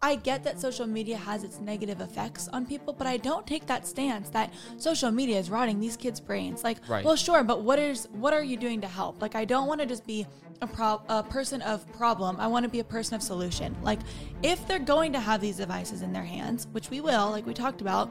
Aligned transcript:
I 0.00 0.14
get 0.14 0.44
that 0.44 0.60
social 0.60 0.86
media 0.86 1.16
has 1.16 1.42
its 1.42 1.58
negative 1.58 2.00
effects 2.00 2.46
on 2.52 2.64
people, 2.66 2.92
but 2.92 3.08
I 3.08 3.16
don't 3.16 3.44
take 3.44 3.66
that 3.66 3.84
stance 3.84 4.28
that 4.28 4.52
social 4.76 5.10
media 5.10 5.38
is 5.40 5.50
rotting 5.50 5.80
these 5.80 5.96
kids' 5.96 6.20
brains. 6.20 6.62
Like, 6.62 6.78
Right. 6.88 7.04
well, 7.04 7.16
sure, 7.16 7.42
but 7.42 7.62
what 7.62 7.80
is 7.80 8.06
what 8.12 8.32
are 8.32 8.42
you 8.44 8.56
doing 8.56 8.80
to 8.82 8.86
help? 8.86 9.20
Like, 9.20 9.34
I 9.34 9.44
don't 9.44 9.66
want 9.66 9.80
to 9.80 9.86
just 9.86 10.06
be 10.06 10.24
a 10.62 10.68
pro- 10.68 11.02
a 11.08 11.24
person 11.24 11.62
of 11.62 11.90
problem. 11.94 12.36
I 12.38 12.46
want 12.46 12.62
to 12.62 12.68
be 12.68 12.78
a 12.78 12.84
person 12.84 13.16
of 13.16 13.22
solution. 13.22 13.76
Like, 13.82 13.98
if 14.44 14.68
they're 14.68 14.78
going 14.78 15.12
to 15.14 15.20
have 15.20 15.40
these 15.40 15.56
devices 15.56 16.02
in 16.02 16.12
their 16.12 16.24
hands, 16.24 16.68
which 16.70 16.90
we 16.90 17.00
will, 17.00 17.30
like 17.30 17.44
we 17.44 17.52
talked 17.52 17.80
about, 17.80 18.08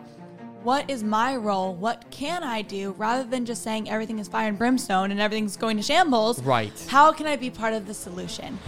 what 0.63 0.89
is 0.89 1.03
my 1.05 1.37
role? 1.37 1.73
What 1.73 2.11
can 2.11 2.43
I 2.43 2.63
do 2.63 2.95
rather 2.97 3.23
than 3.23 3.45
just 3.45 3.63
saying 3.63 3.89
everything 3.89 4.19
is 4.19 4.27
fire 4.27 4.49
and 4.49 4.57
brimstone 4.57 5.11
and 5.11 5.21
everything's 5.21 5.55
going 5.55 5.77
to 5.77 5.83
shambles? 5.83 6.43
Right. 6.43 6.73
How 6.89 7.13
can 7.13 7.27
I 7.27 7.37
be 7.37 7.49
part 7.49 7.73
of 7.73 7.87
the 7.87 7.93
solution? 7.93 8.59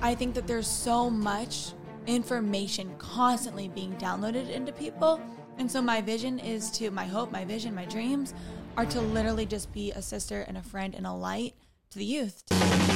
I 0.00 0.14
think 0.14 0.34
that 0.34 0.46
there's 0.46 0.68
so 0.68 1.10
much 1.10 1.72
information 2.08 2.90
constantly 2.98 3.68
being 3.68 3.92
downloaded 3.96 4.50
into 4.50 4.72
people. 4.72 5.20
And 5.58 5.70
so 5.70 5.82
my 5.82 6.00
vision 6.00 6.38
is 6.38 6.70
to, 6.72 6.90
my 6.90 7.04
hope, 7.04 7.30
my 7.30 7.44
vision, 7.44 7.74
my 7.74 7.84
dreams 7.84 8.32
are 8.76 8.86
to 8.86 9.00
literally 9.00 9.44
just 9.44 9.70
be 9.72 9.92
a 9.92 10.00
sister 10.00 10.44
and 10.48 10.56
a 10.56 10.62
friend 10.62 10.94
and 10.94 11.06
a 11.06 11.12
light 11.12 11.54
to 11.90 11.98
the 11.98 12.04
youth. 12.04 12.44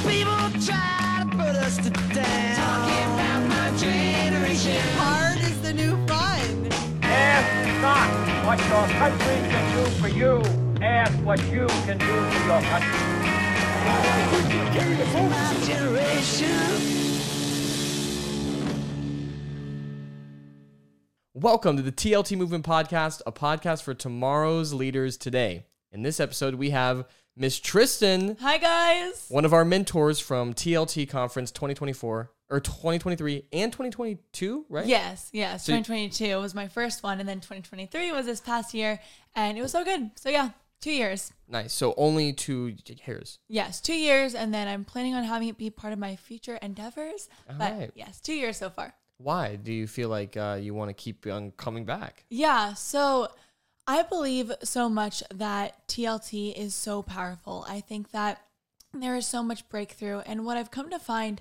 People 0.06 0.34
try 0.64 1.22
to 1.22 1.28
put 1.30 1.54
us 1.60 1.76
to 1.76 1.90
down. 1.90 2.56
Talking 2.56 3.04
about 3.14 3.48
my 3.48 3.76
generation. 3.76 4.80
Hard 4.96 5.38
is 5.40 5.60
the 5.60 5.72
new 5.74 5.94
fun. 6.06 6.68
Ask 7.02 7.82
not 7.82 8.08
what 8.46 8.58
your 8.60 8.86
country 8.98 9.36
can 9.50 9.64
do 9.76 9.90
for 10.00 10.08
you. 10.08 10.42
Ask 10.82 11.12
what 11.24 11.40
you 11.50 11.66
can 11.84 11.98
do 11.98 12.06
for 12.06 12.46
your 12.46 12.62
country. 12.62 13.12
My 15.28 15.54
generation. 15.66 17.11
Welcome 21.34 21.76
to 21.78 21.82
the 21.82 21.92
TLT 21.92 22.36
Movement 22.36 22.64
Podcast, 22.66 23.22
a 23.26 23.32
podcast 23.32 23.82
for 23.82 23.94
tomorrow's 23.94 24.74
leaders 24.74 25.16
today. 25.16 25.64
In 25.90 26.02
this 26.02 26.20
episode, 26.20 26.56
we 26.56 26.70
have 26.70 27.06
Miss 27.36 27.58
Trysten, 27.58 28.38
Hi, 28.40 28.58
guys. 28.58 29.26
one 29.30 29.46
of 29.46 29.54
our 29.54 29.64
mentors 29.64 30.20
from 30.20 30.52
TLT 30.52 31.08
Conference 31.08 31.50
2024 31.50 32.30
or 32.50 32.60
2023 32.60 33.46
and 33.50 33.72
2022, 33.72 34.66
right? 34.68 34.84
Yes, 34.84 35.30
yes. 35.32 35.64
So 35.64 35.72
you- 35.72 35.78
2022 35.78 36.38
was 36.38 36.54
my 36.54 36.68
first 36.68 37.02
one, 37.02 37.18
and 37.18 37.26
then 37.26 37.40
2023 37.40 38.12
was 38.12 38.26
this 38.26 38.40
past 38.40 38.74
year, 38.74 39.00
and 39.34 39.56
it 39.56 39.62
was 39.62 39.72
so 39.72 39.84
good. 39.84 40.10
So, 40.16 40.28
yeah, 40.28 40.50
two 40.82 40.92
years. 40.92 41.32
Nice. 41.48 41.72
So 41.72 41.94
only 41.96 42.34
two 42.34 42.74
years. 43.06 43.38
Yes, 43.48 43.80
two 43.80 43.96
years, 43.96 44.34
and 44.34 44.52
then 44.52 44.68
I'm 44.68 44.84
planning 44.84 45.14
on 45.14 45.24
having 45.24 45.48
it 45.48 45.56
be 45.56 45.70
part 45.70 45.94
of 45.94 45.98
my 45.98 46.14
future 46.16 46.56
endeavors. 46.56 47.30
but 47.46 47.72
right. 47.72 47.90
yes, 47.94 48.20
two 48.20 48.34
years 48.34 48.58
so 48.58 48.68
far. 48.68 48.92
Why 49.22 49.56
do 49.56 49.72
you 49.72 49.86
feel 49.86 50.08
like 50.08 50.36
uh, 50.36 50.58
you 50.60 50.74
want 50.74 50.88
to 50.90 50.94
keep 50.94 51.26
on 51.26 51.52
coming 51.52 51.84
back? 51.84 52.24
Yeah, 52.28 52.74
so 52.74 53.28
I 53.86 54.02
believe 54.02 54.52
so 54.62 54.88
much 54.88 55.22
that 55.32 55.86
TLT 55.88 56.56
is 56.56 56.74
so 56.74 57.02
powerful. 57.02 57.64
I 57.68 57.80
think 57.80 58.10
that 58.10 58.42
there 58.92 59.16
is 59.16 59.26
so 59.26 59.42
much 59.42 59.68
breakthrough. 59.68 60.20
And 60.20 60.44
what 60.44 60.56
I've 60.56 60.70
come 60.70 60.90
to 60.90 60.98
find 60.98 61.40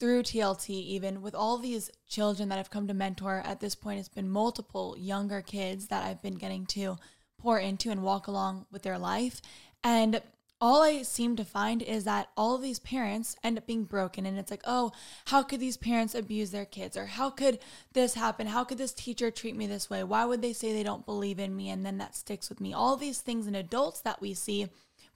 through 0.00 0.24
TLT, 0.24 0.70
even 0.70 1.22
with 1.22 1.34
all 1.34 1.58
these 1.58 1.90
children 2.06 2.48
that 2.48 2.58
I've 2.58 2.70
come 2.70 2.88
to 2.88 2.94
mentor 2.94 3.42
at 3.44 3.60
this 3.60 3.74
point, 3.74 4.00
it's 4.00 4.08
been 4.08 4.28
multiple 4.28 4.96
younger 4.98 5.40
kids 5.40 5.88
that 5.88 6.04
I've 6.04 6.22
been 6.22 6.34
getting 6.34 6.66
to 6.66 6.96
pour 7.38 7.58
into 7.58 7.90
and 7.90 8.02
walk 8.02 8.26
along 8.26 8.66
with 8.70 8.82
their 8.82 8.98
life. 8.98 9.40
And 9.82 10.20
all 10.64 10.82
I 10.82 11.02
seem 11.02 11.36
to 11.36 11.44
find 11.44 11.82
is 11.82 12.04
that 12.04 12.30
all 12.38 12.54
of 12.54 12.62
these 12.62 12.78
parents 12.78 13.36
end 13.44 13.58
up 13.58 13.66
being 13.66 13.84
broken. 13.84 14.24
And 14.24 14.38
it's 14.38 14.50
like, 14.50 14.62
oh, 14.64 14.92
how 15.26 15.42
could 15.42 15.60
these 15.60 15.76
parents 15.76 16.14
abuse 16.14 16.52
their 16.52 16.64
kids? 16.64 16.96
Or 16.96 17.04
how 17.04 17.28
could 17.28 17.58
this 17.92 18.14
happen? 18.14 18.46
How 18.46 18.64
could 18.64 18.78
this 18.78 18.94
teacher 18.94 19.30
treat 19.30 19.56
me 19.56 19.66
this 19.66 19.90
way? 19.90 20.02
Why 20.04 20.24
would 20.24 20.40
they 20.40 20.54
say 20.54 20.72
they 20.72 20.82
don't 20.82 21.04
believe 21.04 21.38
in 21.38 21.54
me? 21.54 21.68
And 21.68 21.84
then 21.84 21.98
that 21.98 22.16
sticks 22.16 22.48
with 22.48 22.62
me. 22.62 22.72
All 22.72 22.96
these 22.96 23.20
things 23.20 23.46
in 23.46 23.54
adults 23.54 24.00
that 24.00 24.22
we 24.22 24.32
see. 24.32 24.68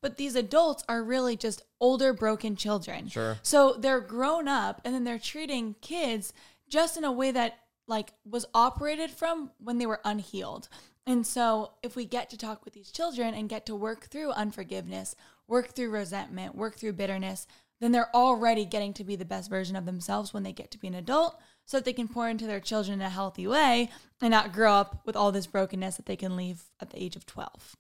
But 0.03 0.19
these 0.19 0.37
adults 0.37 0.85
are 0.87 1.03
really 1.03 1.35
just 1.35 1.63
older, 1.81 2.13
broken 2.13 2.55
children. 2.55 3.09
Sure. 3.09 3.39
So 3.43 3.73
they're 3.73 4.01
grown 4.01 4.49
up 4.49 4.83
and 4.85 4.95
then 4.95 5.05
they're 5.05 5.19
treating 5.19 5.77
kids 5.81 6.35
just 6.69 6.99
in 6.99 7.05
a 7.05 7.11
way 7.13 7.31
that 7.31 7.61
like 7.87 8.13
was 8.27 8.45
operated 8.53 9.11
from 9.11 9.53
when 9.57 9.79
they 9.79 9.87
were 9.87 10.03
unhealed. 10.05 10.69
And 11.09 11.27
so 11.27 11.71
if 11.83 11.97
we 11.97 12.05
get 12.05 12.29
to 12.31 12.37
talk 12.37 12.67
with 12.67 12.75
these 12.75 12.91
children 12.91 13.33
and 13.33 13.49
get 13.49 13.65
to 13.65 13.75
work 13.75 14.09
through 14.09 14.33
unforgiveness, 14.33 15.17
work 15.49 15.75
through 15.75 15.91
resentment, 15.91 16.55
work 16.55 16.77
through 16.77 16.93
bitterness, 16.93 17.47
then 17.81 17.93
they're 17.93 18.15
already 18.15 18.65
getting 18.65 18.93
to 18.95 19.05
be 19.05 19.17
the 19.17 19.25
best 19.25 19.51
version 19.51 19.77
of 19.77 19.87
themselves 19.87 20.35
when 20.35 20.43
they 20.43 20.53
get 20.53 20.71
to 20.71 20.79
be 20.79 20.89
an 20.89 20.95
adult 20.95 21.41
so 21.65 21.77
that 21.77 21.85
they 21.85 21.93
can 21.93 22.09
pour 22.09 22.29
into 22.29 22.47
their 22.47 22.61
children 22.61 23.01
in 23.01 23.07
a 23.07 23.11
healthy 23.11 23.47
way 23.47 23.89
and 24.21 24.31
not 24.31 24.53
grow 24.53 24.73
up 24.73 25.03
with 25.07 25.17
all 25.17 25.33
this 25.33 25.47
brokenness 25.47 25.97
that 25.97 26.07
they 26.07 26.17
can 26.17 26.37
leave 26.37 26.65
at 26.81 26.91
the 26.91 27.03
age 27.03 27.17
of 27.17 27.27
12. 27.27 27.77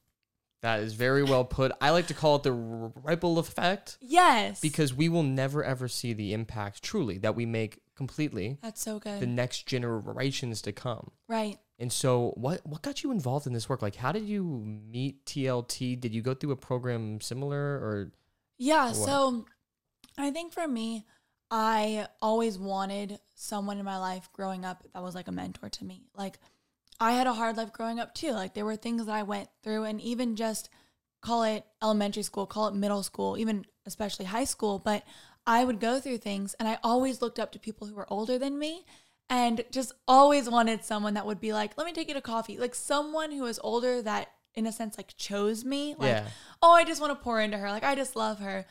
That 0.61 0.81
is 0.81 0.95
very 0.95 1.23
well 1.23 1.45
put. 1.45 1.71
I 1.81 1.91
like 1.91 2.09
to 2.09 2.15
call 2.15 2.37
it 2.37 2.43
the 2.43 2.53
ripple 2.53 3.39
effect 3.39 3.97
Yes. 4.01 4.61
because 4.61 4.93
we 4.93 5.09
will 5.09 5.23
never 5.23 5.63
ever 5.63 5.87
see 5.89 6.13
the 6.13 6.33
impact 6.33 6.83
truly 6.83 7.19
that 7.19 7.37
we 7.37 7.47
make 7.47 7.81
completely 7.95 8.59
that's 8.63 8.81
so 8.83 8.99
good. 8.99 9.21
the 9.21 9.27
next 9.27 9.67
generations 9.67 10.61
to 10.63 10.73
come. 10.73 11.11
right. 11.29 11.59
And 11.81 11.93
so, 11.93 12.33
what 12.37 12.67
what 12.67 12.83
got 12.83 13.05
you 13.05 13.13
involved 13.13 13.47
in 13.47 13.53
this 13.53 13.69
work? 13.69 13.83
Like, 13.83 13.95
how 13.95 14.11
did 14.11 14.25
you 14.25 14.43
meet 14.43 15.25
TLT? 15.27 16.01
Did 16.01 16.13
you 16.13 16.23
go 16.23 16.35
through 16.35 16.51
a 16.51 16.57
program 16.57 17.21
similar, 17.21 17.57
or 17.57 18.11
Yeah, 18.57 18.87
What? 18.87 18.97
so 18.97 19.47
I 20.17 20.33
think 20.33 20.53
for 20.53 20.67
me, 20.67 21.07
I 21.53 22.09
always 22.21 22.59
wanted 22.59 23.21
someone 23.37 23.79
in 23.79 23.85
my 23.85 23.97
life 23.99 24.29
growing 24.33 24.65
up 24.65 24.83
that 24.93 25.05
was 25.05 25.15
like 25.15 25.29
a 25.29 25.33
mentor 25.33 25.69
to 25.69 25.85
me. 25.85 26.03
Like 26.17 26.41
I 27.01 27.13
had 27.13 27.27
a 27.27 27.35
hard 27.35 27.57
life 27.57 27.73
growing 27.73 28.01
up 28.01 28.15
too. 28.15 28.33
Like 28.33 28.55
there 28.55 28.65
were 28.65 28.77
things 28.77 29.07
that 29.07 29.15
I 29.15 29.23
went 29.23 29.49
through 29.63 29.85
and 29.85 30.01
even 30.01 30.37
just 30.37 30.69
call 31.23 31.43
it 31.45 31.65
elementary 31.83 32.23
school, 32.23 32.47
call 32.47 32.69
it 32.69 32.75
middle 32.75 33.03
school, 33.03 33.37
even 33.39 33.65
especially 33.87 34.25
high 34.27 34.45
school, 34.45 34.79
but 34.79 35.05
I 35.47 35.65
would 35.65 35.81
go 35.81 36.01
through 36.01 36.19
things 36.19 36.55
and 36.59 36.69
I 36.69 36.79
always 36.83 37.23
looked 37.23 37.39
up 37.39 37.53
to 37.53 37.59
people 37.59 37.87
who 37.87 37.95
were 37.95 38.13
older 38.13 38.39
than 38.39 38.59
me 38.59 38.85
and 39.31 39.65
just 39.71 39.93
always 40.07 40.49
wanted 40.49 40.85
someone 40.85 41.15
that 41.15 41.27
would 41.27 41.41
be 41.41 41.53
like, 41.53 41.77
"Let 41.77 41.87
me 41.87 41.93
take 41.93 42.09
you 42.09 42.15
to 42.15 42.21
coffee." 42.21 42.59
Like 42.59 42.75
someone 42.75 43.31
who 43.31 43.43
was 43.43 43.59
older 43.63 44.01
that 44.03 44.29
in 44.55 44.67
a 44.67 44.73
sense 44.73 44.97
like 44.97 45.17
chose 45.17 45.65
me. 45.65 45.95
Like, 45.99 46.09
Yeah. 46.09 46.27
oh, 46.63 46.73
I 46.73 46.85
just 46.85 47.01
want 47.01 47.17
to 47.17 47.23
pour 47.23 47.41
into 47.41 47.59
her. 47.59 47.71
Like 47.71 47.85
I 47.85 47.95
just 47.95 48.17
love 48.17 48.41
her. 48.41 48.67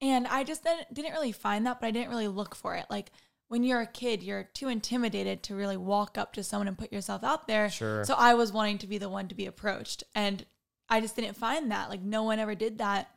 And 0.00 0.26
I 0.28 0.44
just 0.44 0.62
didn't, 0.64 0.92
didn't 0.94 1.12
really 1.12 1.32
find 1.32 1.66
that, 1.66 1.80
but 1.80 1.86
I 1.86 1.90
didn't 1.90 2.10
really 2.10 2.28
look 2.28 2.54
for 2.54 2.74
it. 2.76 2.86
Like 2.88 3.10
when 3.48 3.64
you're 3.64 3.80
a 3.80 3.86
kid, 3.86 4.22
you're 4.22 4.44
too 4.44 4.68
intimidated 4.68 5.42
to 5.44 5.56
really 5.56 5.76
walk 5.76 6.16
up 6.16 6.34
to 6.34 6.44
someone 6.44 6.68
and 6.68 6.78
put 6.78 6.92
yourself 6.92 7.24
out 7.24 7.48
there. 7.48 7.70
Sure. 7.70 8.04
So 8.04 8.14
I 8.16 8.34
was 8.34 8.52
wanting 8.52 8.78
to 8.78 8.86
be 8.86 8.98
the 8.98 9.08
one 9.08 9.28
to 9.28 9.34
be 9.34 9.46
approached. 9.46 10.04
And 10.14 10.44
I 10.88 11.00
just 11.00 11.16
didn't 11.16 11.36
find 11.36 11.70
that. 11.70 11.88
Like 11.88 12.02
no 12.02 12.22
one 12.22 12.38
ever 12.38 12.54
did 12.54 12.78
that. 12.78 13.10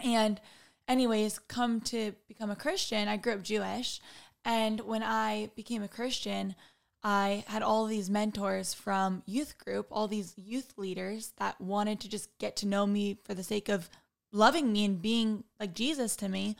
And 0.00 0.40
anyways, 0.88 1.40
come 1.40 1.80
to 1.82 2.14
become 2.28 2.50
a 2.50 2.56
Christian, 2.56 3.08
I 3.08 3.16
grew 3.16 3.34
up 3.34 3.42
Jewish. 3.42 4.00
And 4.44 4.80
when 4.80 5.02
I 5.02 5.50
became 5.56 5.82
a 5.82 5.88
Christian, 5.88 6.54
I 7.02 7.44
had 7.48 7.62
all 7.62 7.86
these 7.86 8.10
mentors 8.10 8.74
from 8.74 9.22
youth 9.26 9.58
group, 9.58 9.88
all 9.90 10.08
these 10.08 10.34
youth 10.36 10.74
leaders 10.76 11.32
that 11.38 11.60
wanted 11.60 12.00
to 12.00 12.08
just 12.08 12.36
get 12.38 12.56
to 12.56 12.66
know 12.66 12.86
me 12.86 13.18
for 13.24 13.34
the 13.34 13.42
sake 13.42 13.68
of 13.68 13.90
loving 14.32 14.72
me 14.72 14.84
and 14.84 15.02
being 15.02 15.44
like 15.58 15.74
Jesus 15.74 16.16
to 16.16 16.28
me. 16.28 16.56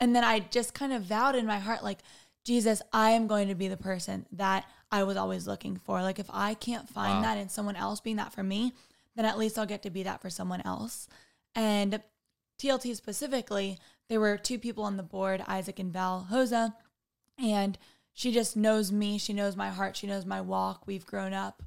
And 0.00 0.14
then 0.14 0.24
I 0.24 0.40
just 0.40 0.74
kind 0.74 0.92
of 0.92 1.02
vowed 1.02 1.34
in 1.34 1.46
my 1.46 1.58
heart, 1.58 1.82
like, 1.82 1.98
Jesus, 2.48 2.80
I 2.94 3.10
am 3.10 3.26
going 3.26 3.48
to 3.48 3.54
be 3.54 3.68
the 3.68 3.76
person 3.76 4.24
that 4.32 4.64
I 4.90 5.02
was 5.02 5.18
always 5.18 5.46
looking 5.46 5.76
for. 5.76 6.00
Like, 6.00 6.18
if 6.18 6.30
I 6.32 6.54
can't 6.54 6.88
find 6.88 7.16
Wow. 7.16 7.22
that 7.24 7.36
in 7.36 7.50
someone 7.50 7.76
else 7.76 8.00
being 8.00 8.16
that 8.16 8.32
for 8.32 8.42
me, 8.42 8.72
then 9.14 9.26
at 9.26 9.36
least 9.36 9.58
I'll 9.58 9.66
get 9.66 9.82
to 9.82 9.90
be 9.90 10.02
that 10.04 10.22
for 10.22 10.30
someone 10.30 10.62
else. 10.62 11.08
And 11.54 12.02
TLT 12.56 12.96
specifically, 12.96 13.78
there 14.08 14.18
were 14.18 14.38
two 14.38 14.58
people 14.58 14.84
on 14.84 14.96
the 14.96 15.02
board, 15.02 15.44
Isaac 15.46 15.78
and 15.78 15.92
Val 15.92 16.28
Hosa, 16.30 16.72
and 17.36 17.76
she 18.14 18.32
just 18.32 18.56
knows 18.56 18.90
me. 18.90 19.18
She 19.18 19.34
knows 19.34 19.54
my 19.54 19.68
heart. 19.68 19.94
She 19.98 20.06
knows 20.06 20.24
my 20.24 20.40
walk. 20.40 20.86
We've 20.86 21.04
grown 21.04 21.34
up. 21.34 21.62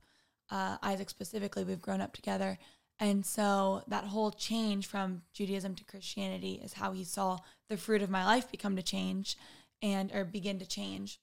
Uh, 0.49 0.77
Isaac 0.81 1.11
specifically, 1.11 1.63
we've 1.63 1.79
grown 1.79 2.01
up 2.01 2.11
together. 2.11 2.57
And 2.99 3.23
so 3.23 3.83
that 3.87 4.05
whole 4.05 4.31
change 4.31 4.87
from 4.87 5.21
Judaism 5.31 5.75
to 5.75 5.83
Christianity 5.83 6.59
is 6.63 6.73
how 6.73 6.91
he 6.91 7.03
saw 7.03 7.37
the 7.69 7.77
fruit 7.77 8.01
of 8.01 8.09
my 8.09 8.25
life 8.25 8.49
become 8.49 8.75
to 8.77 8.81
change 8.81 9.37
and 9.81 10.11
or 10.13 10.25
begin 10.25 10.59
to 10.59 10.65
change. 10.65 11.19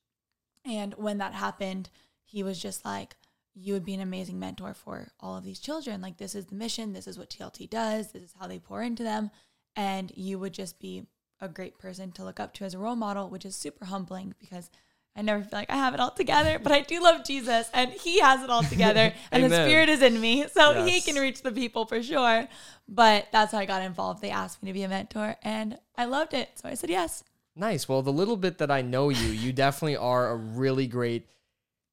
And 0.64 0.94
when 0.94 1.18
that 1.18 1.34
happened, 1.34 1.90
he 2.24 2.42
was 2.42 2.60
just 2.60 2.84
like, 2.84 3.16
you 3.54 3.72
would 3.72 3.84
be 3.84 3.94
an 3.94 4.00
amazing 4.00 4.38
mentor 4.38 4.74
for 4.74 5.08
all 5.20 5.36
of 5.36 5.44
these 5.44 5.58
children. 5.58 6.00
Like, 6.00 6.18
this 6.18 6.34
is 6.34 6.46
the 6.46 6.54
mission. 6.54 6.92
This 6.92 7.08
is 7.08 7.18
what 7.18 7.30
TLT 7.30 7.68
does. 7.68 8.12
This 8.12 8.22
is 8.22 8.34
how 8.38 8.46
they 8.46 8.58
pour 8.58 8.82
into 8.82 9.02
them. 9.02 9.30
And 9.74 10.12
you 10.14 10.38
would 10.38 10.52
just 10.52 10.78
be 10.78 11.06
a 11.40 11.48
great 11.48 11.78
person 11.78 12.12
to 12.12 12.24
look 12.24 12.40
up 12.40 12.52
to 12.54 12.64
as 12.64 12.74
a 12.74 12.78
role 12.78 12.96
model, 12.96 13.28
which 13.28 13.44
is 13.44 13.56
super 13.56 13.86
humbling 13.86 14.34
because 14.38 14.70
I 15.16 15.22
never 15.22 15.42
feel 15.42 15.58
like 15.58 15.70
I 15.70 15.76
have 15.76 15.94
it 15.94 16.00
all 16.00 16.12
together, 16.12 16.60
but 16.62 16.70
I 16.70 16.80
do 16.80 17.02
love 17.02 17.24
Jesus 17.24 17.68
and 17.74 17.90
he 17.90 18.20
has 18.20 18.42
it 18.42 18.50
all 18.50 18.62
together 18.74 19.12
and 19.32 19.44
the 19.44 19.50
spirit 19.50 19.88
is 19.88 20.00
in 20.00 20.20
me. 20.20 20.46
So 20.48 20.84
he 20.84 21.00
can 21.00 21.16
reach 21.16 21.42
the 21.42 21.50
people 21.50 21.86
for 21.86 22.02
sure. 22.02 22.46
But 22.88 23.26
that's 23.32 23.52
how 23.52 23.58
I 23.58 23.66
got 23.66 23.82
involved. 23.82 24.22
They 24.22 24.30
asked 24.30 24.62
me 24.62 24.70
to 24.70 24.74
be 24.74 24.84
a 24.84 24.88
mentor 24.88 25.36
and 25.42 25.78
I 25.96 26.04
loved 26.04 26.34
it. 26.34 26.50
So 26.54 26.68
I 26.68 26.74
said 26.74 26.90
yes. 26.90 27.24
Nice. 27.58 27.88
Well, 27.88 28.02
the 28.02 28.12
little 28.12 28.36
bit 28.36 28.58
that 28.58 28.70
I 28.70 28.82
know 28.82 29.08
you, 29.08 29.28
you 29.28 29.52
definitely 29.52 29.96
are 29.96 30.30
a 30.30 30.36
really 30.36 30.86
great 30.86 31.26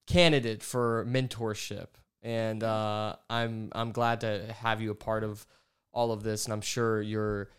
candidate 0.05 0.61
for 0.61 1.05
mentorship, 1.09 1.87
and 2.21 2.63
uh, 2.63 3.15
I'm 3.29 3.69
I'm 3.71 3.91
glad 3.91 4.21
to 4.21 4.53
have 4.59 4.79
you 4.79 4.91
a 4.91 4.95
part 4.95 5.23
of 5.23 5.45
all 5.91 6.11
of 6.11 6.21
this, 6.21 6.45
and 6.45 6.53
I'm 6.53 6.61
sure 6.61 7.01
your 7.01 7.49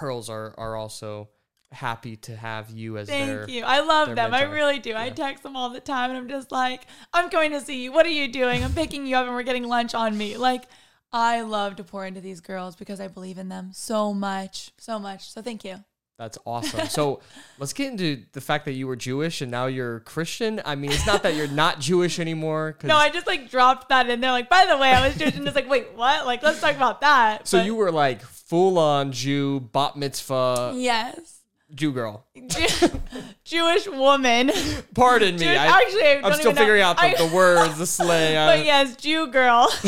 girls 0.00 0.28
are 0.28 0.54
are 0.58 0.74
also 0.74 1.28
happy 1.70 2.16
to 2.16 2.34
have 2.34 2.70
you 2.70 2.98
as 2.98 3.08
their. 3.08 3.44
Thank 3.44 3.50
you. 3.50 3.62
I 3.64 3.80
love 3.80 4.06
their 4.06 4.16
them. 4.16 4.34
I 4.34 4.42
really 4.42 4.80
do. 4.80 4.94
I 4.96 5.10
text 5.10 5.42
them 5.42 5.54
all 5.54 5.70
the 5.70 5.80
time 5.80 6.10
and 6.10 6.18
I'm 6.18 6.28
just 6.28 6.50
like, 6.50 6.86
I'm 7.12 7.28
going 7.28 7.52
to 7.52 7.60
see 7.60 7.82
you. 7.82 7.92
What 7.92 8.06
are 8.06 8.10
you 8.10 8.32
doing? 8.32 8.64
I'm 8.64 8.72
picking 8.72 9.06
you 9.06 9.16
up 9.16 9.26
and 9.26 9.34
we're 9.34 9.42
getting 9.42 9.68
lunch 9.68 9.94
on 9.94 10.16
me. 10.16 10.38
Like, 10.38 10.64
I 11.12 11.42
love 11.42 11.76
to 11.76 11.84
pour 11.84 12.06
into 12.06 12.22
these 12.22 12.40
girls 12.40 12.74
because 12.74 13.00
I 13.00 13.08
believe 13.08 13.36
in 13.36 13.50
them 13.50 13.70
so 13.72 14.14
much, 14.14 14.72
so 14.78 14.98
much. 14.98 15.30
So 15.30 15.42
thank 15.42 15.64
you. 15.64 15.84
That's 16.18 16.36
awesome. 16.44 16.88
So 16.88 17.20
let's 17.58 17.72
get 17.72 17.92
into 17.92 18.24
the 18.32 18.40
fact 18.40 18.64
that 18.64 18.72
you 18.72 18.88
were 18.88 18.96
Jewish 18.96 19.40
and 19.40 19.50
now 19.52 19.66
you're 19.66 20.00
Christian. 20.00 20.60
I 20.64 20.74
mean, 20.74 20.90
it's 20.90 21.06
not 21.06 21.22
that 21.22 21.34
you're 21.36 21.46
not 21.46 21.78
Jewish 21.78 22.18
anymore. 22.18 22.76
No, 22.82 22.96
I 22.96 23.08
just 23.08 23.26
like 23.28 23.50
dropped 23.50 23.88
that 23.90 24.10
in 24.10 24.20
there. 24.20 24.32
Like, 24.32 24.48
by 24.48 24.66
the 24.68 24.76
way, 24.76 24.90
I 24.92 25.06
was 25.06 25.16
Jewish 25.16 25.36
and 25.36 25.44
just 25.44 25.54
like, 25.54 25.68
wait, 25.70 25.92
what? 25.94 26.26
Like, 26.26 26.42
let's 26.42 26.60
talk 26.60 26.74
about 26.74 27.00
that. 27.02 27.46
so 27.46 27.58
But 27.58 27.66
you 27.66 27.76
were 27.76 27.92
like 27.92 28.20
full 28.22 28.78
on 28.78 29.12
Jew, 29.12 29.60
bat 29.72 29.96
mitzvah, 29.96 30.72
yes. 30.74 31.36
Jew 31.74 31.92
girl. 31.92 32.24
Jew- 32.48 33.00
Jewish 33.44 33.86
woman. 33.86 34.50
Pardon 34.94 35.34
me. 35.34 35.44
Jewish- 35.44 35.56
I, 35.58 35.66
actually, 35.66 36.02
I 36.02 36.20
I'm 36.24 36.32
still 36.32 36.40
even 36.50 36.54
know- 36.54 36.60
figuring 36.62 36.82
out 36.82 36.96
the, 36.96 37.02
I- 37.02 37.14
the 37.28 37.32
words, 37.34 37.78
the 37.78 37.86
slang. 37.86 38.36
I- 38.36 38.44
uh, 38.44 38.56
But 38.56 38.64
yes, 38.64 38.96
Jew 38.96 39.26
girl. 39.28 39.68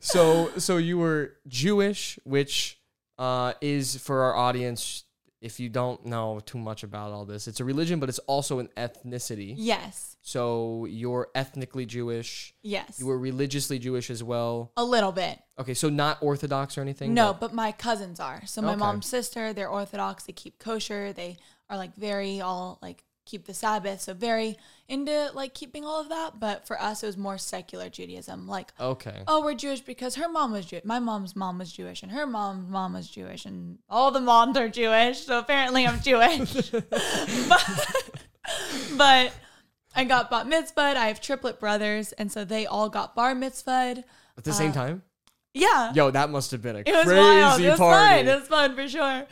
So, 0.00 0.50
so 0.58 0.76
you 0.78 0.98
were 0.98 1.32
Jewish, 1.48 2.18
which 2.24 2.78
uh, 3.18 3.54
is 3.60 3.96
for 3.96 4.22
our 4.24 4.34
audience. 4.36 5.04
If 5.42 5.60
you 5.60 5.68
don't 5.68 6.04
know 6.06 6.40
too 6.44 6.58
much 6.58 6.82
about 6.82 7.12
all 7.12 7.26
this, 7.26 7.46
it's 7.46 7.60
a 7.60 7.64
religion, 7.64 8.00
but 8.00 8.08
it's 8.08 8.18
also 8.20 8.58
an 8.58 8.68
ethnicity. 8.76 9.54
yes, 9.56 10.16
So 10.22 10.86
you're 10.86 11.28
ethnically 11.34 11.84
Jewish. 11.86 12.54
yes, 12.62 12.98
You 12.98 13.06
were 13.06 13.18
religiously 13.18 13.78
Jewish 13.78 14.08
as 14.10 14.22
well. 14.24 14.72
a 14.78 14.82
little 14.82 15.12
bit. 15.12 15.38
Okay, 15.58 15.74
so 15.74 15.88
not 15.90 16.18
Orthodox 16.22 16.78
or 16.78 16.80
anything. 16.80 17.12
No, 17.14 17.32
but- 17.32 17.40
but 17.40 17.54
my 17.54 17.70
cousins 17.70 18.18
are. 18.18 18.44
So 18.46 18.62
my 18.62 18.70
Okay. 18.70 18.78
mom's 18.78 19.06
sister, 19.06 19.52
they're 19.52 19.68
Orthodox. 19.68 20.24
They 20.24 20.32
keep 20.32 20.58
kosher. 20.58 21.12
They 21.12 21.36
are 21.68 21.76
like 21.76 21.94
very 21.96 22.40
all 22.40 22.78
like 22.80 23.04
keep 23.26 23.44
the 23.44 23.52
Sabbath. 23.52 24.00
So 24.00 24.14
very 24.14 24.56
into 24.88 25.30
like 25.34 25.52
keeping 25.52 25.84
all 25.84 26.00
of 26.00 26.08
that. 26.08 26.40
But 26.40 26.66
for 26.66 26.80
us, 26.80 27.02
it 27.02 27.06
was 27.06 27.16
more 27.16 27.36
secular 27.36 27.90
Judaism. 27.90 28.48
Like, 28.48 28.72
okay. 28.80 29.22
oh, 29.28 29.44
we're 29.44 29.54
Jewish 29.54 29.80
because 29.80 30.14
her 30.14 30.28
mom 30.28 30.52
was 30.52 30.64
Jewish. 30.66 30.84
My 30.84 30.98
mom's 30.98 31.36
mom 31.36 31.58
was 31.58 31.70
Jewish, 31.72 32.02
and 32.02 32.12
her 32.12 32.26
mom's 32.26 32.70
mom 32.70 32.94
was 32.94 33.08
Jewish, 33.08 33.44
and 33.44 33.78
all 33.90 34.10
the 34.10 34.20
moms 34.20 34.56
are 34.56 34.68
Jewish. 34.68 35.26
So 35.26 35.38
apparently, 35.38 35.86
I'm 35.86 36.00
Jewish. 36.00 36.70
but, 36.70 38.24
but 38.96 39.32
I 39.94 40.04
got 40.04 40.30
bat 40.30 40.46
mitzvahed. 40.46 40.96
I 40.96 41.08
have 41.08 41.20
triplet 41.20 41.60
brothers, 41.60 42.12
and 42.12 42.30
so 42.30 42.44
they 42.44 42.66
all 42.66 42.88
got 42.88 43.14
bar 43.14 43.34
mitzvahed. 43.34 44.04
At 44.38 44.44
the 44.44 44.52
same 44.52 44.70
uh, 44.70 44.74
time. 44.74 45.02
Yeah. 45.56 45.92
Yo, 45.94 46.10
that 46.10 46.28
must 46.28 46.50
have 46.50 46.60
been 46.60 46.76
a 46.76 46.80
It 46.80 46.86
was 46.86 47.04
crazy 47.04 47.20
wild. 47.20 47.60
It 47.60 47.70
was 47.70 47.78
party. 47.78 48.26
fun. 48.26 48.28
It 48.28 48.40
was 48.40 48.48
fun 48.48 48.74
for 48.76 48.88
sure. 48.88 49.26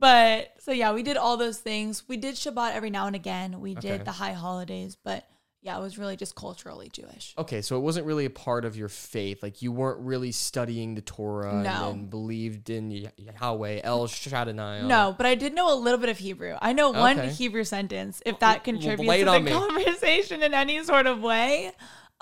But 0.00 0.52
so 0.60 0.72
yeah, 0.72 0.92
we 0.92 1.02
did 1.02 1.16
all 1.16 1.36
those 1.36 1.58
things. 1.58 2.08
We 2.08 2.16
did 2.16 2.34
Shabbat 2.34 2.72
every 2.74 2.90
now 2.90 3.06
and 3.06 3.14
again. 3.14 3.60
We 3.60 3.72
Okay. 3.76 3.88
did 3.98 4.04
the 4.06 4.12
high 4.12 4.32
holidays, 4.32 4.96
but 5.02 5.24
yeah, 5.62 5.76
it 5.76 5.82
was 5.82 5.98
really 5.98 6.16
just 6.16 6.34
culturally 6.34 6.88
Jewish. 6.90 7.34
Okay, 7.36 7.60
so 7.60 7.76
it 7.76 7.80
wasn't 7.80 8.06
really 8.06 8.24
a 8.24 8.30
part 8.30 8.64
of 8.64 8.78
your 8.78 8.88
faith. 8.88 9.42
Like 9.42 9.60
you 9.60 9.72
weren't 9.72 10.00
really 10.00 10.32
studying 10.32 10.94
the 10.94 11.02
Torah 11.02 11.52
and- 11.52 11.64
No. 11.64 11.90
and, 11.90 12.08
believed 12.08 12.70
in 12.70 12.90
Yah- 12.90 13.10
Yahweh, 13.18 13.80
El 13.84 14.06
Shaddai. 14.06 14.52
No, 14.86 15.14
but 15.18 15.26
I 15.26 15.34
did 15.34 15.52
know 15.54 15.70
a 15.70 15.76
little 15.76 16.00
bit 16.00 16.08
of 16.08 16.16
Hebrew. 16.16 16.56
I 16.62 16.72
know 16.72 16.92
one 16.92 17.18
Okay. 17.20 17.28
Hebrew 17.30 17.64
sentence, 17.64 18.22
if 18.24 18.38
that 18.38 18.64
contributes 18.64 19.06
lay 19.06 19.20
it 19.20 19.24
to 19.26 19.32
on 19.32 19.44
the 19.44 19.50
me. 19.50 19.56
conversation 19.56 20.42
in 20.42 20.54
any 20.54 20.82
sort 20.82 21.06
of 21.06 21.20
way. 21.20 21.72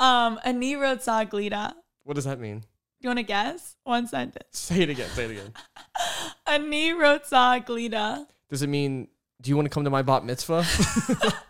Um, 0.00 0.40
Ani 0.42 0.74
Rotsa 0.74 1.30
Glida. 1.30 1.74
What 2.02 2.14
does 2.14 2.24
that 2.24 2.40
mean? 2.40 2.64
Do 3.00 3.06
you 3.06 3.10
want 3.10 3.18
to 3.18 3.22
guess? 3.24 3.76
One 3.84 4.06
sentence. 4.08 4.44
Say 4.52 4.80
it 4.82 4.90
again. 4.90 5.08
Say 5.10 5.24
it 5.26 5.30
again. 5.32 5.52
Ani 6.46 6.90
Rotsa 6.90 7.64
Glida. 7.64 8.26
Does 8.50 8.62
it 8.62 8.68
mean? 8.68 9.08
Do 9.40 9.50
you 9.50 9.56
want 9.56 9.66
to 9.66 9.70
come 9.70 9.84
to 9.84 9.90
my 9.90 10.02
bat 10.02 10.24
mitzvah? 10.24 10.64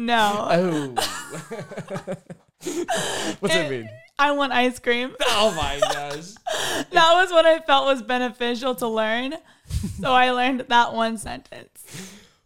No. 0.00 0.46
oh. 0.48 0.94
What's 3.40 3.54
it 3.54 3.68
mean? 3.68 3.88
I 4.16 4.30
want 4.30 4.52
ice 4.52 4.78
cream. 4.78 5.12
Oh 5.22 5.52
my 5.56 5.80
gosh. 5.80 6.34
that 6.92 7.12
was 7.14 7.32
what 7.32 7.44
I 7.46 7.58
felt 7.58 7.86
was 7.86 8.00
beneficial 8.02 8.76
to 8.76 8.86
learn. 8.86 9.34
So 10.00 10.12
I 10.12 10.30
learned 10.30 10.66
that 10.68 10.94
one 10.94 11.18
sentence. 11.18 11.84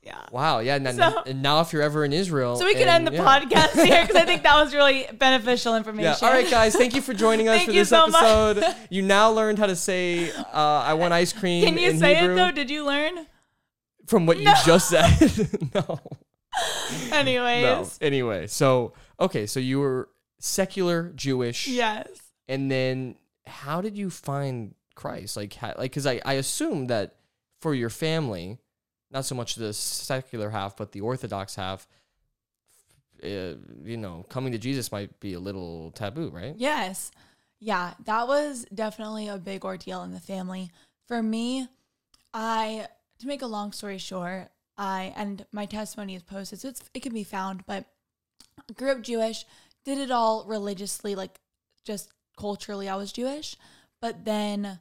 Yeah. 0.03 0.21
Wow. 0.33 0.59
Yeah. 0.59 0.75
And, 0.77 0.85
then- 0.87 0.97
So- 0.97 1.23
and 1.27 1.43
now, 1.43 1.61
if 1.61 1.73
you're 1.73 1.83
ever 1.83 2.05
in 2.05 2.13
Israel, 2.13 2.57
So 2.57 2.65
we 2.65 2.73
can 2.75 2.83
and- 2.89 2.91
end 2.91 3.07
the 3.07 3.13
yeah. 3.13 3.25
podcast 3.25 3.85
here 3.85 4.03
because 4.03 4.17
I 4.17 4.25
think 4.25 4.43
that 4.43 4.57
was 4.57 4.75
really 4.79 5.07
beneficial 5.17 5.77
information. 5.77 6.15
Yeah. 6.21 6.27
All 6.29 6.33
right, 6.35 6.51
guys. 6.51 6.75
Thank 6.75 6.95
you 6.97 7.01
for 7.03 7.15
joining 7.15 7.49
us 7.49 7.57
Thank 7.59 7.69
for 7.69 7.73
you 7.75 7.81
this 7.83 7.89
so 7.91 8.09
much. 8.09 8.23
episode. 8.25 8.75
You 8.91 9.03
now 9.03 9.31
learned 9.31 9.59
how 9.61 9.67
to 9.67 9.77
say 9.77 10.31
uh, 10.33 10.43
"I 10.53 10.95
want 10.95 11.13
ice 11.15 11.33
cream." 11.33 11.65
Can 11.65 11.79
you 11.79 11.97
say 11.97 12.17
Hebrew 12.17 12.35
it 12.35 12.37
though? 12.37 12.51
Did 12.51 12.69
you 12.71 12.85
learn? 12.85 13.27
from 14.07 14.27
what 14.27 14.39
you 14.39 14.51
just 14.67 14.89
said? 14.91 15.09
no. 15.75 16.01
Anyways. 17.13 17.63
No. 17.63 17.89
Anyway, 18.01 18.47
so 18.49 18.93
okay, 19.21 19.47
so 19.47 19.61
you 19.61 19.79
were 19.81 20.09
secular 20.41 21.13
Jewish. 21.15 21.69
Yes. 21.69 22.09
And 22.49 22.71
then 22.71 23.17
how 23.47 23.81
did 23.81 23.97
you 23.97 24.11
find 24.11 24.75
Christ? 24.95 25.37
Like, 25.37 25.55
how, 25.55 25.69
like, 25.79 25.93
because 25.93 26.07
I, 26.07 26.21
I 26.25 26.35
assume 26.35 26.89
that 26.89 27.15
for 27.61 27.75
your 27.75 27.89
family, 27.91 28.59
not 29.13 29.25
so 29.25 29.35
much 29.35 29.55
the 29.55 29.73
secular 29.73 30.51
half, 30.51 30.77
but 30.77 30.93
the 30.93 31.01
Orthodox 31.01 31.55
half, 31.55 31.87
uh, 33.23 33.55
you 33.85 33.97
know, 33.97 34.25
coming 34.29 34.53
to 34.53 34.59
Jesus 34.59 34.91
might 34.91 35.21
be 35.21 35.35
a 35.35 35.41
little 35.41 35.91
taboo, 35.93 36.31
right? 36.31 36.55
Yes. 36.57 37.11
Yeah, 37.61 37.95
that 38.07 38.27
was 38.27 38.67
definitely 38.75 39.29
a 39.29 39.39
big 39.39 39.65
ordeal 39.65 40.03
in 40.03 40.13
the 40.13 40.21
family. 40.21 40.71
For 41.07 41.23
me, 41.23 41.69
I 42.35 42.89
to 43.19 43.27
make 43.27 43.43
a 43.43 43.47
long 43.47 43.73
story 43.73 43.99
short, 43.99 44.49
I 44.77 45.13
and 45.15 45.47
my 45.53 45.67
testimony 45.67 46.17
is 46.17 46.23
posted, 46.23 46.61
so 46.61 46.73
it 46.93 47.03
can 47.03 47.15
be 47.15 47.23
found, 47.23 47.65
but 47.67 47.85
grew 48.75 48.91
up 48.91 49.03
Jewish, 49.03 49.45
did 49.85 49.99
it 49.99 50.11
all 50.11 50.45
religiously, 50.45 51.15
like 51.15 51.39
just 51.85 52.11
culturally 52.37 52.89
I 52.89 52.97
was 52.97 53.13
Jewish. 53.13 53.57
But 54.01 54.25
then 54.25 54.81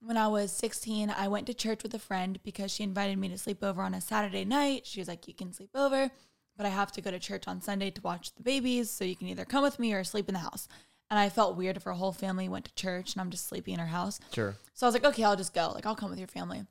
when 0.00 0.16
I 0.16 0.28
was 0.28 0.50
16, 0.52 1.10
I 1.10 1.28
went 1.28 1.46
to 1.46 1.54
church 1.54 1.82
with 1.82 1.94
a 1.94 1.98
friend 1.98 2.38
because 2.42 2.70
she 2.70 2.82
invited 2.82 3.18
me 3.18 3.28
to 3.28 3.38
sleep 3.38 3.62
over 3.62 3.82
on 3.82 3.94
a 3.94 4.00
Saturday 4.00 4.44
night. 4.44 4.86
She 4.86 5.00
was 5.00 5.08
like, 5.08 5.28
You 5.28 5.34
can 5.34 5.52
sleep 5.52 5.70
over, 5.74 6.10
but 6.56 6.66
I 6.66 6.70
have 6.70 6.90
to 6.92 7.00
go 7.00 7.10
to 7.10 7.18
church 7.18 7.44
on 7.46 7.60
Sunday 7.60 7.90
to 7.90 8.00
watch 8.00 8.34
the 8.34 8.42
babies. 8.42 8.90
So 8.90 9.04
you 9.04 9.16
can 9.16 9.28
either 9.28 9.44
come 9.44 9.62
with 9.62 9.78
me 9.78 9.92
or 9.92 10.02
sleep 10.04 10.28
in 10.28 10.34
the 10.34 10.40
house. 10.40 10.68
And 11.10 11.18
I 11.18 11.28
felt 11.28 11.56
weird 11.56 11.76
if 11.76 11.82
her 11.82 11.92
whole 11.92 12.12
family 12.12 12.48
went 12.48 12.66
to 12.66 12.74
church 12.74 13.12
and 13.12 13.20
I'm 13.20 13.30
just 13.30 13.48
sleeping 13.48 13.74
in 13.74 13.80
her 13.80 13.86
house. 13.86 14.20
Sure. 14.32 14.54
So 14.74 14.86
I 14.86 14.88
was 14.88 14.94
like, 14.94 15.04
Okay, 15.04 15.24
I'll 15.24 15.36
just 15.36 15.54
go. 15.54 15.70
Like, 15.74 15.86
I'll 15.86 15.96
come 15.96 16.10
with 16.10 16.18
your 16.18 16.28
family. 16.28 16.64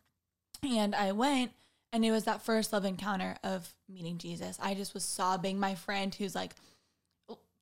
And 0.63 0.95
I 0.95 1.11
went, 1.13 1.51
and 1.93 2.03
it 2.03 2.11
was 2.11 2.25
that 2.25 2.41
first 2.41 2.73
love 2.73 2.83
encounter 2.83 3.37
of 3.43 3.73
meeting 3.87 4.17
Jesus. 4.17 4.57
I 4.61 4.73
just 4.73 4.93
was 4.93 5.03
sobbing. 5.03 5.59
My 5.59 5.75
friend, 5.75 6.13
who's 6.13 6.35
like, 6.35 6.55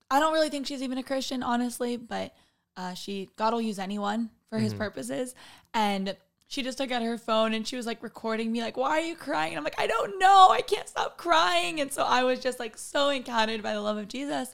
I 0.09 0.19
don't 0.19 0.33
really 0.33 0.49
think 0.49 0.65
she's 0.65 0.81
even 0.81 0.97
a 0.97 1.03
Christian, 1.03 1.43
honestly, 1.43 1.97
but 1.97 2.33
uh, 2.77 2.93
she 2.93 3.29
God 3.35 3.53
will 3.53 3.61
use 3.61 3.79
anyone 3.79 4.29
for 4.49 4.59
His 4.59 4.73
mm-hmm. 4.73 4.81
purposes, 4.81 5.35
and 5.73 6.15
she 6.47 6.63
just 6.63 6.77
took 6.77 6.91
out 6.91 7.01
her 7.01 7.17
phone 7.17 7.53
and 7.53 7.67
she 7.67 7.75
was 7.75 7.85
like 7.85 8.01
recording 8.01 8.51
me, 8.51 8.61
like, 8.61 8.77
"Why 8.77 8.91
are 8.91 9.01
you 9.01 9.15
crying?" 9.15 9.51
And 9.51 9.57
I'm 9.57 9.63
like, 9.63 9.79
"I 9.79 9.87
don't 9.87 10.19
know. 10.19 10.47
I 10.49 10.61
can't 10.61 10.87
stop 10.87 11.17
crying." 11.17 11.81
And 11.81 11.91
so 11.91 12.03
I 12.03 12.23
was 12.23 12.39
just 12.39 12.59
like 12.59 12.77
so 12.77 13.09
encountered 13.09 13.61
by 13.61 13.73
the 13.73 13.81
love 13.81 13.97
of 13.97 14.07
Jesus, 14.07 14.53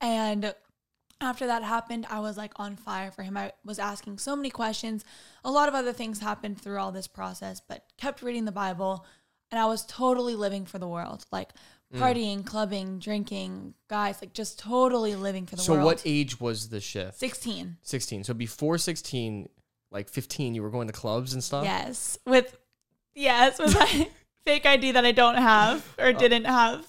and 0.00 0.54
after 1.20 1.46
that 1.46 1.62
happened, 1.62 2.06
I 2.10 2.20
was 2.20 2.36
like 2.36 2.52
on 2.56 2.76
fire 2.76 3.10
for 3.10 3.22
him. 3.22 3.36
I 3.36 3.52
was 3.64 3.78
asking 3.78 4.18
so 4.18 4.34
many 4.34 4.50
questions. 4.50 5.04
A 5.44 5.50
lot 5.50 5.68
of 5.68 5.74
other 5.74 5.92
things 5.92 6.20
happened 6.20 6.60
through 6.60 6.78
all 6.78 6.92
this 6.92 7.06
process, 7.06 7.60
but 7.60 7.84
kept 7.98 8.22
reading 8.22 8.44
the 8.44 8.52
Bible. 8.52 9.06
And 9.50 9.60
I 9.60 9.66
was 9.66 9.86
totally 9.86 10.34
living 10.34 10.66
for 10.66 10.78
the 10.78 10.88
world, 10.88 11.24
like. 11.30 11.50
Partying, 12.00 12.44
clubbing, 12.44 12.98
drinking, 12.98 13.74
guys, 13.88 14.18
like 14.20 14.32
just 14.32 14.58
totally 14.58 15.14
living 15.14 15.46
for 15.46 15.56
the 15.56 15.60
world. 15.60 15.66
So 15.66 15.72
world. 15.74 15.84
what 15.84 16.02
age 16.04 16.40
was 16.40 16.68
the 16.68 16.80
shift? 16.80 17.18
16. 17.18 17.76
16. 17.82 18.24
So 18.24 18.34
before 18.34 18.78
16, 18.78 19.48
like 19.90 20.08
15, 20.08 20.54
you 20.54 20.62
were 20.62 20.70
going 20.70 20.86
to 20.88 20.92
clubs 20.92 21.32
and 21.34 21.42
stuff? 21.42 21.64
Yes. 21.64 22.18
With, 22.26 22.56
yes, 23.14 23.58
with 23.58 23.74
my 23.74 24.08
fake 24.44 24.66
ID 24.66 24.92
that 24.92 25.04
I 25.04 25.12
don't 25.12 25.36
have 25.36 25.84
or 25.98 26.12
didn't 26.12 26.44
have. 26.44 26.84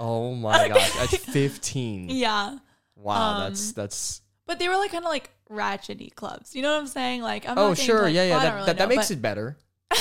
Oh 0.00 0.34
my 0.34 0.68
gosh. 0.74 0.96
At 1.00 1.08
15. 1.20 2.08
Yeah. 2.10 2.58
Wow, 2.96 3.34
Um, 3.34 3.40
that's 3.42 3.72
that's 3.72 4.22
But 4.46 4.58
they 4.58 4.68
were 4.68 4.76
like 4.76 4.90
kind 4.92 5.04
of 5.04 5.10
like 5.10 5.30
ratchety 5.50 6.14
clubs. 6.14 6.54
You 6.56 6.62
know 6.62 6.72
what 6.72 6.80
I'm 6.80 6.86
saying? 6.86 7.22
Like, 7.22 7.46
I'm 7.48 7.58
Oh, 7.58 7.68
not 7.68 7.76
saying 7.76 7.86
sure. 7.86 8.02
like- 8.04 8.14
yeah, 8.14 8.24
yeah. 8.24 8.30
well, 8.30 8.40
I 8.40 8.44
That, 8.44 8.54
really 8.54 8.66
that, 8.66 8.78
that 8.78 8.88
know, 8.88 8.96
makes 8.96 9.08
but- 9.08 9.16
it 9.18 9.22
better. 9.22 9.56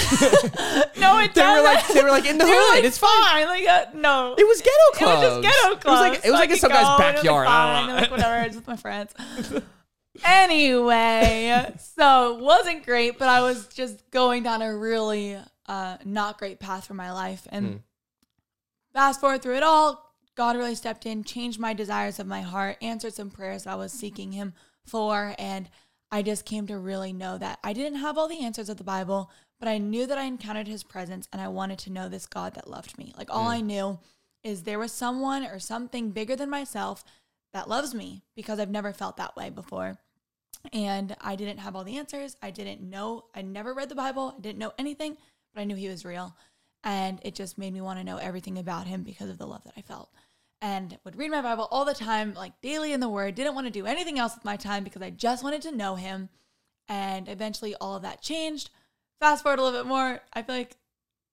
No, 0.98 1.20
it 1.20 1.34
They 1.36 1.42
were 1.42 1.62
doesn't. 1.62 1.63
like 1.65 1.88
they 1.89 2.04
were 2.04 2.10
like 2.10 2.25
in 2.25 2.38
the 2.38 2.46
were, 2.46 2.51
hood. 2.54 2.75
like, 2.75 2.84
it's 2.86 2.98
fine. 2.98 3.46
Like, 3.48 3.68
uh, 3.68 3.86
no. 3.94 4.36
It 4.38 4.48
was 4.48 4.62
ghetto 4.62 5.12
It 5.12 5.15
was 5.15 5.22
just 5.22 5.42
ghetto 5.42 5.75
clubs. 5.77 5.86
It 5.86 5.89
was 5.89 6.00
like 6.00 6.13
it 6.13 6.18
was 6.18 6.24
So 6.25 6.32
like 6.39 6.50
in 6.51 6.58
some 6.58 6.72
guy's 6.72 6.84
go, 6.86 6.92
and 6.94 7.01
it 7.01 7.06
was 7.06 7.15
backyard. 7.24 7.48
I 7.48 7.50
Fine, 7.51 7.88
don't 7.88 7.96
like 7.96 8.10
know. 8.10 8.15
whatever, 8.15 8.46
just 8.46 8.56
with 8.58 8.68
my 8.68 8.75
friends. 8.77 9.13
anyway, 10.25 11.74
so 11.98 12.38
it 12.38 12.42
wasn't 12.44 12.86
great, 12.86 13.18
but 13.20 13.27
I 13.27 13.42
was 13.42 13.68
just 13.68 14.10
going 14.12 14.44
down 14.44 14.62
a 14.62 14.75
really 14.75 15.38
uh, 15.68 15.98
not 16.06 16.38
great 16.38 16.60
path 16.60 16.86
for 16.88 16.94
my 16.94 17.12
life, 17.12 17.48
and 17.51 17.65
Hmm. 17.68 17.75
fast 18.94 19.20
forward 19.20 19.42
through 19.42 19.58
it 19.58 19.63
all, 19.63 20.13
God 20.36 20.56
really 20.56 20.75
stepped 20.75 21.06
in, 21.06 21.24
changed 21.24 21.60
my 21.60 21.74
desires 21.74 22.20
of 22.20 22.27
my 22.27 22.42
heart, 22.42 22.77
answered 22.82 23.13
some 23.13 23.30
prayers 23.30 23.65
I 23.68 23.75
was 23.75 23.92
seeking 23.92 24.32
Him 24.34 24.54
for. 24.86 25.34
And 25.38 25.70
I 26.12 26.22
just 26.22 26.46
came 26.46 26.68
to 26.68 26.77
really 26.77 27.13
know 27.13 27.38
that 27.38 27.60
I 27.63 27.74
didn't 27.74 28.00
have 28.00 28.18
all 28.18 28.27
the 28.27 28.44
answers 28.44 28.70
of 28.70 28.77
the 28.77 28.84
Bible, 28.84 29.32
but 29.59 29.67
I 29.67 29.77
knew 29.77 30.05
that 30.05 30.17
I 30.17 30.24
encountered 30.24 30.67
His 30.67 30.83
presence 30.83 31.27
and 31.31 31.41
I 31.41 31.47
wanted 31.47 31.79
to 31.79 31.91
know 31.91 32.09
this 32.09 32.25
God 32.25 32.55
that 32.55 32.69
loved 32.69 32.97
me. 32.97 33.13
Like 33.17 33.29
all 33.33 33.47
I 33.47 33.62
knew 33.62 34.00
is 34.43 34.63
there 34.63 34.79
was 34.79 34.91
someone 34.91 35.43
or 35.45 35.59
something 35.59 36.12
bigger 36.12 36.35
than 36.35 36.50
myself 36.50 37.03
that 37.53 37.69
loves 37.69 37.95
me 37.95 38.21
because 38.35 38.59
I've 38.59 38.69
never 38.69 38.93
felt 38.93 39.17
that 39.17 39.35
way 39.35 39.50
before. 39.50 39.97
And 40.74 41.15
I 41.21 41.35
didn't 41.35 41.59
have 41.59 41.75
all 41.75 41.83
the 41.83 41.97
answers. 41.97 42.35
I 42.41 42.51
didn't 42.51 42.81
know. 42.81 43.25
I 43.33 43.41
never 43.41 43.74
read 43.74 43.89
the 43.89 43.95
Bible. 43.95 44.35
I 44.38 44.41
didn't 44.41 44.59
know 44.59 44.74
anything, 44.77 45.17
but 45.53 45.62
I 45.62 45.63
knew 45.63 45.75
he 45.75 45.88
was 45.88 46.05
real. 46.05 46.35
And 46.83 47.19
it 47.24 47.33
just 47.33 47.57
made 47.57 47.74
me 47.74 47.81
want 47.81 48.00
to 48.00 48.05
know 48.05 48.17
everything 48.17 48.57
about 48.57 48.88
him 48.88 49.03
because 49.03 49.29
of 49.29 49.38
the 49.38 49.47
love 49.47 49.63
that 49.63 49.74
I 49.77 49.81
felt. 49.81 50.09
And 50.62 50.97
would 51.03 51.17
read 51.17 51.31
my 51.31 51.41
Bible 51.41 51.67
all 51.71 51.85
the 51.85 51.93
time, 51.93 52.33
like 52.33 52.59
daily 52.62 52.93
in 52.93 53.00
the 53.00 53.09
Word. 53.09 53.35
Didn't 53.35 53.55
want 53.55 53.67
to 53.67 53.71
do 53.71 53.85
anything 53.85 54.19
else 54.19 54.35
with 54.35 54.45
my 54.45 54.57
time 54.57 54.83
because 54.83 55.01
I 55.01 55.09
just 55.09 55.43
wanted 55.43 55.62
to 55.63 55.75
know 55.75 55.95
him. 55.95 56.29
And 56.88 57.27
eventually 57.27 57.75
all 57.75 57.95
of 57.95 58.03
that 58.03 58.21
changed. 58.21 58.69
Fast 59.19 59.43
forward 59.43 59.60
a 59.60 59.63
little 59.63 59.79
bit 59.79 59.88
more. 59.88 60.19
I 60.34 60.41
feel 60.41 60.55
like, 60.55 60.75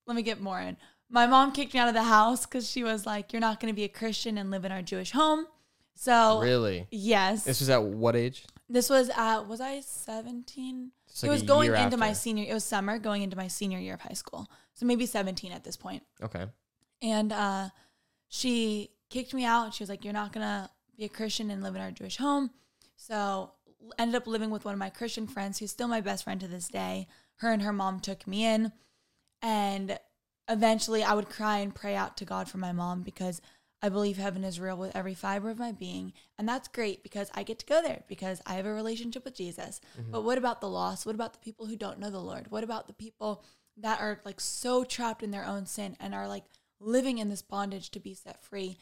let 0.07 0.17
me 0.17 0.23
get 0.23 0.41
more 0.41 0.61
in. 0.61 0.77
My 1.11 1.27
mom 1.27 1.53
kicked 1.53 1.75
me 1.75 1.81
out 1.81 1.89
of 1.89 1.95
the 1.95 2.05
house 2.05 2.47
because 2.47 2.71
she 2.71 2.83
was 2.85 3.05
like, 3.07 3.33
You're 3.33 3.41
not 3.41 3.61
going 3.61 3.73
to 3.73 3.77
be 3.77 3.85
a 3.85 3.89
Christian 3.89 4.39
and 4.39 4.51
live 4.51 4.65
in 4.65 4.73
our 4.73 4.83
Jewish 4.83 5.13
home. 5.13 5.47
So, 5.95 6.41
Really? 6.41 6.87
yes. 6.91 7.45
This 7.45 7.61
was 7.61 7.69
at 7.69 7.83
what 7.83 8.17
age? 8.17 8.45
This 8.69 8.89
was 8.89 9.11
at 9.11 9.41
was 9.47 9.61
I 9.61 9.81
seventeen? 9.81 10.93
It's 11.07 11.23
it 11.23 11.29
was 11.29 11.43
going 11.43 11.75
into 11.75 11.99
my 11.99 12.15
senior. 12.15 12.47
It 12.49 12.55
was 12.55 12.65
summer 12.65 12.99
going 12.99 13.21
into 13.21 13.37
my 13.37 13.47
senior 13.49 13.79
year 13.79 13.93
of 13.95 14.01
high 14.01 14.15
school, 14.15 14.49
so 14.73 14.87
maybe 14.87 15.05
seventeen 15.05 15.53
at 15.53 15.63
this 15.63 15.77
point. 15.77 16.03
Okay. 16.23 16.47
And 17.03 17.33
uh, 17.35 17.69
she 18.29 18.93
kicked 19.11 19.35
me 19.35 19.45
out. 19.45 19.75
She 19.75 19.83
was 19.83 19.91
like, 19.91 20.05
"You're 20.05 20.15
not 20.15 20.33
gonna 20.33 20.71
be 20.97 21.05
a 21.05 21.11
Christian 21.11 21.51
and 21.51 21.63
live 21.63 21.75
in 21.75 21.83
our 21.83 21.91
Jewish 21.91 22.17
home." 22.17 22.51
So 22.97 23.53
ended 23.99 24.15
up 24.15 24.27
living 24.27 24.49
with 24.49 24.65
one 24.65 24.73
of 24.73 24.79
my 24.79 24.89
Christian 24.89 25.27
friends, 25.27 25.59
who's 25.59 25.71
still 25.71 25.89
my 25.89 26.01
best 26.01 26.25
friend 26.25 26.41
to 26.41 26.49
this 26.49 26.69
day. 26.69 27.09
Her 27.43 27.53
and 27.53 27.63
her 27.63 27.73
mom 27.73 27.99
took 27.99 28.27
me 28.27 28.45
in, 28.45 28.73
and 29.43 29.99
eventually 30.49 31.03
I 31.03 31.15
would 31.15 31.29
cry 31.29 31.59
and 31.59 31.75
pray 31.75 31.97
out 31.97 32.17
to 32.19 32.25
God 32.25 32.49
for 32.49 32.59
my 32.59 32.71
mom 32.71 33.03
because 33.03 33.41
I 33.83 33.89
believe 33.89 34.17
heaven 34.17 34.45
is 34.45 34.61
real 34.61 34.77
with 34.77 34.95
every 34.95 35.15
fiber 35.15 35.51
of 35.51 35.59
my 35.59 35.73
being. 35.73 36.13
And 36.39 36.49
that's 36.49 36.69
great 36.69 37.03
because 37.03 37.33
I 37.35 37.43
get 37.43 37.59
to 37.59 37.67
go 37.67 37.83
there 37.83 38.05
because 38.07 38.41
I 38.47 38.55
have 38.55 38.67
a 38.67 38.73
relationship 38.73 39.25
with 39.25 39.35
Jesus. 39.35 39.81
Mm-hmm. 40.01 40.13
But 40.13 40.23
what 40.23 40.39
about 40.39 40.61
the 40.61 40.69
lost? 40.69 41.05
What 41.05 41.17
about 41.17 41.33
the 41.33 41.41
people 41.41 41.67
who 41.67 41.75
don't 41.75 41.99
know 41.99 42.11
the 42.11 42.21
Lord? 42.21 42.49
What 42.51 42.63
about 42.63 42.87
the 42.87 42.93
people 42.93 43.43
that 43.77 44.01
are 44.01 44.21
like 44.25 44.41
so 44.41 44.85
trapped 44.85 45.25
in 45.25 45.33
their 45.33 45.45
own 45.45 45.67
sin 45.67 45.97
and 45.99 46.15
are 46.15 46.29
like 46.29 46.45
living 46.79 47.19
in 47.19 47.29
this 47.29 47.43
bondage 47.43 47.91
to 47.91 47.99
be 47.99 48.15
set 48.15 48.45
free? 48.45 48.79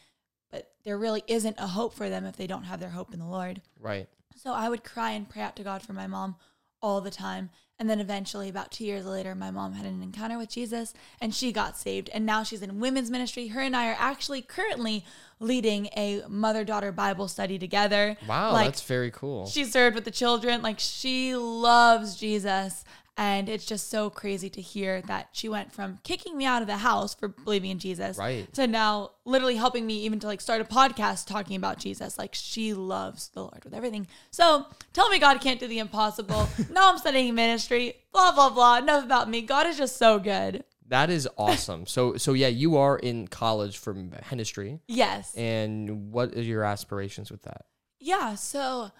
But 0.51 0.71
there 0.85 0.99
really 0.99 1.25
isn't 1.27 1.57
a 1.59 1.69
hope 1.69 1.95
for 1.95 2.11
them 2.11 2.27
if 2.27 2.37
they 2.37 2.47
don't 2.47 2.65
have 2.65 2.81
their 2.81 2.91
hope 2.91 3.15
in 3.15 3.21
the 3.21 3.27
Lord. 3.27 3.63
Right. 3.79 4.07
So 4.37 4.53
I 4.53 4.69
would 4.69 4.85
cry 4.85 5.13
and 5.13 5.27
pray 5.27 5.41
out 5.41 5.57
to 5.57 5.65
God 5.65 5.81
for 5.81 5.95
my 5.95 6.07
mom 6.07 6.37
all 6.83 7.01
the 7.01 7.11
time. 7.11 7.49
And 7.81 7.89
then 7.89 7.99
eventually, 7.99 8.51
about 8.51 8.71
two 8.71 8.85
years 8.85 9.07
later, 9.07 9.35
my 9.35 9.51
mom 9.51 9.73
had 9.73 9.87
an 9.87 10.03
encounter 10.03 10.37
with 10.37 10.51
Jesus 10.51 10.93
and 11.19 11.35
she 11.35 11.51
got 11.51 11.79
saved. 11.79 12.11
And 12.13 12.27
now 12.27 12.43
she's 12.43 12.61
in 12.61 12.79
women's 12.79 13.11
ministry. 13.11 13.49
Her 13.49 13.63
and 13.63 13.75
I 13.75 13.89
are 13.89 13.97
actually 13.99 14.43
currently 14.43 15.03
leading 15.39 15.87
a 15.97 16.23
mother 16.29 16.63
daughter 16.63 16.93
Bible 16.93 17.27
study 17.27 17.59
together. 17.59 18.19
Wow, 18.29 18.53
Like, 18.53 18.67
that's 18.67 18.83
very 18.83 19.11
cool. 19.11 19.47
she 19.47 19.65
served 19.65 19.95
with 19.95 20.05
the 20.05 20.11
children. 20.11 20.61
Like 20.61 20.79
she 20.79 21.35
loves 21.35 22.17
Jesus. 22.17 22.85
And 23.21 23.51
it's 23.51 23.67
just 23.67 23.91
so 23.91 24.09
crazy 24.09 24.49
to 24.49 24.63
hear 24.63 25.03
that 25.03 25.29
she 25.33 25.47
went 25.51 25.73
from 25.75 25.99
kicking 26.05 26.39
me 26.39 26.47
out 26.47 26.63
of 26.63 26.69
the 26.69 26.79
house 26.79 27.13
for 27.15 27.29
believing 27.29 27.71
in 27.71 27.79
Jesus 27.79 28.17
Right. 28.17 28.51
to 28.55 28.67
now 28.67 29.11
literally 29.27 29.57
helping 29.57 29.85
me 29.87 29.99
even 30.07 30.19
to 30.21 30.27
like 30.27 30.41
start 30.41 30.63
a 30.63 30.65
podcast 30.65 31.27
talking 31.27 31.55
about 31.55 31.77
Jesus. 31.79 32.17
Like 32.17 32.35
she 32.35 32.73
loves 32.73 33.29
the 33.29 33.43
Lord 33.43 33.63
with 33.63 33.75
everything. 33.75 34.07
So 34.31 34.65
tell 34.95 35.11
me 35.11 35.19
God 35.19 35.39
can't 35.43 35.61
do 35.61 35.67
the 35.69 35.81
impossible. 35.81 36.49
now 36.71 36.91
I'm 36.91 36.97
studying 36.97 37.35
ministry. 37.35 37.97
Blah 38.11 38.33
blah 38.33 38.49
blah. 38.49 38.79
Enough 38.79 39.05
about 39.05 39.29
me. 39.29 39.43
God 39.43 39.67
is 39.67 39.77
just 39.77 39.99
so 39.99 40.19
good. 40.19 40.65
That 40.89 41.11
is 41.11 41.29
awesome. 41.37 41.85
so 41.87 42.17
so 42.17 42.33
yeah, 42.33 42.49
you 42.49 42.79
are 42.79 42.99
in 42.99 43.29
college 43.29 43.77
for 43.77 43.93
ministry. 43.93 44.81
Yes. 44.89 45.35
And 45.37 46.11
what 46.11 46.35
are 46.35 46.41
your 46.43 46.65
aspirations 46.65 47.31
with 47.31 47.43
that? 47.43 47.67
Yeah, 47.99 48.35
so 48.35 48.91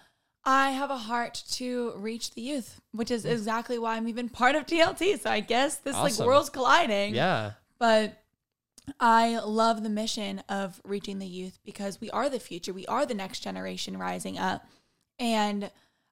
I 0.43 0.71
have 0.71 0.89
a 0.89 0.97
heart 0.97 1.43
to 1.51 1.93
reach 1.95 2.31
the 2.31 2.41
youth, 2.41 2.81
which 2.91 3.11
is 3.11 3.25
exactly 3.25 3.77
why 3.77 3.95
I'm 3.95 4.07
even 4.07 4.29
part 4.29 4.55
of 4.55 4.65
TLT. 4.65 5.19
So 5.19 5.29
I 5.29 5.39
guess 5.39 5.77
this 5.77 5.95
like 5.95 6.17
world's 6.17 6.49
colliding. 6.49 7.13
Yeah. 7.13 7.51
But 7.77 8.17
I 8.99 9.39
love 9.39 9.83
the 9.83 9.89
mission 9.89 10.41
of 10.49 10.81
reaching 10.83 11.19
the 11.19 11.27
youth 11.27 11.59
because 11.63 12.01
we 12.01 12.09
are 12.09 12.29
the 12.29 12.39
future. 12.39 12.73
We 12.73 12.87
are 12.87 13.05
the 13.05 13.13
next 13.13 13.41
generation 13.41 13.97
rising 13.97 14.39
up. 14.39 14.65
And 15.19 15.69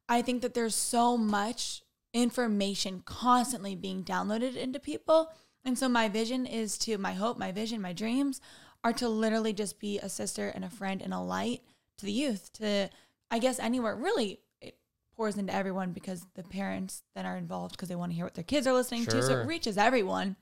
I 0.07 0.21
think 0.21 0.43
that 0.43 0.53
there's 0.53 0.75
so 0.75 1.17
much 1.17 1.81
information 2.13 3.01
constantly 3.05 3.75
being 3.75 4.03
downloaded 4.03 4.55
into 4.55 4.79
people. 4.79 5.31
And 5.65 5.77
so 5.77 5.89
my 5.89 6.07
vision 6.07 6.45
is 6.45 6.77
to 6.79 6.98
my 6.98 7.13
hope, 7.13 7.38
my 7.38 7.51
vision, 7.51 7.81
my 7.81 7.93
dreams 7.93 8.41
are 8.83 8.93
to 8.93 9.09
literally 9.09 9.53
just 9.53 9.79
be 9.79 9.98
a 10.00 10.09
sister 10.09 10.50
and 10.50 10.63
a 10.63 10.69
friend 10.69 11.01
and 11.01 11.13
a 11.13 11.19
light 11.19 11.62
to 11.98 12.05
the 12.05 12.12
youth, 12.12 12.53
to 12.53 12.89
I 13.31 13.39
guess 13.39 13.59
anywhere. 13.59 13.95
Really, 13.95 14.39
it 14.62 14.77
pours 15.15 15.38
into 15.38 15.53
everyone 15.53 15.91
because 15.91 16.25
the 16.36 16.43
parents 16.43 17.03
then 17.15 17.25
are 17.25 17.38
involved 17.38 17.74
because 17.74 17.89
they 17.89 17.95
want 17.95 18.12
to 18.12 18.15
hear 18.15 18.25
what 18.25 18.36
their 18.36 18.43
kids 18.43 18.67
are 18.67 18.74
listening 18.74 19.05
to. 19.05 19.21
So 19.21 19.39
it 19.39 19.48
reaches 19.48 19.77
everyone. 19.77 20.36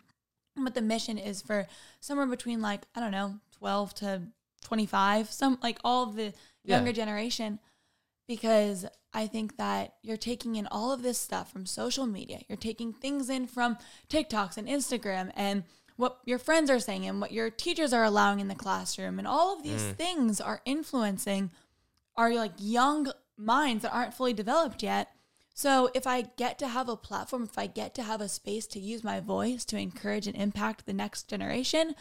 But 0.56 0.74
the 0.74 0.82
mission 0.82 1.18
is 1.18 1.42
for 1.42 1.68
somewhere 2.00 2.26
between 2.26 2.62
like, 2.62 2.82
I 2.96 3.00
don't 3.00 3.12
know, 3.12 3.40
12 3.60 3.94
to 3.96 4.22
25, 4.64 5.32
some 5.32 5.60
like 5.62 5.80
all 5.84 6.04
of 6.04 6.16
the 6.16 6.34
Yeah. 6.64 6.78
younger 6.78 6.92
generation 6.92 7.60
because 8.28 8.86
I 9.14 9.28
think 9.28 9.58
that 9.58 9.96
you're 10.02 10.18
taking 10.18 10.56
in 10.56 10.68
all 10.68 10.92
of 10.92 11.02
this 11.02 11.18
stuff 11.18 11.52
from 11.52 11.66
social 11.66 12.06
media. 12.06 12.42
You're 12.48 12.58
taking 12.58 12.94
things 12.94 13.30
in 13.30 13.48
from 13.48 13.78
TikToks 14.10 14.58
and 14.58 14.68
Instagram 14.68 15.32
and 15.36 15.64
what 15.96 16.20
your 16.26 16.38
friends 16.38 16.70
are 16.70 16.80
saying 16.80 17.06
and 17.06 17.20
what 17.20 17.32
your 17.32 17.50
teachers 17.50 17.94
are 17.94 18.04
allowing 18.04 18.40
in 18.40 18.48
the 18.48 18.56
classroom. 18.56 19.18
And 19.18 19.28
all 19.28 19.56
of 19.56 19.64
these 19.64 19.82
mm. 19.82 19.96
things 19.96 20.40
are 20.40 20.62
influencing 20.66 21.52
our 22.18 22.34
like 22.34 22.54
young 22.58 23.12
minds 23.38 23.84
that 23.84 23.94
aren't 23.94 24.14
fully 24.14 24.34
developed 24.34 24.84
yet. 24.84 25.12
So 25.54 25.90
if 25.96 26.06
I 26.06 26.22
get 26.22 26.60
to 26.60 26.68
have 26.68 26.88
a 26.88 26.96
platform, 26.96 27.44
if 27.44 27.58
I 27.58 27.68
get 27.68 27.96
to 27.96 28.04
have 28.04 28.22
a 28.22 28.30
space 28.30 28.68
to 28.68 28.80
use 28.80 29.04
my 29.04 29.20
voice 29.20 29.66
to 29.66 29.78
encourage 29.78 30.28
and 30.28 30.36
impact 30.36 30.86
the 30.86 30.94
next 30.94 31.28
generation, 31.28 31.96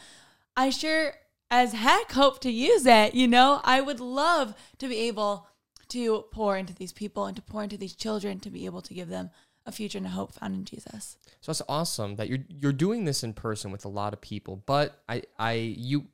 I 0.56 0.70
sure 0.70 1.14
as 1.50 1.72
heck 1.72 2.12
hope 2.12 2.40
to 2.40 2.50
use 2.50 2.86
it. 2.86 3.14
You 3.14 3.28
know, 3.28 3.60
I 3.64 3.80
would 3.80 4.00
love 4.00 4.54
to 4.78 4.88
be 4.88 4.98
able 5.00 5.48
to 5.88 6.24
pour 6.32 6.56
into 6.56 6.74
these 6.74 6.92
people 6.92 7.26
and 7.26 7.36
to 7.36 7.42
pour 7.42 7.62
into 7.62 7.76
these 7.76 7.94
children 7.94 8.40
to 8.40 8.50
be 8.50 8.66
able 8.66 8.82
to 8.82 8.94
give 8.94 9.08
them 9.08 9.30
a 9.64 9.72
future 9.72 9.98
and 9.98 10.06
a 10.06 10.10
hope 10.10 10.32
found 10.32 10.54
in 10.54 10.64
Jesus. 10.64 11.16
So 11.40 11.50
it's 11.50 11.62
awesome 11.68 12.16
that 12.16 12.28
you're 12.28 12.44
you're 12.48 12.72
doing 12.72 13.04
this 13.04 13.22
in 13.22 13.32
person 13.32 13.70
with 13.70 13.84
a 13.84 13.88
lot 13.88 14.12
of 14.12 14.20
people, 14.20 14.62
but 14.66 15.02
I 15.08 15.22
I 15.38 15.52
you 15.52 16.06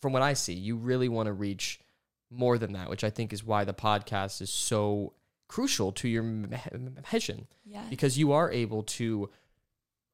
from 0.00 0.12
what 0.12 0.22
I 0.22 0.34
see, 0.34 0.54
you 0.54 0.76
really 0.76 1.08
want 1.08 1.26
to 1.26 1.32
reach 1.32 1.80
more 2.30 2.58
than 2.58 2.72
that, 2.72 2.90
which 2.90 3.04
I 3.04 3.10
think 3.10 3.32
is 3.32 3.42
why 3.44 3.64
the 3.64 3.74
podcast 3.74 4.40
is 4.42 4.50
so 4.50 5.14
crucial 5.48 5.92
to 5.92 6.08
your 6.08 6.22
mission 6.22 7.46
Yeah. 7.64 7.84
because 7.88 8.18
you 8.18 8.32
are 8.32 8.50
able 8.52 8.82
to 8.82 9.30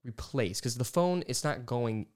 replace 0.04 0.60
because 0.60 0.76
the 0.76 0.84
phone 0.84 1.24
it's 1.26 1.42
not 1.44 1.66
going 1.66 2.06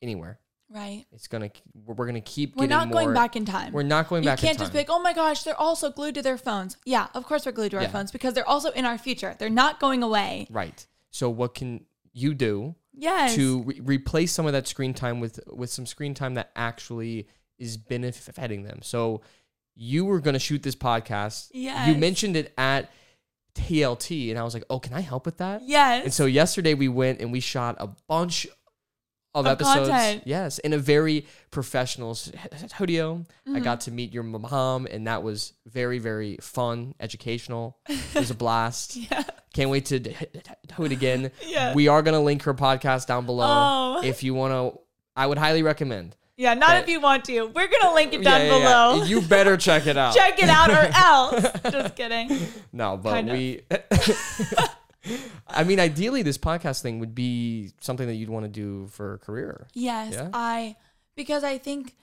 anywhere. 0.00 0.38
Right. 0.70 1.04
It's 1.12 1.28
gonna 1.28 1.50
we're 1.84 2.06
gonna 2.06 2.20
keep 2.22 2.56
We're 2.56 2.66
not 2.66 2.90
going 2.90 3.12
back 3.12 3.36
in 3.36 3.44
time. 3.44 3.72
We're 3.72 3.82
not 3.82 4.08
going 4.08 4.24
back. 4.24 4.38
you 4.40 4.42
back. 4.46 4.48
can't 4.48 4.58
just 4.58 4.72
be 4.72 4.78
like, 4.78 4.88
oh 4.88 5.00
my 5.02 5.12
gosh, 5.12 5.42
they're 5.42 5.60
also 5.60 5.90
glued 5.90 6.14
to 6.14 6.22
their 6.22 6.38
phones. 6.38 6.78
Yeah, 6.86 7.08
of 7.14 7.24
course 7.26 7.44
we're 7.44 7.52
glued 7.52 7.72
to 7.72 7.76
our 7.78 7.82
Yeah. 7.82 7.90
phones 7.90 8.10
because 8.10 8.32
they're 8.32 8.48
also 8.48 8.70
in 8.70 8.86
our 8.86 8.96
future. 8.96 9.36
They're 9.38 9.50
not 9.50 9.80
going 9.80 10.02
away. 10.02 10.46
right. 10.50 10.86
So 11.10 11.28
what 11.28 11.54
can 11.54 11.84
you 12.14 12.32
do 12.32 12.74
Yes. 12.94 13.34
to 13.34 13.62
re- 13.64 13.80
replace 13.80 14.32
some 14.32 14.46
of 14.46 14.52
that 14.52 14.66
screen 14.66 14.94
time 14.94 15.20
with 15.20 15.40
with 15.52 15.68
some 15.70 15.84
screen 15.84 16.14
time 16.14 16.34
that 16.34 16.50
actually 16.56 17.26
is 17.62 17.76
benefiting 17.76 18.64
them. 18.64 18.80
So 18.82 19.22
you 19.74 20.04
were 20.04 20.20
going 20.20 20.34
to 20.34 20.40
shoot 20.40 20.62
this 20.62 20.74
podcast. 20.76 21.48
Yeah. 21.52 21.86
You 21.88 21.94
mentioned 21.96 22.36
it 22.36 22.52
at 22.58 22.90
TLT 23.54 24.30
and 24.30 24.38
I 24.38 24.42
was 24.44 24.54
like, 24.54 24.64
"Oh, 24.70 24.78
can 24.78 24.94
I 24.94 25.00
help 25.00 25.26
with 25.26 25.38
that?" 25.38 25.62
yes. 25.64 26.04
And 26.04 26.12
so 26.12 26.26
yesterday 26.26 26.74
we 26.74 26.88
went 26.88 27.20
and 27.20 27.30
we 27.32 27.40
shot 27.40 27.76
a 27.78 27.88
bunch 28.08 28.46
of, 29.34 29.46
Of 29.46 29.52
episodes. 29.52 29.88
content. 29.88 30.22
Yes, 30.26 30.58
in 30.58 30.72
a 30.72 30.78
very 30.78 31.26
professional 31.50 32.14
studio. 32.14 33.24
I 33.46 33.50
Mm-hmm. 33.50 33.62
got 33.62 33.80
to 33.82 33.90
meet 33.90 34.12
your 34.12 34.22
mom 34.24 34.86
and 34.90 35.06
that 35.06 35.22
was 35.22 35.52
very 35.66 35.98
very 35.98 36.36
fun, 36.40 36.94
educational. 37.00 37.78
It 37.88 38.14
was 38.14 38.30
a 38.30 38.34
blast. 38.34 38.96
yeah. 39.10 39.22
Can't 39.54 39.68
wait 39.70 39.86
to 39.86 39.98
do 39.98 40.10
it 40.84 40.92
again. 40.92 41.30
Yeah. 41.46 41.74
We 41.74 41.88
are 41.88 42.02
going 42.02 42.14
to 42.14 42.20
link 42.20 42.42
her 42.44 42.54
podcast 42.54 43.06
down 43.06 43.26
below. 43.26 43.44
Oh. 43.46 44.00
If 44.02 44.22
you 44.22 44.32
want 44.32 44.52
to, 44.52 44.80
I 45.14 45.26
would 45.26 45.36
highly 45.38 45.62
recommend. 45.62 46.16
Yeah, 46.42 46.54
not 46.54 46.70
That- 46.70 46.82
if 46.82 46.88
you 46.88 47.00
want 47.00 47.24
to. 47.26 47.42
We're 47.46 47.68
gonna 47.68 47.94
link 47.94 48.12
it 48.12 48.24
down 48.24 48.40
Yeah, 48.40 48.46
yeah, 48.46 48.58
yeah. 48.58 48.92
below. 48.96 49.04
You 49.04 49.20
better 49.20 49.56
check 49.56 49.86
it 49.86 49.96
out. 49.96 50.12
Check 50.12 50.42
it 50.42 50.48
out 50.48 50.70
or 50.70 50.90
else. 50.94 51.46
Just 51.70 51.94
kidding. 51.94 52.36
No, 52.72 52.96
but 52.96 53.12
Kind 53.12 53.30
we. 53.30 53.60
I 55.48 55.62
mean, 55.62 55.78
ideally, 55.78 56.22
this 56.22 56.38
podcast 56.38 56.82
thing 56.82 56.98
would 56.98 57.14
be 57.14 57.70
something 57.80 58.06
that 58.08 58.14
you'd 58.14 58.28
want 58.30 58.44
to 58.44 58.48
do 58.50 58.88
for 58.88 59.14
a 59.14 59.18
career. 59.18 59.68
Yes, 59.74 60.14
Yeah? 60.14 60.30
I 60.32 60.74
because 61.14 61.44
I 61.44 61.58
think 61.58 61.94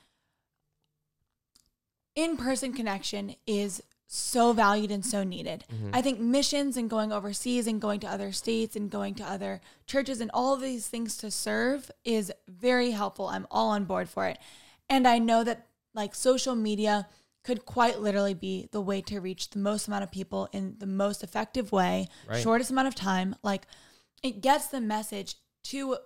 in 2.16 2.38
person 2.38 2.72
connection 2.74 3.36
is 3.46 3.84
so 4.12 4.54
valued 4.54 4.90
and 4.90 5.06
so 5.06 5.24
needed. 5.24 5.64
Mm-hmm. 5.72 5.92
I 5.94 6.02
think 6.02 6.20
missions 6.20 6.78
and 6.78 6.90
going 6.90 7.12
overseas 7.14 7.68
and 7.68 7.80
going 7.80 8.00
to 8.00 8.08
other 8.08 8.32
states 8.32 8.76
and 8.76 8.90
going 8.90 9.14
to 9.16 9.24
other 9.24 9.62
churches 9.86 10.20
and 10.20 10.32
all 10.34 10.56
of 10.56 10.62
these 10.62 10.88
things 10.88 11.16
to 11.18 11.30
serve 11.30 11.92
is 12.04 12.34
very 12.48 12.90
helpful. 12.90 13.28
I'm 13.28 13.46
all 13.52 13.70
on 13.70 13.86
board 13.86 14.10
for 14.10 14.26
it. 14.26 14.40
And 14.90 15.08
I 15.08 15.20
know 15.20 15.44
that 15.44 15.68
like 15.94 16.16
social 16.16 16.56
media 16.56 17.08
could 17.44 17.68
quite 17.68 18.00
literally 18.00 18.34
be 18.34 18.68
the 18.72 18.82
way 18.82 19.02
to 19.02 19.20
reach 19.20 19.52
the 19.52 19.60
most 19.60 19.88
amount 19.88 20.04
of 20.04 20.12
people 20.12 20.50
in 20.52 20.76
the 20.80 20.88
most 20.88 21.24
effective 21.24 21.72
way, 21.72 22.08
Right. 22.28 22.42
shortest 22.42 22.72
amount 22.72 22.88
of 22.88 22.96
time. 22.96 23.36
Like 23.44 23.68
it 24.24 24.42
gets 24.42 24.68
the 24.68 24.82
message 24.82 25.36
to 25.66 25.98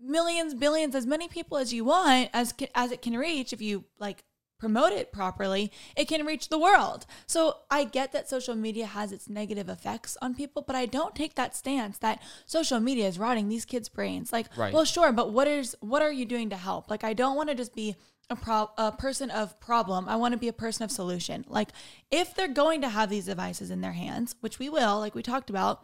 millions, 0.00 0.54
billions, 0.54 0.94
as 0.94 1.04
many 1.04 1.26
people 1.26 1.58
as 1.58 1.72
you 1.74 1.84
want, 1.84 2.30
as 2.32 2.54
as 2.76 2.92
it 2.92 3.02
can 3.02 3.16
reach. 3.16 3.52
If 3.52 3.60
you 3.60 3.86
like 3.98 4.22
promote 4.60 4.92
it 4.92 5.10
properly, 5.10 5.72
it 5.96 6.06
can 6.06 6.24
reach 6.24 6.50
the 6.50 6.58
world. 6.58 7.06
So 7.26 7.56
I 7.70 7.82
get 7.84 8.12
that 8.12 8.28
social 8.28 8.54
media 8.54 8.86
has 8.86 9.10
its 9.10 9.28
negative 9.28 9.68
effects 9.68 10.16
on 10.22 10.34
people, 10.34 10.62
but 10.62 10.76
I 10.76 10.86
don't 10.86 11.14
take 11.16 11.34
that 11.34 11.56
stance 11.56 11.98
that 11.98 12.22
social 12.46 12.78
media 12.78 13.08
is 13.08 13.18
rotting 13.18 13.48
these 13.48 13.64
kids' 13.64 13.88
brains. 13.88 14.32
Like, 14.32 14.46
Right. 14.56 14.72
well, 14.72 14.84
sure, 14.84 15.10
but 15.10 15.32
what 15.32 15.48
is 15.48 15.74
what 15.80 16.02
are 16.02 16.12
you 16.12 16.26
doing 16.26 16.50
to 16.50 16.56
help? 16.56 16.90
Like, 16.90 17.02
I 17.02 17.14
don't 17.14 17.36
want 17.36 17.48
to 17.48 17.54
just 17.54 17.74
be 17.74 17.96
a 18.28 18.36
pro- 18.36 18.70
a 18.78 18.92
person 18.92 19.28
of 19.30 19.58
problem. 19.58 20.08
I 20.08 20.14
want 20.14 20.32
to 20.32 20.38
be 20.38 20.46
a 20.46 20.52
person 20.52 20.84
of 20.84 20.90
solution. 20.92 21.44
Like, 21.48 21.70
if 22.12 22.34
they're 22.34 22.46
going 22.46 22.80
to 22.82 22.88
have 22.88 23.10
these 23.10 23.24
devices 23.26 23.70
in 23.70 23.80
their 23.80 23.92
hands, 23.92 24.36
which 24.40 24.58
we 24.60 24.68
will, 24.68 25.00
like 25.00 25.14
we 25.16 25.22
talked 25.22 25.50
about, 25.50 25.82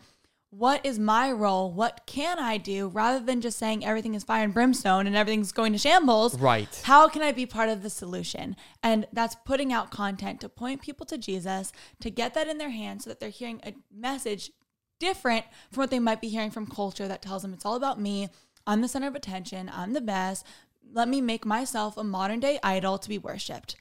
what 0.51 0.85
is 0.87 0.99
my 0.99 1.31
role? 1.33 1.71
What 1.71 2.03
can 2.07 2.39
I 2.39 2.57
do 2.57 2.89
rather 2.89 3.25
than 3.25 3.41
just 3.41 3.59
saying 3.59 3.85
everything 3.85 4.15
is 4.15 4.25
fire 4.25 4.45
and 4.45 4.55
brimstone 4.55 5.07
and 5.07 5.17
everything's 5.17 5.53
going 5.53 5.73
to 5.73 5.79
shambles? 5.79 6.39
Right. 6.39 6.81
How 6.85 7.09
can 7.09 7.23
I 7.23 7.33
be 7.33 7.47
part 7.47 7.69
of 7.69 7.83
the 7.83 7.91
solution? 7.91 8.57
And 8.83 9.07
that's 9.13 9.37
putting 9.45 9.73
out 9.73 9.91
content 9.91 10.41
to 10.41 10.49
point 10.49 10.83
people 10.83 11.05
to 11.07 11.19
Jesus, 11.19 11.73
to 12.01 12.11
get 12.11 12.35
that 12.35 12.49
in 12.49 12.59
their 12.59 12.71
hands 12.71 13.05
so 13.05 13.11
that 13.11 13.21
they're 13.21 13.29
hearing 13.29 13.61
a 13.65 13.75
message 13.95 14.51
different 14.99 15.45
from 15.71 15.83
what 15.83 15.91
they 15.91 15.99
might 15.99 16.21
be 16.21 16.29
hearing 16.29 16.51
from 16.51 16.67
culture 16.67 17.09
that 17.09 17.23
tells 17.23 17.43
them 17.43 17.53
it's 17.53 17.67
all 17.67 17.77
about 17.77 18.01
me. 18.01 18.29
I'm 18.67 18.81
the 18.81 18.89
center 18.89 19.09
of 19.09 19.15
attention. 19.15 19.71
I'm 19.73 19.93
the 19.93 20.01
best. 20.01 20.47
Let 20.93 21.09
me 21.09 21.21
make 21.21 21.45
myself 21.45 21.97
a 21.97 22.05
modern 22.05 22.41
day 22.41 22.59
idol 22.63 22.99
to 22.99 23.09
be 23.09 23.19
worshiped. 23.19 23.77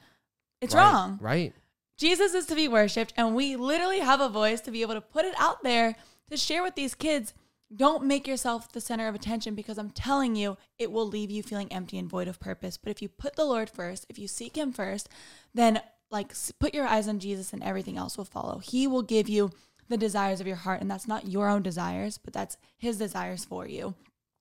It's 0.62 0.74
Right, 0.74 0.91
wrong. 0.91 1.19
Right. 1.22 1.53
Jesus 1.98 2.34
is 2.34 2.45
to 2.48 2.55
be 2.55 2.67
worshiped, 2.67 3.13
and 3.15 3.36
we 3.36 3.55
literally 3.55 4.00
have 4.00 4.19
a 4.19 4.27
voice 4.27 4.60
to 4.62 4.72
be 4.72 4.81
able 4.81 4.95
to 4.95 5.01
put 5.01 5.24
it 5.24 5.36
out 5.38 5.63
there 5.63 5.95
to 6.29 6.38
share 6.38 6.63
with 6.63 6.75
these 6.75 6.96
kids. 6.96 7.34
Don't 7.75 8.05
make 8.05 8.27
yourself 8.27 8.72
the 8.72 8.82
center 8.82 9.08
of 9.08 9.15
attention 9.15 9.55
because 9.55 9.77
I'm 9.77 9.89
telling 9.89 10.36
you, 10.36 10.58
it 10.77 10.91
will 10.91 11.08
leave 11.08 11.32
you 11.32 11.44
feeling 11.44 11.72
empty 11.72 11.98
and 11.98 12.10
void 12.10 12.27
of 12.27 12.39
purpose. 12.39 12.77
But 12.77 12.91
if 12.91 13.01
you 13.01 13.10
put 13.10 13.36
the 13.36 13.46
Lord 13.46 13.70
first, 13.70 14.05
if 14.10 14.20
you 14.20 14.27
seek 14.27 14.55
Him 14.55 14.72
first, 14.72 15.10
then 15.53 15.82
like 16.12 16.34
put 16.60 16.74
your 16.74 16.86
eyes 16.86 17.08
on 17.08 17.20
Jesus 17.20 17.53
and 17.53 17.63
everything 17.63 17.98
else 17.98 18.17
will 18.17 18.25
follow. 18.25 18.60
He 18.60 18.86
will 18.88 19.01
give 19.01 19.27
you 19.27 19.51
the 19.89 19.98
desires 19.98 20.39
of 20.39 20.48
your 20.48 20.55
heart, 20.55 20.82
and 20.82 20.89
that's 20.89 21.08
not 21.08 21.27
your 21.27 21.48
own 21.48 21.62
desires, 21.62 22.17
but 22.17 22.34
that's 22.34 22.58
His 22.77 22.98
desires 22.98 23.46
for 23.46 23.67
you 23.67 23.96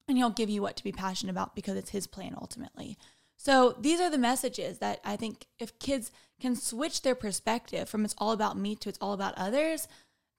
and 0.09 0.19
he'll 0.19 0.31
give 0.31 0.51
you 0.51 0.63
what 0.63 0.77
to 0.77 0.85
be 0.85 0.93
passionate 0.93 1.33
about 1.33 1.55
because 1.55 1.77
it's 1.77 1.91
his 1.91 2.07
plan 2.07 2.35
ultimately. 2.41 2.97
So 3.37 3.77
these 3.79 4.01
are 4.01 4.11
the 4.11 4.19
messages 4.19 4.79
that 4.79 5.01
I 5.05 5.17
think 5.17 5.47
if 5.59 5.79
kids 5.79 6.11
can 6.41 6.57
switch 6.57 7.03
their 7.03 7.15
perspective 7.15 7.89
from 7.89 8.05
it's 8.05 8.15
all 8.19 8.33
about 8.33 8.57
me 8.57 8.77
to 8.77 8.89
it's 8.89 8.99
all 9.01 9.13
about 9.13 9.35
others, 9.37 9.89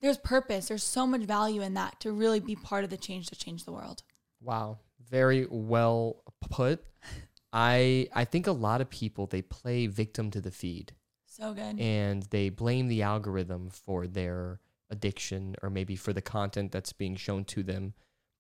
there's 0.02 0.18
purpose. 0.18 0.68
There's 0.68 0.84
so 0.84 1.08
much 1.08 1.22
value 1.22 1.62
in 1.62 1.74
that 1.76 2.00
to 2.02 2.12
really 2.12 2.40
be 2.40 2.56
part 2.56 2.84
of 2.84 2.90
the 2.90 2.98
change 2.98 3.28
to 3.28 3.36
change 3.36 3.66
the 3.66 3.72
world. 3.72 4.04
Wow, 4.42 4.80
very 5.10 5.48
well 5.50 6.24
put. 6.50 6.84
I 7.54 8.08
I 8.14 8.26
think 8.26 8.48
a 8.48 8.52
lot 8.52 8.82
of 8.82 8.90
people 8.90 9.28
they 9.28 9.42
play 9.42 9.88
victim 9.88 10.30
to 10.32 10.42
the 10.42 10.52
feed 10.52 10.94
So 11.26 11.54
good. 11.54 11.80
and 11.80 12.24
they 12.24 12.50
blame 12.50 12.88
the 12.88 13.02
algorithm 13.02 13.70
for 13.70 14.08
their 14.08 14.60
addiction 14.90 15.56
or 15.64 15.70
maybe 15.70 15.96
for 15.96 16.14
the 16.14 16.22
content 16.22 16.72
that's 16.72 16.94
being 16.94 17.16
shown 17.16 17.46
to 17.46 17.64
them. 17.64 17.94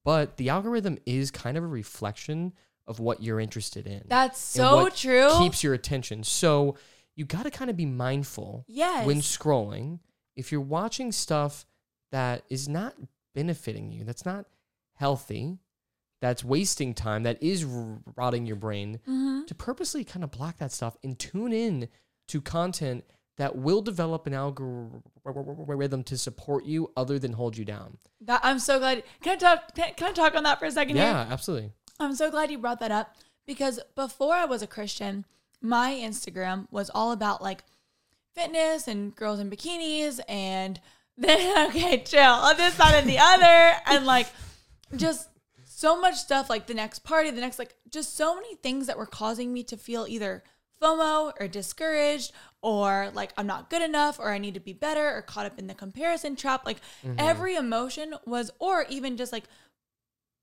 But 0.04 0.38
the 0.38 0.50
algorithm 0.50 0.98
is 1.06 1.32
kind 1.32 1.58
of 1.58 1.64
a 1.64 1.68
reflection 1.68 2.54
of 2.88 3.00
what 3.00 3.24
you're 3.24 3.40
interested 3.40 3.88
in. 3.88 4.04
That's 4.08 4.40
so 4.40 4.90
true. 4.90 5.30
Keeps 5.40 5.64
your 5.64 5.74
attention. 5.74 6.24
So 6.24 6.76
you 7.16 7.26
got 7.26 7.44
to 7.44 7.52
kind 7.52 7.70
of 7.72 7.78
be 7.78 7.86
mindful 7.86 8.66
yes. 8.68 9.06
when 9.06 9.18
scrolling. 9.22 10.00
If 10.36 10.52
you're 10.52 10.62
watching 10.62 11.12
stuff 11.12 11.66
that 12.12 12.44
is 12.50 12.68
not 12.68 12.96
benefiting 13.34 13.92
you, 13.92 14.04
that's 14.04 14.26
not 14.26 14.46
healthy, 14.96 15.60
that's 16.22 16.44
wasting 16.44 16.94
time, 16.94 17.24
that 17.24 17.42
is 17.44 17.66
rotting 17.66 18.46
your 18.46 18.56
brain, 18.56 19.00
Mhm. 19.08 19.46
to 19.48 19.56
purposely 19.56 20.04
kind 20.04 20.24
of 20.24 20.32
block 20.32 20.58
that 20.58 20.72
stuff 20.72 20.98
and 21.04 21.18
tune 21.20 21.52
in 21.54 21.90
to 22.30 22.42
content 22.42 23.04
that 23.38 23.56
will 23.58 23.82
develop 23.82 24.26
an 24.28 24.34
algorithm 24.34 26.04
to 26.04 26.18
support 26.18 26.66
you 26.66 26.92
other 26.96 27.20
than 27.20 27.34
hold 27.34 27.58
you 27.58 27.66
down. 27.66 27.98
That, 28.22 28.40
I'm 28.44 28.60
so 28.60 28.80
glad. 28.80 29.04
Can 29.22 29.34
I 29.34 29.36
talk? 29.36 29.76
Can, 29.76 29.94
can 29.96 30.08
I 30.08 30.12
talk 30.14 30.36
on 30.36 30.44
that 30.44 30.58
for 30.60 30.66
a 30.66 30.72
second? 30.72 30.96
here? 30.96 31.06
Yeah, 31.06 31.28
absolutely. 31.30 31.72
I'm 32.00 32.16
so 32.16 32.32
glad 32.32 32.50
you 32.50 32.58
brought 32.58 32.80
that 32.80 32.92
up 32.92 33.16
because 33.46 33.80
before 33.96 34.34
I 34.34 34.46
was 34.46 34.62
a 34.62 34.68
Christian, 34.68 35.26
my 35.62 35.92
Instagram 35.94 36.68
was 36.72 36.90
all 36.90 37.12
about 37.12 37.42
like 37.42 37.64
fitness 38.36 38.88
and 38.88 39.16
girls 39.16 39.40
in 39.40 39.50
bikinis 39.50 40.20
and 40.28 40.80
then 41.18 41.70
okay, 41.70 42.04
chill 42.04 42.22
on 42.22 42.58
this 42.58 42.74
side 42.74 42.96
and 42.96 43.10
the 43.10 43.20
other 43.20 43.74
and 43.88 44.06
like 44.06 44.28
just 44.96 45.30
so 45.64 46.00
much 46.00 46.16
stuff 46.16 46.50
like 46.50 46.68
the 46.68 46.74
next 46.74 47.00
party, 47.00 47.32
the 47.32 47.42
next 47.42 47.60
like 47.60 47.76
just 47.90 48.16
so 48.16 48.36
many 48.36 48.56
things 48.56 48.88
that 48.88 48.98
were 48.98 49.06
causing 49.06 49.54
me 49.54 49.64
to 49.64 49.78
feel 49.78 50.06
either 50.08 50.44
FOMO 50.82 51.34
or 51.40 51.48
discouraged 51.48 52.32
or 52.62 53.12
like 53.14 53.32
I'm 53.38 53.48
not 53.48 53.70
good 53.70 53.82
enough 53.82 54.20
or 54.20 54.32
I 54.32 54.38
need 54.38 54.56
to 54.56 54.60
be 54.60 54.74
better 54.74 55.16
or 55.16 55.22
caught 55.22 55.46
up 55.46 55.58
in 55.58 55.68
the 55.68 55.74
comparison 55.74 56.36
trap. 56.36 56.66
Like 56.66 56.82
mm-hmm. 57.06 57.16
every 57.18 57.56
emotion 57.56 58.16
was 58.26 58.52
or 58.60 58.86
even 58.90 59.18
just 59.18 59.32
like 59.32 59.46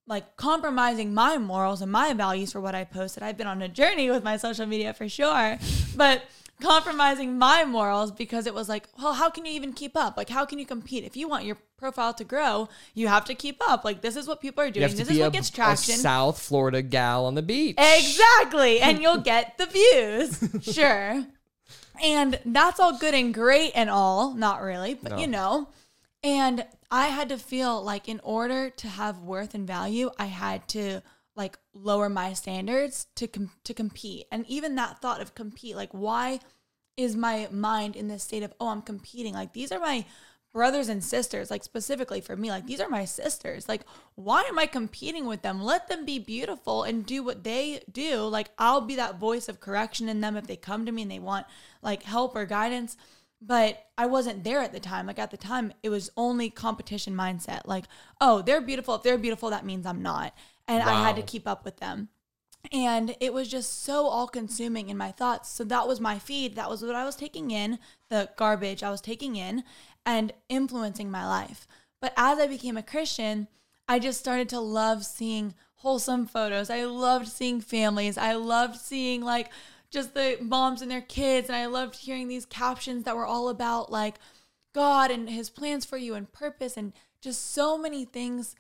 like 0.06 0.36
compromising 0.36 1.14
my 1.14 1.38
morals 1.38 1.80
and 1.80 1.92
my 1.92 2.12
values 2.12 2.52
for 2.52 2.60
what 2.60 2.74
I 2.74 2.84
posted. 2.84 3.22
I've 3.22 3.36
been 3.36 3.46
on 3.46 3.62
a 3.62 3.68
journey 3.68 4.10
with 4.10 4.24
my 4.24 4.36
social 4.36 4.66
media 4.66 4.92
for 4.92 5.08
sure, 5.08 5.58
but 5.96 6.24
compromising 6.62 7.38
my 7.38 7.64
morals 7.64 8.10
because 8.12 8.46
it 8.46 8.54
was 8.54 8.68
like, 8.68 8.88
well, 8.98 9.12
how 9.14 9.28
can 9.28 9.44
you 9.44 9.52
even 9.52 9.72
keep 9.72 9.96
up? 9.96 10.16
Like, 10.16 10.28
how 10.28 10.44
can 10.44 10.58
you 10.58 10.66
compete? 10.66 11.04
If 11.04 11.16
you 11.16 11.28
want 11.28 11.44
your 11.44 11.58
profile 11.76 12.14
to 12.14 12.24
grow, 12.24 12.68
you 12.94 13.08
have 13.08 13.24
to 13.26 13.34
keep 13.34 13.60
up. 13.68 13.84
Like, 13.84 14.00
this 14.00 14.16
is 14.16 14.26
what 14.28 14.40
people 14.40 14.62
are 14.64 14.70
doing. 14.70 14.88
This 14.88 15.00
is 15.08 15.18
a, 15.18 15.20
what 15.22 15.32
gets 15.32 15.48
a 15.48 15.52
traction. 15.52 15.96
South 15.96 16.40
Florida 16.40 16.80
gal 16.82 17.26
on 17.26 17.34
the 17.34 17.42
beach. 17.42 17.76
Exactly. 17.78 18.80
And 18.80 19.00
you'll 19.02 19.18
get 19.32 19.58
the 19.58 19.66
views. 19.66 20.74
Sure. 20.74 21.24
And 22.02 22.38
that's 22.46 22.80
all 22.80 22.96
good 22.98 23.14
and 23.14 23.34
great 23.34 23.72
and 23.74 23.90
all. 23.90 24.34
Not 24.34 24.62
really, 24.62 24.94
but 24.94 25.12
No. 25.12 25.18
you 25.18 25.26
know. 25.26 25.68
And 26.24 26.64
I 26.90 27.08
had 27.08 27.28
to 27.30 27.38
feel 27.38 27.82
like 27.82 28.08
in 28.08 28.20
order 28.22 28.70
to 28.70 28.88
have 28.88 29.18
worth 29.18 29.54
and 29.54 29.66
value, 29.66 30.10
I 30.18 30.26
had 30.26 30.68
to 30.68 31.02
like 31.36 31.58
lower 31.72 32.08
my 32.08 32.32
standards 32.32 33.06
to 33.16 33.26
com- 33.26 33.52
to 33.64 33.74
compete. 33.74 34.26
And 34.30 34.46
even 34.46 34.74
that 34.76 35.00
thought 35.00 35.20
of 35.20 35.34
compete, 35.34 35.76
like 35.76 35.92
why 35.92 36.40
is 36.96 37.16
my 37.16 37.48
mind 37.50 37.96
in 37.96 38.08
this 38.08 38.22
state 38.22 38.42
of 38.42 38.52
oh, 38.60 38.68
I'm 38.68 38.82
competing? 38.82 39.34
Like 39.34 39.52
these 39.52 39.72
are 39.72 39.80
my 39.80 40.04
brothers 40.52 40.88
and 40.88 41.02
sisters, 41.02 41.50
like 41.50 41.64
specifically 41.64 42.20
for 42.20 42.36
me, 42.36 42.50
like 42.50 42.66
these 42.66 42.80
are 42.80 42.88
my 42.88 43.04
sisters. 43.04 43.68
Like, 43.68 43.82
why 44.14 44.42
am 44.42 44.58
I 44.58 44.66
competing 44.66 45.26
with 45.26 45.42
them? 45.42 45.62
Let 45.62 45.88
them 45.88 46.04
be 46.04 46.18
beautiful 46.18 46.82
and 46.82 47.06
do 47.06 47.22
what 47.22 47.42
they 47.42 47.82
do. 47.90 48.20
Like, 48.20 48.50
I'll 48.58 48.82
be 48.82 48.96
that 48.96 49.18
voice 49.18 49.48
of 49.48 49.60
correction 49.60 50.08
in 50.08 50.20
them 50.20 50.36
if 50.36 50.46
they 50.46 50.56
come 50.56 50.86
to 50.86 50.92
me 50.92 51.02
and 51.02 51.10
they 51.10 51.18
want 51.18 51.46
like 51.80 52.02
help 52.02 52.36
or 52.36 52.44
guidance. 52.44 52.96
But 53.44 53.86
I 53.98 54.06
wasn't 54.06 54.44
there 54.44 54.60
at 54.60 54.72
the 54.72 54.78
time. 54.78 55.06
Like, 55.06 55.18
at 55.18 55.32
the 55.32 55.36
time, 55.36 55.72
it 55.82 55.88
was 55.88 56.12
only 56.16 56.48
competition 56.48 57.14
mindset. 57.14 57.62
Like, 57.64 57.86
oh, 58.20 58.40
they're 58.40 58.60
beautiful. 58.60 58.94
If 58.94 59.02
they're 59.02 59.18
beautiful, 59.18 59.50
that 59.50 59.66
means 59.66 59.84
I'm 59.84 60.00
not. 60.00 60.32
And 60.68 60.82
I 60.82 61.02
had 61.02 61.16
to 61.16 61.22
keep 61.22 61.46
up 61.46 61.64
with 61.64 61.78
them. 61.78 62.08
And 62.70 63.16
it 63.20 63.34
was 63.34 63.48
just 63.48 63.82
so 63.82 64.06
all 64.06 64.28
consuming 64.28 64.88
in 64.88 64.96
my 64.96 65.10
thoughts. 65.10 65.50
So 65.50 65.64
that 65.64 65.88
was 65.88 66.00
my 66.00 66.18
feed. 66.18 66.54
That 66.54 66.70
was 66.70 66.82
what 66.82 66.94
i 66.94 67.04
was 67.04 67.16
taking 67.16 67.50
in 67.50 67.78
the 68.08 68.30
garbage 68.36 68.82
i 68.82 68.90
was 68.90 69.00
taking 69.00 69.36
in 69.36 69.64
and 70.06 70.32
influencing 70.48 71.10
my 71.10 71.26
life. 71.26 71.66
But 72.00 72.12
as 72.16 72.38
i 72.38 72.46
became 72.46 72.76
a 72.76 72.82
christian 72.82 73.48
i 73.88 73.98
just 73.98 74.20
started 74.20 74.48
to 74.50 74.60
love 74.60 75.04
seeing 75.04 75.54
wholesome 75.76 76.26
photos. 76.26 76.70
I 76.70 76.84
loved 76.84 77.26
seeing 77.26 77.60
families. 77.60 78.16
I 78.16 78.34
loved 78.34 78.76
seeing 78.76 79.20
like 79.22 79.50
just 79.90 80.14
the 80.14 80.38
moms 80.40 80.80
and 80.80 80.90
their 80.90 81.02
kids. 81.02 81.48
And 81.48 81.56
i 81.56 81.66
loved 81.66 81.96
hearing 81.96 82.28
these 82.28 82.46
captions 82.46 83.04
that 83.04 83.16
were 83.16 83.26
all 83.26 83.48
about 83.48 83.90
like 83.90 84.16
god 84.72 85.10
and 85.10 85.28
his 85.28 85.50
plans 85.50 85.84
for 85.84 85.96
you 85.96 86.14
and 86.14 86.32
purpose 86.32 86.76
and 86.76 86.92
just 87.20 87.52
so 87.52 87.76
many 87.76 88.04
things 88.04 88.54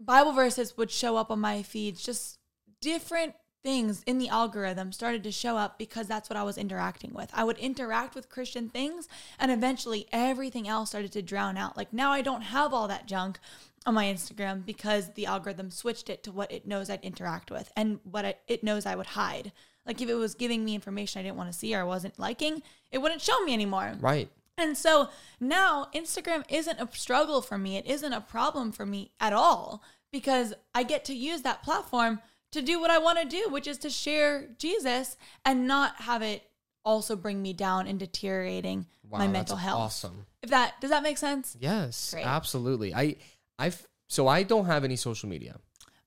Bible 0.00 0.32
verses 0.32 0.76
would 0.76 0.90
show 0.90 1.16
up 1.16 1.30
on 1.30 1.40
my 1.40 1.62
feeds. 1.62 2.02
Just 2.02 2.38
different 2.80 3.34
things 3.64 4.02
in 4.06 4.18
the 4.18 4.28
algorithm 4.28 4.92
started 4.92 5.24
to 5.24 5.32
show 5.32 5.56
up 5.56 5.78
because 5.78 6.06
that's 6.06 6.28
what 6.28 6.36
I 6.36 6.42
was 6.42 6.58
interacting 6.58 7.12
with. 7.14 7.30
I 7.32 7.44
would 7.44 7.56
interact 7.58 8.14
with 8.14 8.28
Christian 8.28 8.68
things 8.68 9.08
and 9.38 9.50
eventually 9.50 10.06
everything 10.12 10.68
else 10.68 10.90
started 10.90 11.12
to 11.12 11.22
drown 11.22 11.56
out. 11.56 11.76
Like 11.76 11.92
now 11.92 12.12
I 12.12 12.20
don't 12.20 12.42
have 12.42 12.74
all 12.74 12.86
that 12.88 13.06
junk 13.06 13.38
on 13.86 13.94
my 13.94 14.04
Instagram 14.04 14.64
because 14.64 15.12
the 15.14 15.26
algorithm 15.26 15.70
switched 15.70 16.10
it 16.10 16.22
to 16.24 16.32
what 16.32 16.52
it 16.52 16.66
knows 16.66 16.90
I'd 16.90 17.02
interact 17.02 17.50
with 17.50 17.72
and 17.74 18.00
what 18.04 18.38
it, 18.46 18.62
knows 18.62 18.84
I 18.84 18.94
would 18.94 19.06
hide. 19.06 19.50
Like 19.86 20.00
if 20.00 20.08
it 20.10 20.14
was 20.14 20.34
giving 20.34 20.64
me 20.64 20.74
information 20.74 21.20
I 21.20 21.22
didn't 21.22 21.36
want 21.36 21.50
to 21.50 21.58
see 21.58 21.74
or 21.74 21.86
wasn't 21.86 22.18
liking, 22.18 22.62
it 22.92 22.98
wouldn't 22.98 23.22
show 23.22 23.38
me 23.44 23.54
anymore. 23.54 23.94
Right. 23.98 24.28
And 24.56 24.76
so 24.76 25.08
now 25.40 25.88
Instagram 25.94 26.44
isn't 26.48 26.80
a 26.80 26.88
struggle 26.96 27.42
for 27.42 27.58
me. 27.58 27.76
It 27.76 27.86
isn't 27.86 28.12
a 28.12 28.20
problem 28.20 28.70
for 28.72 28.86
me 28.86 29.10
at 29.18 29.32
all 29.32 29.82
because 30.12 30.54
I 30.74 30.84
get 30.84 31.04
to 31.06 31.14
use 31.14 31.42
that 31.42 31.62
platform 31.62 32.20
to 32.52 32.62
do 32.62 32.80
what 32.80 32.90
I 32.90 32.98
want 32.98 33.18
to 33.18 33.24
do, 33.26 33.48
which 33.50 33.66
is 33.66 33.78
to 33.78 33.90
share 33.90 34.48
Jesus 34.58 35.16
and 35.44 35.66
not 35.66 35.96
have 36.02 36.22
it 36.22 36.48
also 36.84 37.16
bring 37.16 37.42
me 37.42 37.52
down 37.52 37.86
and 37.88 37.98
deteriorating 37.98 38.86
Wow, 39.08 39.18
my 39.18 39.26
mental 39.26 39.56
health. 39.56 39.80
Awesome. 39.80 40.26
If 40.42 40.50
that 40.50 40.80
does 40.80 40.90
that 40.90 41.02
make 41.02 41.18
sense? 41.18 41.56
Yes, 41.58 42.12
Great. 42.12 42.24
absolutely. 42.26 42.94
I 42.94 43.16
I've 43.58 43.86
so 44.08 44.28
I 44.28 44.44
don't 44.44 44.66
have 44.66 44.84
any 44.84 44.96
social 44.96 45.28
media. 45.28 45.56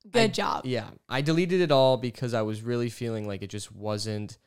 Good 0.09 0.21
I- 0.21 0.27
job. 0.27 0.65
Yeah, 0.65 0.87
I 1.09 1.19
deleted 1.21 1.59
it 1.59 1.71
all 1.71 1.97
because 1.97 2.33
I 2.33 2.43
was 2.43 2.61
really 2.61 2.89
feeling 2.89 3.27
like 3.27 3.41
it 3.41 3.49
just 3.49 3.73
wasn't 3.73 4.37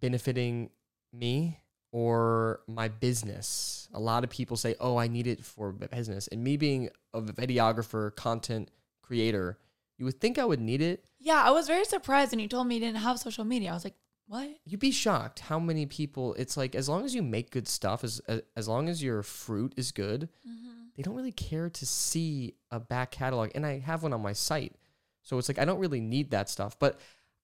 benefiting 0.00 0.70
me 1.12 1.58
or 1.92 2.60
my 2.66 2.88
business. 2.88 3.88
A 3.94 4.00
lot 4.00 4.24
of 4.24 4.30
people 4.30 4.56
say, 4.56 4.74
"Oh, 4.80 4.96
I 4.96 5.06
need 5.06 5.26
it 5.28 5.44
for 5.44 5.70
business," 5.72 6.26
and 6.28 6.42
me 6.42 6.56
being 6.56 6.88
a 7.14 7.22
videographer, 7.22 8.14
content 8.16 8.70
creator, 9.02 9.58
you 9.98 10.06
would 10.06 10.20
think 10.20 10.38
I 10.38 10.44
would 10.44 10.60
need 10.60 10.82
it. 10.82 11.04
Yeah, 11.20 11.42
I 11.42 11.50
was 11.50 11.68
very 11.68 11.84
surprised 11.84 12.32
when 12.32 12.40
you 12.40 12.48
told 12.48 12.66
me 12.66 12.74
you 12.74 12.80
didn't 12.80 12.98
have 12.98 13.18
social 13.20 13.44
media. 13.44 13.70
I 13.70 13.74
was 13.74 13.84
like, 13.84 13.94
what? 14.26 14.48
You'd 14.64 14.80
be 14.80 14.90
shocked 14.90 15.40
how 15.40 15.58
many 15.58 15.86
people. 15.86 16.34
It's 16.34 16.56
like 16.56 16.74
as 16.74 16.88
long 16.88 17.04
as 17.04 17.14
you 17.14 17.22
make 17.22 17.50
good 17.50 17.68
stuff, 17.68 18.02
as 18.02 18.20
as, 18.28 18.40
as 18.56 18.66
long 18.66 18.88
as 18.88 19.02
your 19.02 19.22
fruit 19.22 19.74
is 19.76 19.92
good, 19.92 20.28
mm-hmm. 20.48 20.84
they 20.96 21.02
don't 21.02 21.14
really 21.14 21.32
care 21.32 21.68
to 21.68 21.86
see 21.86 22.54
a 22.70 22.80
back 22.80 23.10
catalog. 23.10 23.50
And 23.54 23.66
I 23.66 23.78
have 23.80 24.02
one 24.02 24.12
on 24.12 24.22
my 24.22 24.32
site, 24.32 24.74
so 25.22 25.36
it's 25.38 25.48
like 25.48 25.58
I 25.58 25.66
don't 25.66 25.80
really 25.80 26.00
need 26.00 26.30
that 26.30 26.48
stuff. 26.48 26.78
But 26.78 26.98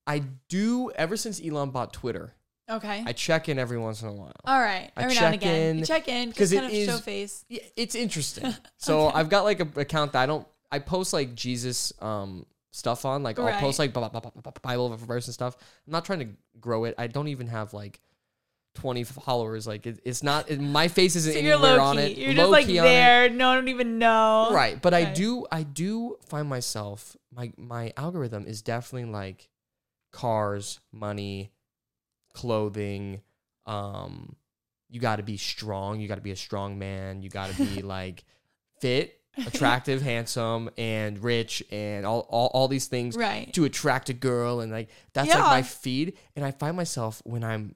I 0.06 0.20
do. 0.48 0.90
Ever 0.92 1.16
since 1.16 1.44
Elon 1.44 1.70
bought 1.70 1.92
Twitter, 1.92 2.34
Okay. 2.70 3.02
I 3.06 3.12
check 3.12 3.48
in 3.48 3.58
every 3.58 3.78
once 3.78 4.02
in 4.02 4.08
a 4.08 4.12
while. 4.12 4.32
All 4.44 4.60
right. 4.60 4.90
I 4.96 5.02
Every 5.04 5.14
now 5.14 5.26
and 5.26 5.34
check 5.34 5.42
again. 5.42 5.70
in, 5.70 5.78
you 5.78 5.86
check 5.86 6.08
in 6.08 6.28
because 6.28 6.52
it 6.52 6.60
kind 6.60 6.72
of 6.72 6.84
show 6.94 6.98
face. 6.98 7.44
Yeah, 7.48 7.60
it's 7.76 7.94
interesting. 7.94 8.52
So 8.76 9.08
I've 9.08 9.28
got 9.30 9.44
like 9.44 9.60
a 9.60 9.80
account 9.80 10.12
that 10.12 10.22
I 10.22 10.26
don't. 10.26 10.46
I 10.70 10.78
post 10.80 11.12
like 11.14 11.34
Jesus 11.34 11.92
um 12.00 12.44
stuff 12.72 13.04
on. 13.06 13.22
Like 13.22 13.38
I'll 13.38 13.58
post 13.60 13.78
like 13.78 13.92
Bi- 13.92 14.08
Bi- 14.08 14.20
Bi- 14.20 14.30
Bi- 14.42 14.52
Bible 14.62 14.88
verse 14.96 15.26
and 15.26 15.34
stuff. 15.34 15.56
I'm 15.86 15.92
not 15.92 16.04
trying 16.04 16.18
to 16.20 16.28
grow 16.60 16.84
it. 16.84 16.94
I 16.98 17.06
don't 17.06 17.28
even 17.28 17.46
have 17.48 17.72
like. 17.72 18.00
20 18.74 19.02
followers 19.02 19.66
like 19.66 19.86
it, 19.88 19.98
it's 20.04 20.22
not 20.22 20.48
it, 20.48 20.60
my 20.60 20.86
face 20.86 21.16
isn't 21.16 21.32
So 21.34 21.38
you're 21.40 21.54
anywhere 21.54 21.78
low 21.78 21.82
on 21.82 21.96
key. 21.96 22.02
it 22.02 22.18
You're 22.18 22.34
just 22.34 22.50
like 22.50 22.66
key 22.66 22.78
on 22.78 22.86
it. 22.86 22.88
there. 22.90 23.28
No 23.28 23.48
one 23.48 23.56
don't 23.56 23.68
even 23.68 23.98
know. 23.98 24.50
right 24.52 24.80
but 24.80 24.94
i 24.94 25.02
do 25.02 25.46
i 25.50 25.64
do 25.64 26.16
find 26.28 26.48
myself 26.48 27.16
my 27.34 27.50
my 27.56 27.92
algorithm 27.96 28.46
is 28.46 28.62
definitely 28.62 29.10
like 29.10 29.48
cars 30.12 30.78
money 30.92 31.50
clothing 32.34 33.20
um 33.66 34.34
you 34.88 35.00
got 35.00 35.16
to 35.16 35.22
be 35.22 35.36
strong 35.36 36.00
you 36.00 36.08
got 36.08 36.14
to 36.16 36.20
be 36.20 36.30
a 36.30 36.36
strong 36.36 36.78
man 36.78 37.20
you 37.22 37.28
got 37.28 37.50
to 37.50 37.56
be 37.56 37.82
like 37.96 38.24
fit 38.80 39.20
attractive 39.46 40.02
handsome 40.02 40.68
and 40.78 41.22
rich 41.22 41.62
and 41.70 42.04
all, 42.06 42.20
all 42.28 42.48
all 42.54 42.66
these 42.68 42.86
things 42.86 43.16
Right. 43.16 43.52
to 43.54 43.64
attract 43.64 44.08
a 44.08 44.14
girl 44.14 44.60
and 44.60 44.72
like 44.72 44.88
that's 45.12 45.28
like 45.28 45.36
Yeah. 45.38 45.42
my 45.44 45.62
feed 45.62 46.16
and 46.34 46.44
i 46.44 46.50
find 46.50 46.76
myself 46.76 47.20
when 47.24 47.44
i'm 47.44 47.74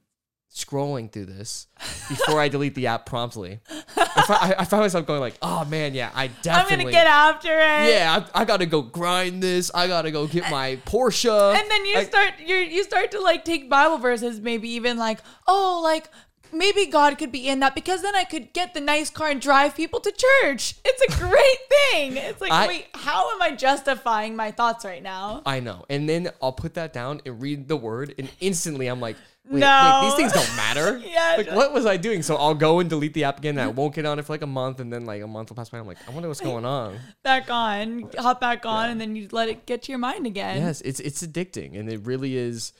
scrolling 0.54 1.10
through 1.10 1.24
this 1.24 1.66
before 2.10 2.38
i 2.38 2.46
delete 2.48 2.74
the 2.74 2.86
app 2.86 3.06
promptly 3.06 3.60
I, 3.96 4.22
fi- 4.26 4.34
I, 4.34 4.54
I 4.58 4.64
find 4.66 4.82
myself 4.82 5.06
going 5.06 5.20
like 5.20 5.36
oh 5.40 5.64
man 5.64 5.94
yeah 5.94 6.10
i 6.14 6.26
definitely. 6.42 6.74
I'm 6.74 6.80
gonna 6.80 6.90
get 6.92 7.06
after 7.06 7.48
it. 7.52 7.90
yeah 7.94 8.26
I, 8.34 8.42
I 8.42 8.44
gotta 8.44 8.66
go 8.66 8.82
grind 8.82 9.42
this 9.42 9.70
i 9.74 9.86
gotta 9.86 10.10
go 10.10 10.26
get 10.26 10.50
my 10.50 10.76
porsche 10.86 11.54
And 11.58 11.70
then 11.70 11.86
you 11.86 11.96
I- 11.96 12.04
start 12.04 12.34
you 12.44 12.54
you 12.56 12.84
start 12.84 13.12
to 13.12 13.20
like 13.20 13.44
take 13.46 13.70
Bible 13.70 13.96
verses, 13.98 14.40
maybe 14.40 14.68
even 14.70 14.98
like, 14.98 15.20
oh, 15.46 15.80
like 15.82 16.08
maybe 16.52 16.86
God 16.86 17.18
could 17.18 17.32
be 17.32 17.48
in 17.48 17.60
that 17.60 17.74
because 17.74 18.02
then 18.02 18.14
I 18.14 18.24
could 18.24 18.52
get 18.52 18.74
the 18.74 18.80
nice 18.80 19.10
car 19.10 19.28
and 19.30 19.40
drive 19.40 19.74
people 19.74 20.00
to 20.00 20.12
church. 20.12 20.74
It's 20.84 21.14
a 21.14 21.18
great 21.18 21.58
thing. 21.90 22.16
It's 22.16 22.40
like, 22.40 22.52
I- 22.52 22.66
wait, 22.66 22.86
how 22.94 23.32
am 23.34 23.42
I 23.42 23.54
justifying 23.56 24.36
my 24.36 24.50
thoughts 24.50 24.84
right 24.84 25.02
now? 25.02 25.42
I 25.46 25.60
know. 25.60 25.84
And 25.88 26.08
then 26.08 26.30
I'll 26.40 26.52
put 26.52 26.74
that 26.74 26.92
down 26.92 27.20
and 27.26 27.40
read 27.40 27.68
the 27.68 27.76
word, 27.76 28.14
and 28.18 28.30
instantly 28.40 28.86
I'm 28.86 29.00
like, 29.00 29.16
wait, 29.48 29.60
No. 29.60 30.00
wait 30.02 30.06
these 30.08 30.14
things 30.14 30.32
don't 30.32 30.56
matter. 30.56 30.98
Yeah, 31.04 31.34
Like, 31.38 31.50
what 31.52 31.72
was 31.72 31.84
I 31.86 31.96
doing? 31.96 32.22
So 32.22 32.36
I'll 32.36 32.54
go 32.54 32.78
and 32.80 32.88
delete 32.88 33.12
the 33.14 33.24
app 33.24 33.38
again. 33.38 33.58
And 33.58 33.60
I 33.60 33.68
won't 33.68 33.94
get 33.94 34.06
on 34.06 34.18
it 34.18 34.24
for 34.24 34.32
like 34.32 34.42
a 34.42 34.46
month, 34.46 34.80
and 34.80 34.92
then 34.92 35.04
like 35.04 35.22
a 35.22 35.26
month 35.26 35.50
will 35.50 35.56
pass 35.56 35.68
by. 35.70 35.78
I'm 35.78 35.86
like, 35.86 35.98
I 36.08 36.10
wonder 36.12 36.28
what's 36.28 36.40
going 36.40 36.64
on. 36.64 36.98
Back 37.22 37.50
on, 37.50 38.08
hop 38.18 38.40
back 38.40 38.64
on, 38.66 38.90
and 38.90 39.00
then 39.00 39.16
you 39.16 39.28
let 39.32 39.48
it 39.48 39.66
get 39.66 39.82
to 39.84 39.92
your 39.92 39.98
mind 39.98 40.26
again. 40.26 40.62
yes, 40.62 40.80
it's 40.82 41.00
it's 41.00 41.22
addicting, 41.26 41.78
and 41.78 41.90
it 41.90 42.00
really 42.06 42.36
is. 42.36 42.72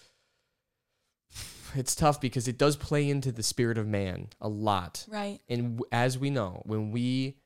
It's 1.74 1.94
tough 1.94 2.20
because 2.20 2.48
it 2.48 2.58
does 2.58 2.76
play 2.76 3.08
into 3.08 3.32
the 3.32 3.42
spirit 3.42 3.78
of 3.78 3.86
man 3.86 4.28
a 4.40 4.48
lot. 4.48 5.04
Right. 5.08 5.40
And 5.48 5.76
w- 5.78 5.88
as 5.92 6.18
we 6.18 6.30
know, 6.30 6.62
when 6.66 6.90
we 6.90 7.36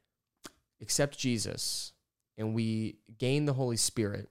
accept 0.80 1.18
Jesus 1.18 1.92
and 2.36 2.54
we 2.54 2.98
gain 3.18 3.44
the 3.46 3.52
Holy 3.54 3.76
Spirit, 3.76 4.28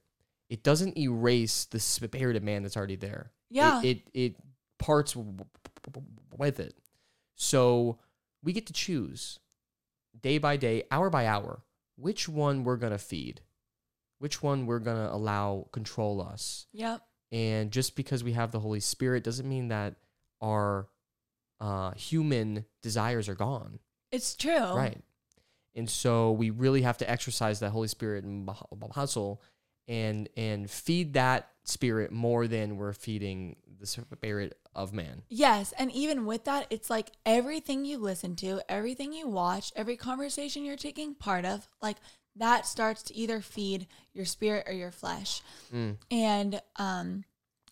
it 0.50 0.64
doesn't 0.64 0.98
erase 0.98 1.66
the 1.66 1.80
spirit 1.80 2.36
of 2.36 2.44
man 2.44 2.64
that's 2.64 2.78
already 2.78 2.96
there. 2.98 3.32
It- 3.50 3.56
Yeah. 3.56 3.82
It 3.84 4.02
it, 4.14 4.36
parts 4.80 5.14
w- 5.14 5.38
w- 5.92 6.08
with 6.38 6.60
it. 6.60 6.76
So 7.36 8.00
we 8.44 8.54
get 8.54 8.68
to 8.68 8.74
choose 8.74 9.40
day 10.20 10.38
by 10.38 10.58
day, 10.58 10.84
hour 10.92 11.10
by 11.10 11.26
hour, 11.28 11.64
which 11.96 12.28
one 12.30 12.64
we're 12.64 12.78
gonna 12.78 12.98
feed, 12.98 13.42
which 14.20 14.44
one 14.44 14.66
we're 14.66 14.80
gonna 14.80 15.10
allow 15.12 15.68
control 15.72 16.22
us. 16.22 16.68
Yep. 16.74 17.02
And 17.32 17.72
just 17.72 17.96
because 17.96 18.24
we 18.24 18.34
have 18.34 18.52
the 18.52 18.60
Holy 18.60 18.80
Spirit 18.80 19.24
doesn't 19.24 19.48
mean 19.48 19.70
that 19.70 19.96
our 20.42 20.88
uh, 21.60 21.92
human 21.92 22.66
desires 22.82 23.28
are 23.28 23.36
gone. 23.36 23.80
It's 24.12 24.36
true. 24.36 24.74
Right. 24.74 25.02
And 25.76 25.90
so 25.90 26.32
we 26.32 26.50
really 26.52 26.84
have 26.84 26.98
to 27.00 27.10
exercise 27.10 27.60
that 27.60 27.72
Holy 27.72 27.88
Spirit 27.88 28.24
and 28.24 28.50
hustle 28.94 29.42
and 29.88 30.30
and 30.36 30.70
feed 30.70 31.14
that 31.14 31.50
spirit 31.64 32.12
more 32.12 32.48
than 32.48 32.78
we're 32.78 32.94
feeding 32.94 33.56
the 33.80 33.86
spirit 33.86 34.58
of 34.74 34.94
man. 34.94 35.24
Yes, 35.30 35.74
and 35.78 35.92
even 35.92 36.26
with 36.26 36.46
that, 36.46 36.68
it's 36.70 36.90
like 36.90 37.12
everything 37.26 37.86
you 37.86 37.98
listen 37.98 38.36
to, 38.38 38.62
everything 38.70 39.14
you 39.14 39.28
watch, 39.28 39.72
every 39.76 39.98
conversation 39.98 40.64
you're 40.64 40.76
taking 40.76 41.16
part 41.16 41.46
of, 41.46 41.68
like 41.82 41.98
that 42.36 42.66
starts 42.66 43.02
to 43.04 43.16
either 43.16 43.40
feed 43.42 43.88
your 44.14 44.26
spirit 44.26 44.66
or 44.68 44.74
your 44.74 44.92
flesh. 44.92 45.42
Mm. 45.74 45.98
And 46.12 46.62
um 46.78 47.24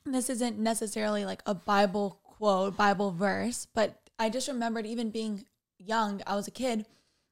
this 0.06 0.30
isn't 0.30 0.60
necessarily 0.60 1.24
like 1.26 1.42
a 1.46 1.54
Bible 1.56 2.20
quote, 2.24 2.76
Bible 2.76 3.12
verse, 3.12 3.68
but 3.74 4.00
I 4.20 4.30
just 4.30 4.48
remembered 4.48 4.86
even 4.86 5.10
being 5.12 5.46
young, 5.80 6.22
I 6.28 6.36
was 6.36 6.48
a 6.48 6.52
kid, 6.52 6.86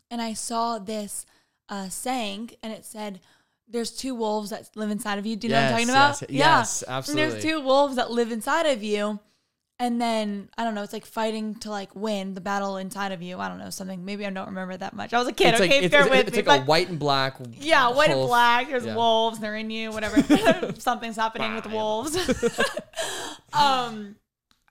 and 0.09 0.21
I 0.21 0.33
saw 0.33 0.79
this 0.79 1.25
uh 1.69 1.89
saying 1.89 2.51
and 2.63 2.71
it 2.73 2.85
said 2.85 3.19
there's 3.67 3.91
two 3.91 4.13
wolves 4.13 4.49
that 4.49 4.69
live 4.75 4.91
inside 4.91 5.17
of 5.17 5.25
you. 5.25 5.37
Do 5.37 5.47
you 5.47 5.53
know 5.53 5.61
what 5.61 5.65
I'm 5.67 5.71
talking 5.71 5.87
Yes, 5.87 6.21
about? 6.21 6.29
yes, 6.29 6.37
yes, 6.39 6.81
And 6.83 6.91
absolutely. 6.91 7.29
there's 7.31 7.43
two 7.43 7.61
wolves 7.61 7.95
that 7.95 8.11
live 8.11 8.31
inside 8.31 8.65
of 8.65 8.83
you 8.83 9.19
and 9.81 9.99
then 9.99 10.47
I 10.59 10.63
don't 10.63 10.75
know, 10.75 10.83
it's 10.83 10.93
like 10.93 11.07
fighting 11.07 11.55
to 11.55 11.71
like 11.71 11.95
win 11.95 12.35
the 12.35 12.39
battle 12.39 12.77
inside 12.77 13.11
of 13.11 13.23
you. 13.23 13.39
I 13.39 13.49
don't 13.49 13.57
know 13.57 13.71
something. 13.71 14.05
Maybe 14.05 14.27
I 14.27 14.29
don't 14.29 14.45
remember 14.45 14.77
that 14.77 14.93
much. 14.93 15.11
I 15.11 15.17
was 15.17 15.27
a 15.27 15.31
kid. 15.31 15.47
It's 15.53 15.59
like 15.59 15.71
okay, 15.71 15.79
it's, 15.79 15.91
bear 15.91 16.01
it's, 16.01 16.09
with 16.11 16.27
it's 16.27 16.37
me. 16.37 16.43
like 16.43 16.61
a 16.61 16.65
white 16.65 16.87
and 16.89 16.99
black. 16.99 17.37
yeah, 17.53 17.89
white 17.89 18.11
and 18.11 18.21
black. 18.27 18.69
There's 18.69 18.85
Yeah. 18.85 18.95
wolves. 18.95 19.39
They're 19.39 19.55
in 19.55 19.71
you. 19.71 19.89
Whatever. 19.91 20.21
Something's 20.79 21.15
happening 21.15 21.55
with 21.55 21.65
wolves. 21.65 22.15
um, 23.53 24.17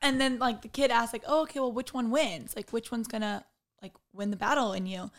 and 0.01 0.21
then 0.21 0.39
like 0.39 0.63
the 0.63 0.69
kid 0.69 0.93
asks 0.93 1.13
like, 1.13 1.25
"Oh, 1.27 1.43
okay. 1.43 1.59
Well, 1.59 1.73
which 1.73 1.93
one 1.93 2.13
wins? 2.13 2.55
Like, 2.55 2.71
which 2.71 2.93
one's 2.93 3.09
gonna 3.09 3.45
like 3.83 3.95
win 4.13 4.31
the 4.31 4.37
battle 4.37 4.73
in 4.73 4.87
you?" 4.87 5.11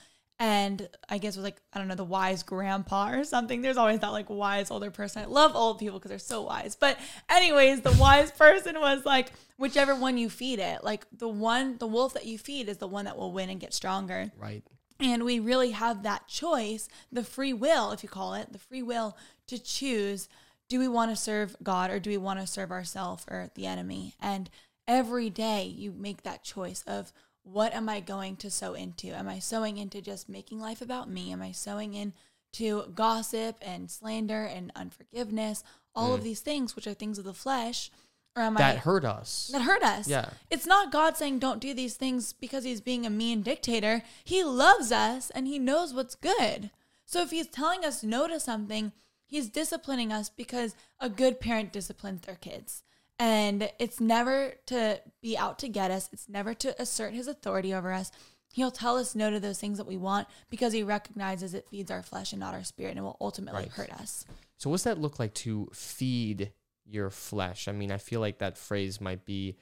And 0.42 0.90
I 1.08 1.20
guess 1.20 1.36
it 1.36 1.38
was 1.38 1.44
like 1.44 1.62
I 1.72 1.78
don't 1.78 1.88
know 1.88 1.94
the 1.94 2.04
wise 2.04 2.42
grandpa 2.42 3.12
or 3.12 3.24
something. 3.24 3.62
There's 3.62 3.78
always 3.78 4.00
that 4.00 4.08
like 4.08 4.28
wise 4.28 4.72
older 4.72 4.90
person. 4.90 5.22
I 5.22 5.26
love 5.28 5.56
old 5.56 5.78
people 5.78 6.00
because 6.00 6.10
they're 6.10 6.18
so 6.18 6.42
wise. 6.42 6.76
But 6.76 6.98
anyways, 7.30 7.82
the 7.82 7.92
wise 7.92 8.32
person 8.38 8.80
was 8.80 9.06
like, 9.06 9.32
whichever 9.58 9.94
one 9.94 10.18
you 10.18 10.32
feed 10.32 10.58
it, 10.58 10.84
like 10.84 11.06
the 11.16 11.28
one 11.28 11.78
the 11.78 11.86
wolf 11.86 12.16
that 12.16 12.26
you 12.26 12.40
feed 12.40 12.70
is 12.70 12.78
the 12.78 12.88
one 12.88 13.06
that 13.06 13.18
will 13.18 13.32
win 13.32 13.52
and 13.52 13.60
get 13.60 13.72
stronger. 13.72 14.32
Right. 14.36 14.64
And 15.00 15.26
we 15.26 15.40
really 15.40 15.72
have 15.72 16.02
that 16.04 16.28
choice, 16.28 16.90
the 17.12 17.24
free 17.24 17.54
will, 17.54 17.92
if 17.92 18.02
you 18.02 18.10
call 18.10 18.34
it, 18.34 18.52
the 18.52 18.58
free 18.58 18.82
will 18.82 19.16
to 19.46 19.60
choose 19.60 20.28
do 20.70 20.80
we 20.80 20.88
want 20.88 21.12
to 21.12 21.16
serve 21.16 21.56
God 21.62 21.92
or 21.92 22.00
do 22.00 22.10
we 22.10 22.18
want 22.18 22.40
to 22.40 22.48
serve 22.48 22.72
ourselves 22.72 23.26
or 23.30 23.52
the 23.54 23.68
enemy? 23.68 24.16
And 24.20 24.50
every 24.88 25.30
day 25.30 25.66
you 25.66 25.92
make 25.92 26.24
that 26.24 26.44
choice 26.44 26.84
of 26.88 27.14
what 27.44 27.74
am 27.74 27.90
I 27.90 28.00
going 28.00 28.36
to 28.38 28.52
sow 28.52 28.74
into? 28.74 29.08
Am 29.08 29.28
I 29.28 29.40
sowing 29.40 29.78
into 29.78 30.02
just 30.02 30.30
making 30.30 30.60
life 30.60 30.82
about 30.82 31.10
me? 31.10 31.32
Am 31.32 31.42
I 31.42 31.52
sowing 31.52 31.94
into 31.94 32.86
gossip 32.94 33.58
and 33.62 33.90
slander 33.90 34.46
and 34.46 34.72
unforgiveness? 34.76 35.64
All 35.96 36.14
of 36.14 36.22
mm. 36.22 36.24
these 36.24 36.42
things, 36.42 36.76
which 36.76 36.88
are 36.88 36.94
things 36.94 37.18
of 37.18 37.26
the 37.26 37.34
flesh. 37.34 37.92
Or 38.36 38.44
am 38.44 38.58
I 38.58 38.62
That 38.62 38.76
I 38.76 38.80
hurt 38.80 39.04
us. 39.04 39.50
that 39.52 39.64
hurt 39.64 39.84
us. 39.84 40.08
Yeah. 40.08 40.30
It's 40.50 40.66
not 40.66 40.92
God 40.92 41.18
saying 41.18 41.40
don't 41.40 41.60
do 41.60 41.74
these 41.74 41.96
things 41.96 42.32
because 42.32 42.64
he's 42.64 42.80
being 42.80 43.06
a 43.06 43.10
mean 43.10 43.42
dictator. 43.42 44.04
He 44.24 44.44
loves 44.44 44.92
us 44.92 45.30
and 45.32 45.48
he 45.48 45.60
knows 45.60 45.94
what's 45.94 46.16
good. 46.16 46.72
So 47.06 47.22
if 47.22 47.32
he's 47.32 47.48
telling 47.48 47.84
us 47.84 48.04
no 48.04 48.28
to 48.28 48.40
something, 48.40 48.94
he's 49.26 49.50
disciplining 49.50 50.14
us 50.14 50.30
because 50.30 50.76
a 51.00 51.10
good 51.10 51.42
parent 51.42 51.74
disciplines 51.74 52.22
their 52.22 52.36
kids. 52.36 52.84
And 53.22 53.70
it's 53.78 54.00
never 54.00 54.56
to 54.66 55.00
be 55.22 55.38
out 55.38 55.60
to 55.60 55.70
get 55.70 55.92
us, 55.92 56.10
it's 56.12 56.28
never 56.28 56.56
to 56.56 56.82
assert 56.82 57.14
his 57.14 57.28
authority 57.28 57.72
over 57.72 57.94
us. 57.94 58.12
He'll 58.52 58.72
tell 58.72 58.98
us 58.98 59.14
no 59.14 59.30
to 59.30 59.40
those 59.40 59.60
things 59.60 59.78
that 59.78 59.86
we 59.86 59.96
want 59.96 60.28
because 60.50 60.74
he 60.74 60.82
recognizes 60.82 61.54
it 61.54 61.70
feeds 61.70 61.92
our 61.92 62.02
flesh 62.02 62.34
and 62.34 62.40
not 62.40 62.56
our 62.56 62.64
spirit 62.64 62.96
and 62.98 63.06
will 63.06 63.18
ultimately 63.22 63.62
Right. 63.62 63.72
hurt 63.72 63.94
us. 63.94 64.26
So 64.58 64.72
what's 64.72 64.84
that 64.86 64.98
look 64.98 65.20
like 65.20 65.36
to 65.36 65.70
feed 65.72 66.52
your 66.84 67.12
flesh? 67.12 67.68
I 67.68 67.74
mean, 67.74 67.92
I 67.92 68.00
feel 68.00 68.22
like 68.22 68.40
that 68.40 68.58
phrase 68.58 69.00
might 69.00 69.24
be 69.24 69.56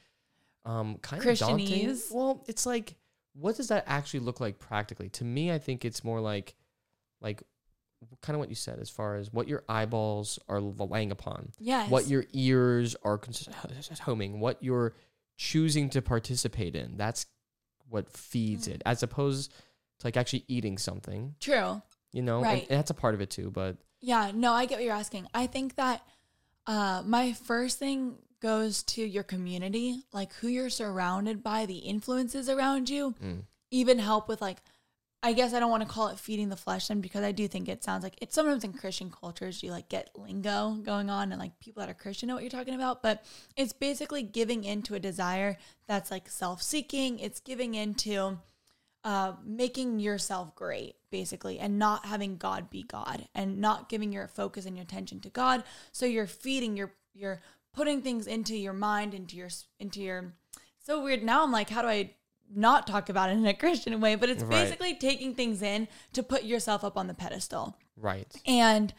um 0.63 0.97
kind 1.01 1.21
of 1.25 1.37
daunting. 1.37 1.99
Well, 2.11 2.45
it's 2.47 2.65
like 2.65 2.95
what 3.33 3.57
does 3.57 3.67
that 3.67 3.83
actually 3.87 4.21
look 4.21 4.39
like 4.39 4.57
practically? 4.57 5.09
To 5.09 5.25
me, 5.25 5.51
I 5.51 5.59
think 5.59 5.83
it's 5.83 6.03
more 6.05 6.21
like 6.21 6.55
like 7.19 7.43
kind 8.21 8.35
of 8.35 8.39
what 8.39 8.49
you 8.49 8.55
said 8.55 8.79
as 8.79 8.89
far 8.89 9.15
as 9.15 9.31
what 9.33 9.47
your 9.47 9.63
eyeballs 9.69 10.39
are 10.47 10.59
laying 10.61 11.11
upon, 11.11 11.51
Yes. 11.59 11.89
what 11.89 12.07
your 12.07 12.25
ears 12.33 12.95
are 13.03 13.19
homing, 14.01 14.39
what 14.39 14.61
you're 14.63 14.93
choosing 15.37 15.89
to 15.91 16.01
participate 16.01 16.75
in. 16.75 16.97
That's 16.97 17.25
what 17.89 18.09
feeds 18.11 18.67
Mm. 18.67 18.75
it 18.75 18.81
as 18.85 19.03
opposed 19.03 19.51
to 19.99 20.07
like 20.07 20.17
actually 20.17 20.45
eating 20.47 20.77
something, 20.77 21.35
True. 21.39 21.81
you 22.11 22.21
know? 22.21 22.37
And- 22.37 22.45
Right. 22.45 22.67
and 22.69 22.77
that's 22.77 22.91
a 22.91 22.93
part 22.93 23.15
of 23.15 23.21
it 23.21 23.29
too, 23.29 23.51
but 23.51 23.77
Yeah, 24.01 24.31
no, 24.33 24.53
I 24.53 24.65
get 24.65 24.77
what 24.77 24.85
you're 24.85 24.93
asking. 24.95 25.27
I 25.33 25.47
think 25.47 25.75
that 25.75 26.01
uh, 26.67 27.01
my 27.05 27.33
first 27.33 27.79
thing 27.79 28.17
goes 28.41 28.83
to 28.83 29.03
your 29.03 29.23
community, 29.23 30.03
like 30.13 30.31
who 30.35 30.47
you're 30.47 30.69
surrounded 30.69 31.41
by, 31.43 31.65
the 31.65 31.79
influences 31.79 32.47
around 32.47 32.89
you, 32.89 33.15
Mm. 33.21 33.43
even 33.71 33.99
help 33.99 34.27
with 34.29 34.41
like. 34.41 34.61
I 35.21 35.33
guess 35.33 35.53
I 35.53 35.59
don't 35.59 35.69
want 35.69 35.83
to 35.83 35.89
call 35.89 36.07
it 36.07 36.17
feeding 36.17 36.47
the 36.47 36.55
flesh 36.55 36.87
then 36.87 37.01
because 37.01 37.23
I 37.23 37.33
do 37.33 37.47
think 37.47 37.67
it 37.67 37.83
sounds 37.83 38.03
like 38.03 38.15
it's 38.21 38.33
sometimes 38.33 38.63
in 38.63 38.71
Christian 38.71 39.11
cultures 39.11 39.61
you 39.61 39.71
like 39.71 39.89
get 39.89 40.09
lingo 40.15 40.75
going 40.81 41.09
on 41.09 41.31
and 41.31 41.39
like 41.39 41.59
people 41.59 41.81
that 41.81 41.89
are 41.89 41.93
Christian 41.93 42.27
know 42.27 42.35
what 42.35 42.43
you're 42.43 42.49
talking 42.49 42.75
about, 42.75 43.03
but 43.03 43.25
it's 43.57 43.73
basically 43.73 44.23
giving 44.23 44.63
into 44.63 44.95
a 44.95 44.99
desire 44.99 45.57
that's 45.87 46.09
like 46.09 46.29
self-seeking. 46.29 47.19
It's 47.19 47.41
giving 47.41 47.75
into 47.75 48.37
uh, 49.03 49.33
making 49.45 49.99
yourself 49.99 50.55
great, 50.55 50.95
basically, 51.11 51.59
and 51.59 51.77
not 51.79 52.05
having 52.05 52.37
God 52.37 52.69
be 52.69 52.83
God, 52.83 53.27
and 53.35 53.59
not 53.59 53.89
giving 53.89 54.11
your 54.11 54.27
focus 54.27 54.65
and 54.65 54.75
your 54.75 54.83
attention 54.83 55.19
to 55.21 55.29
God. 55.29 55.63
So 55.91 56.05
you're 56.05 56.27
feeding, 56.27 56.77
you're 56.77 56.93
you're 57.13 57.41
putting 57.73 58.01
things 58.01 58.27
into 58.27 58.55
your 58.55 58.73
mind, 58.73 59.13
into 59.13 59.35
your 59.35 59.49
into 59.79 60.01
your. 60.01 60.33
So 60.79 61.03
weird. 61.03 61.23
Now 61.23 61.43
I'm 61.43 61.51
like, 61.51 61.69
how 61.69 61.81
do 61.81 61.87
I 61.87 62.11
not 62.53 62.87
talk 62.87 63.09
about 63.09 63.29
it 63.29 63.33
in 63.33 63.45
a 63.45 63.53
Christian 63.63 63.99
way? 64.01 64.15
But 64.15 64.29
it's 64.29 64.43
Right. 64.43 64.51
basically 64.63 64.95
taking 64.95 65.35
things 65.35 65.61
in 65.61 65.87
to 66.13 66.23
put 66.23 66.43
yourself 66.43 66.83
up 66.83 66.97
on 66.97 67.07
the 67.07 67.13
pedestal, 67.13 67.77
right. 67.97 68.27
and 68.45 68.93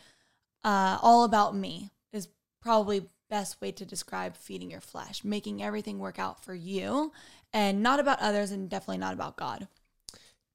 uh, 0.65 0.99
all 1.03 1.25
about 1.25 1.55
me 1.57 1.91
is 2.13 2.29
probably 2.61 3.09
best 3.31 3.61
way 3.61 3.71
to 3.73 3.85
describe 3.87 4.37
feeding 4.37 4.71
your 4.71 4.81
flesh, 4.81 5.23
making 5.25 5.63
everything 5.63 5.99
work 5.99 6.19
out 6.19 6.45
for 6.45 6.55
you, 6.55 7.13
and 7.53 7.83
not 7.83 8.01
about 8.01 8.19
others, 8.21 8.51
and 8.51 8.69
definitely 8.69 8.99
not 8.99 9.15
about 9.15 9.37
God. 9.37 9.69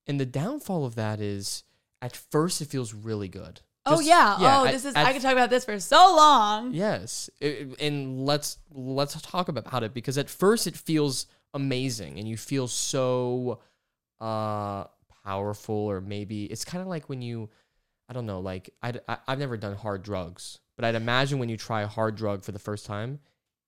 And 0.07 0.19
the 0.19 0.25
downfall 0.25 0.85
of 0.85 0.95
that 0.95 1.19
is 1.19 1.63
at 2.01 2.15
first 2.15 2.61
it 2.61 2.67
feels 2.67 2.93
really 2.93 3.27
good. 3.27 3.61
Oh 3.87 3.97
Just- 3.97 4.07
yeah. 4.07 4.35
Oh, 4.39 4.65
at- 4.65 4.71
this 4.73 4.85
is 4.85 4.95
at 4.95 5.05
I 5.05 5.13
could 5.13 5.21
talk 5.21 5.31
about 5.31 5.49
this 5.49 5.65
for 5.65 5.79
so 5.79 5.97
long. 6.15 6.73
Yes, 6.73 7.29
It- 7.39 7.79
and 7.79 8.25
let's 8.25 8.57
let's 8.71 9.19
talk 9.21 9.47
about 9.47 9.83
it 9.83 9.93
because 9.93 10.17
at 10.17 10.29
first 10.29 10.67
it 10.67 10.75
feels 10.75 11.25
amazing 11.55 12.19
and 12.19 12.27
you 12.27 12.37
feel 12.37 12.67
so 12.67 13.59
uh 14.21 14.83
powerful 15.23 15.75
or 15.75 15.99
maybe 16.01 16.45
it's 16.45 16.63
kind 16.63 16.81
of 16.81 16.87
like 16.87 17.09
when 17.09 17.21
you 17.21 17.49
I 18.07 18.13
don't 18.13 18.27
know 18.27 18.39
like 18.39 18.69
I'd, 18.83 19.01
I 19.07 19.17
I've 19.27 19.39
never 19.39 19.57
done 19.57 19.75
hard 19.75 20.03
drugs 20.03 20.59
but 20.75 20.85
I'd 20.85 20.93
imagine 20.95 21.39
when 21.39 21.49
you 21.49 21.57
try 21.57 21.81
a 21.81 21.87
hard 21.87 22.15
drug 22.15 22.43
for 22.43 22.51
the 22.51 22.59
first 22.59 22.85
time 22.85 23.19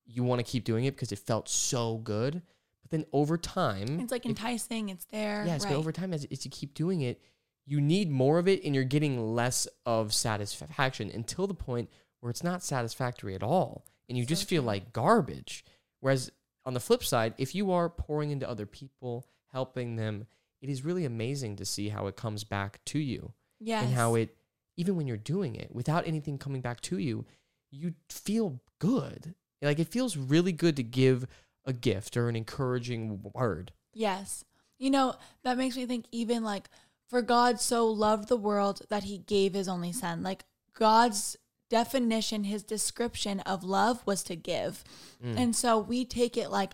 you 0.06 0.22
want 0.22 0.38
to 0.38 0.44
keep 0.44 0.64
doing 0.64 0.84
it 0.84 0.94
because 0.94 1.10
it 1.10 1.18
felt 1.18 1.48
so 1.48 1.96
good 1.98 2.42
but 2.82 2.90
then 2.90 3.04
over 3.12 3.36
time 3.36 3.98
It's 4.00 4.12
like 4.12 4.24
it- 4.24 4.30
enticing. 4.30 4.88
It's 4.88 5.04
there. 5.06 5.44
Yes, 5.44 5.64
right. 5.64 5.72
but 5.72 5.78
over 5.78 5.90
time, 5.92 6.14
as, 6.14 6.24
as 6.30 6.44
you 6.44 6.50
keep 6.50 6.72
doing 6.74 7.00
it, 7.02 7.20
you 7.66 7.80
need 7.82 8.08
more 8.10 8.38
of 8.38 8.48
it 8.48 8.64
and 8.64 8.74
you're 8.74 8.84
getting 8.84 9.34
less 9.34 9.66
of 9.84 10.14
satisfaction 10.14 11.10
until 11.12 11.46
the 11.46 11.52
point 11.54 11.90
where 12.20 12.30
it's 12.30 12.42
not 12.44 12.62
satisfactory 12.62 13.34
at 13.34 13.42
all. 13.42 13.84
And 14.08 14.16
you 14.16 14.24
just 14.24 14.48
feel 14.48 14.62
like 14.62 14.92
garbage. 14.94 15.64
Whereas 16.00 16.30
on 16.68 16.74
the 16.74 16.80
flip 16.80 17.02
side, 17.02 17.32
if 17.38 17.54
you 17.54 17.72
are 17.72 17.88
pouring 17.88 18.30
into 18.30 18.46
other 18.46 18.66
people, 18.66 19.24
helping 19.52 19.96
them, 19.96 20.26
it 20.60 20.68
is 20.68 20.84
really 20.84 21.06
amazing 21.06 21.56
to 21.56 21.64
see 21.64 21.88
how 21.88 22.08
it 22.08 22.14
comes 22.14 22.44
back 22.44 22.84
to 22.84 22.98
you 22.98 23.32
yes. 23.58 23.84
and 23.84 23.94
how 23.94 24.14
it, 24.16 24.36
even 24.76 24.94
when 24.94 25.06
you're 25.06 25.16
doing 25.16 25.54
it 25.54 25.74
without 25.74 26.06
anything 26.06 26.36
coming 26.36 26.60
back 26.60 26.82
to 26.82 26.98
you, 26.98 27.24
you 27.70 27.94
feel 28.10 28.60
good. 28.80 29.34
Like 29.62 29.78
it 29.78 29.88
feels 29.88 30.18
really 30.18 30.52
good 30.52 30.76
to 30.76 30.82
give 30.82 31.26
a 31.64 31.72
gift 31.72 32.18
or 32.18 32.28
an 32.28 32.36
encouraging 32.36 33.22
word. 33.34 33.72
Yes. 33.94 34.44
You 34.78 34.90
know, 34.90 35.14
that 35.44 35.56
makes 35.56 35.74
me 35.74 35.86
think 35.86 36.04
even 36.12 36.44
like 36.44 36.68
for 37.08 37.22
God 37.22 37.62
so 37.62 37.86
loved 37.86 38.28
the 38.28 38.36
world 38.36 38.82
that 38.90 39.04
he 39.04 39.16
gave 39.16 39.54
his 39.54 39.68
only 39.68 39.92
son. 39.92 40.22
Like 40.22 40.44
God's 40.74 41.38
definition, 41.68 42.44
his 42.44 42.62
description 42.62 43.40
of 43.40 43.64
love 43.64 44.02
was 44.06 44.22
to 44.24 44.36
give. 44.36 44.84
Mm. 45.24 45.38
And 45.38 45.56
so 45.56 45.78
we 45.78 46.04
take 46.04 46.36
it 46.36 46.50
like 46.50 46.72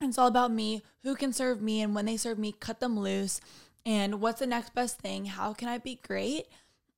it's 0.00 0.18
all 0.18 0.26
about 0.26 0.50
me, 0.50 0.82
who 1.02 1.14
can 1.14 1.32
serve 1.32 1.62
me 1.62 1.80
and 1.80 1.94
when 1.94 2.06
they 2.06 2.16
serve 2.16 2.38
me, 2.38 2.54
cut 2.58 2.80
them 2.80 2.98
loose. 2.98 3.40
And 3.86 4.20
what's 4.20 4.40
the 4.40 4.46
next 4.46 4.74
best 4.74 4.98
thing? 4.98 5.26
How 5.26 5.52
can 5.52 5.68
I 5.68 5.78
be 5.78 6.00
great? 6.06 6.46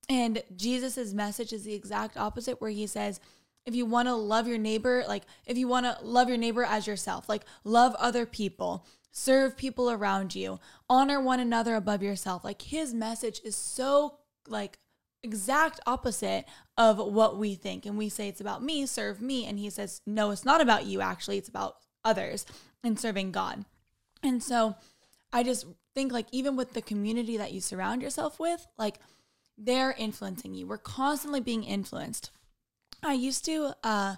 And 0.09 0.43
Jesus' 0.55 1.13
message 1.13 1.53
is 1.53 1.65
the 1.65 1.75
exact 1.75 2.17
opposite, 2.17 2.61
where 2.61 2.71
he 2.71 2.87
says, 2.87 3.21
if 3.67 3.75
you 3.75 3.87
want 3.87 4.09
to 4.09 4.15
love 4.15 4.47
your 4.47 4.59
neighbor, 4.59 5.05
like 5.09 5.23
if 5.47 5.57
you 5.57 5.69
want 5.69 5.87
to 5.87 6.05
love 6.05 6.29
your 6.29 6.39
neighbor 6.39 6.65
as 6.65 6.87
yourself, 6.87 7.29
like 7.29 7.45
love 7.63 7.95
other 7.95 8.27
people, 8.27 8.85
serve 9.11 9.57
people 9.57 9.91
around 9.91 10.35
you, 10.35 10.61
honor 10.89 11.21
one 11.21 11.41
another 11.41 11.75
above 11.75 12.03
yourself. 12.03 12.45
Like 12.45 12.61
his 12.61 12.93
message 12.93 13.41
is 13.45 13.57
so 13.57 14.19
like 14.47 14.79
exact 15.25 15.81
opposite 15.87 16.45
of 16.77 16.99
what 16.99 17.39
we 17.39 17.55
think. 17.55 17.87
And 17.87 17.99
we 17.99 18.09
say 18.09 18.29
it's 18.29 18.41
about 18.41 18.63
me, 18.63 18.87
serve 18.87 19.21
me. 19.21 19.47
And 19.47 19.59
he 19.59 19.71
says, 19.71 20.03
no, 20.07 20.31
it's 20.31 20.45
not 20.45 20.61
about 20.61 20.85
you, 20.85 21.01
actually, 21.01 21.39
it's 21.39 21.49
about 21.49 21.77
others 22.05 22.47
and 22.85 23.01
serving 23.01 23.33
God. 23.33 23.65
And 24.23 24.43
so 24.43 24.77
I 25.33 25.43
just 25.43 25.67
think 25.95 26.13
like 26.13 26.27
even 26.31 26.57
with 26.57 26.75
the 26.75 26.83
community 26.83 27.37
that 27.37 27.53
you 27.53 27.61
surround 27.61 28.03
yourself 28.03 28.39
with, 28.39 28.67
like 28.79 28.99
they're 29.57 29.95
influencing 29.97 30.55
you. 30.55 30.67
We're 30.67 30.79
constantly 30.79 31.41
being 31.41 31.65
influenced. 31.65 32.31
I 33.03 33.15
used 33.15 33.45
to 33.47 33.75
uh 33.83 34.17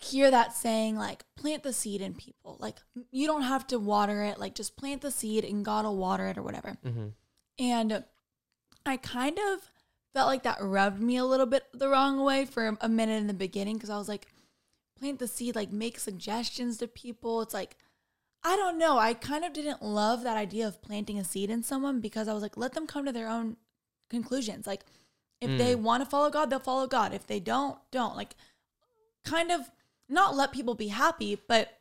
hear 0.00 0.30
that 0.30 0.54
saying 0.54 0.96
like 0.96 1.24
plant 1.36 1.64
the 1.64 1.72
seed 1.72 2.00
in 2.00 2.14
people. 2.14 2.56
Like 2.60 2.76
you 3.10 3.26
don't 3.26 3.42
have 3.42 3.66
to 3.68 3.78
water 3.78 4.22
it, 4.22 4.38
like 4.38 4.54
just 4.54 4.76
plant 4.76 5.02
the 5.02 5.10
seed 5.10 5.44
and 5.44 5.64
God 5.64 5.84
will 5.84 5.96
water 5.96 6.28
it 6.28 6.38
or 6.38 6.42
whatever. 6.42 6.78
Mm-hmm. 6.84 7.08
And 7.58 8.04
I 8.86 8.96
kind 8.96 9.38
of 9.52 9.70
felt 10.14 10.28
like 10.28 10.42
that 10.42 10.58
rubbed 10.60 11.00
me 11.00 11.16
a 11.16 11.24
little 11.24 11.46
bit 11.46 11.64
the 11.72 11.88
wrong 11.88 12.22
way 12.22 12.44
for 12.44 12.76
a 12.80 12.88
minute 12.88 13.20
in 13.20 13.26
the 13.26 13.34
beginning 13.34 13.74
because 13.76 13.90
I 13.90 13.98
was 13.98 14.08
like, 14.08 14.26
plant 14.98 15.18
the 15.18 15.28
seed, 15.28 15.54
like 15.54 15.72
make 15.72 15.98
suggestions 15.98 16.78
to 16.78 16.88
people. 16.88 17.40
It's 17.42 17.54
like, 17.54 17.76
I 18.44 18.56
don't 18.56 18.78
know. 18.78 18.98
I 18.98 19.14
kind 19.14 19.44
of 19.44 19.52
didn't 19.52 19.82
love 19.82 20.22
that 20.22 20.36
idea 20.36 20.66
of 20.66 20.82
planting 20.82 21.18
a 21.18 21.24
seed 21.24 21.50
in 21.50 21.62
someone 21.62 22.00
because 22.00 22.28
I 22.28 22.34
was 22.34 22.42
like, 22.42 22.56
let 22.56 22.72
them 22.72 22.86
come 22.86 23.04
to 23.04 23.12
their 23.12 23.28
own 23.28 23.56
conclusions. 24.10 24.66
Like, 24.66 24.84
if 25.40 25.56
they 25.56 25.74
mm. 25.74 25.82
want 25.82 26.02
to 26.02 26.10
follow 26.10 26.30
God, 26.30 26.50
they'll 26.50 26.58
follow 26.58 26.86
God. 26.86 27.14
If 27.14 27.26
they 27.26 27.38
don't, 27.38 27.78
don't. 27.90 28.16
Like, 28.16 28.34
kind 29.24 29.52
of 29.52 29.70
not 30.08 30.34
let 30.34 30.52
people 30.52 30.74
be 30.74 30.88
happy, 30.88 31.40
but 31.46 31.78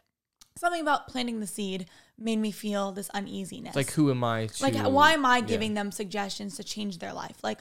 something 0.57 0.81
about 0.81 1.07
planting 1.07 1.39
the 1.39 1.47
seed 1.47 1.87
made 2.17 2.37
me 2.37 2.51
feel 2.51 2.91
this 2.91 3.09
uneasiness. 3.11 3.69
It's 3.69 3.75
like, 3.75 3.91
who 3.91 4.11
am 4.11 4.23
I 4.23 4.47
to? 4.47 4.63
Like, 4.63 4.75
why 4.75 5.13
am 5.13 5.25
I 5.25 5.37
yeah. 5.37 5.45
giving 5.45 5.73
them 5.73 5.91
suggestions 5.91 6.57
to 6.57 6.63
change 6.63 6.99
their 6.99 7.13
life? 7.13 7.37
Like, 7.43 7.59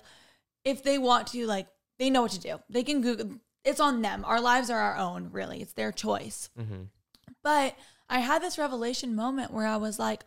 if 0.66 0.82
they 0.82 0.98
want 0.98 1.28
to, 1.28 1.46
like, 1.46 1.68
they 1.98 2.10
know 2.10 2.20
what 2.22 2.32
to 2.32 2.40
do. 2.40 2.58
They 2.68 2.82
can 2.82 3.00
Google. 3.00 3.40
It's 3.64 3.80
on 3.80 4.02
them. 4.02 4.22
Our 4.26 4.40
lives 4.40 4.68
are 4.68 4.78
our 4.78 4.96
own, 4.98 5.30
really. 5.32 5.62
It's 5.62 5.72
their 5.72 5.92
choice. 5.92 6.50
Mhm. 6.58 6.88
But 7.42 7.76
I 8.08 8.18
had 8.20 8.42
this 8.42 8.58
revelation 8.58 9.14
moment 9.14 9.52
where 9.52 9.66
I 9.66 9.76
was 9.76 9.98
like, 9.98 10.24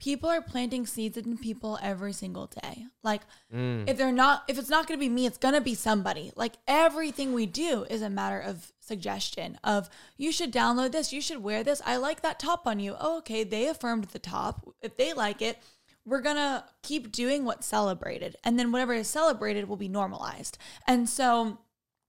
people 0.00 0.30
are 0.30 0.40
planting 0.40 0.86
seeds 0.86 1.16
in 1.16 1.36
people 1.38 1.78
every 1.82 2.12
single 2.12 2.46
day. 2.46 2.86
Like, 3.02 3.22
Mm. 3.52 3.88
if 3.88 3.96
they're 3.96 4.12
not, 4.12 4.44
if 4.48 4.56
it's 4.58 4.68
not 4.68 4.86
going 4.86 4.98
to 4.98 5.04
be 5.04 5.08
me, 5.08 5.26
it's 5.26 5.38
going 5.38 5.54
to 5.54 5.60
be 5.60 5.74
somebody. 5.74 6.30
Like, 6.36 6.54
everything 6.66 7.32
we 7.32 7.46
do 7.46 7.84
is 7.90 8.00
a 8.02 8.08
matter 8.10 8.38
of 8.38 8.72
suggestion 8.80 9.58
of 9.64 9.90
you 10.16 10.30
should 10.32 10.52
download 10.52 10.92
this, 10.92 11.12
you 11.12 11.20
should 11.20 11.42
wear 11.42 11.64
this. 11.64 11.82
I 11.84 11.96
like 11.96 12.22
that 12.22 12.38
top 12.38 12.66
on 12.66 12.78
you. 12.80 12.96
Oh, 12.98 13.18
okay. 13.18 13.42
They 13.44 13.66
affirmed 13.66 14.04
the 14.04 14.18
top. 14.20 14.66
If 14.80 14.96
they 14.96 15.12
like 15.12 15.42
it, 15.42 15.58
we're 16.08 16.20
going 16.20 16.36
to 16.36 16.64
keep 16.82 17.12
doing 17.12 17.44
what's 17.44 17.66
celebrated. 17.66 18.36
And 18.44 18.58
then 18.58 18.72
whatever 18.72 18.94
is 18.94 19.08
celebrated 19.08 19.68
will 19.68 19.76
be 19.76 19.88
normalized. 19.88 20.58
And 20.86 21.08
so, 21.08 21.58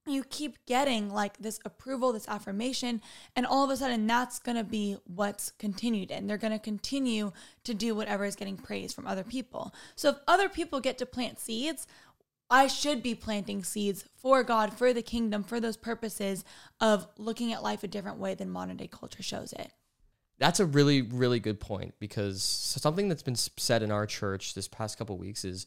you 0.06 0.24
keep 0.24 0.64
getting 0.66 1.10
like 1.10 1.36
this 1.38 1.60
approval, 1.64 2.12
this 2.12 2.28
affirmation, 2.28 3.02
and 3.36 3.46
all 3.46 3.64
of 3.64 3.70
a 3.70 3.76
sudden 3.76 4.06
that's 4.06 4.38
going 4.38 4.56
to 4.56 4.64
be 4.64 4.96
what's 5.04 5.52
continued 5.52 6.10
in. 6.10 6.26
They're 6.26 6.38
going 6.38 6.52
to 6.52 6.58
continue 6.58 7.32
to 7.64 7.74
do 7.74 7.94
whatever 7.94 8.24
is 8.24 8.34
getting 8.34 8.56
praise 8.56 8.92
from 8.92 9.06
other 9.06 9.22
people. 9.22 9.74
So 9.94 10.10
if 10.10 10.16
other 10.26 10.48
people 10.48 10.80
get 10.80 10.98
to 10.98 11.06
plant 11.06 11.38
seeds, 11.38 11.86
I 12.48 12.66
should 12.66 13.02
be 13.02 13.14
planting 13.14 13.62
seeds 13.62 14.04
for 14.16 14.42
God, 14.42 14.76
for 14.76 14.92
the 14.92 15.02
kingdom, 15.02 15.44
for 15.44 15.60
those 15.60 15.76
purposes 15.76 16.44
of 16.80 17.06
looking 17.16 17.52
at 17.52 17.62
life 17.62 17.84
a 17.84 17.88
different 17.88 18.18
way 18.18 18.34
than 18.34 18.50
modern 18.50 18.78
day 18.78 18.88
culture 18.88 19.22
shows 19.22 19.52
it. 19.52 19.70
That's 20.40 20.58
a 20.58 20.66
really, 20.66 21.02
really 21.02 21.38
good 21.38 21.60
point 21.60 21.94
because 22.00 22.42
something 22.42 23.08
that's 23.08 23.22
been 23.22 23.36
said 23.36 23.82
in 23.82 23.92
our 23.92 24.06
church 24.06 24.54
this 24.54 24.66
past 24.66 24.98
couple 24.98 25.16
weeks 25.18 25.44
is 25.44 25.66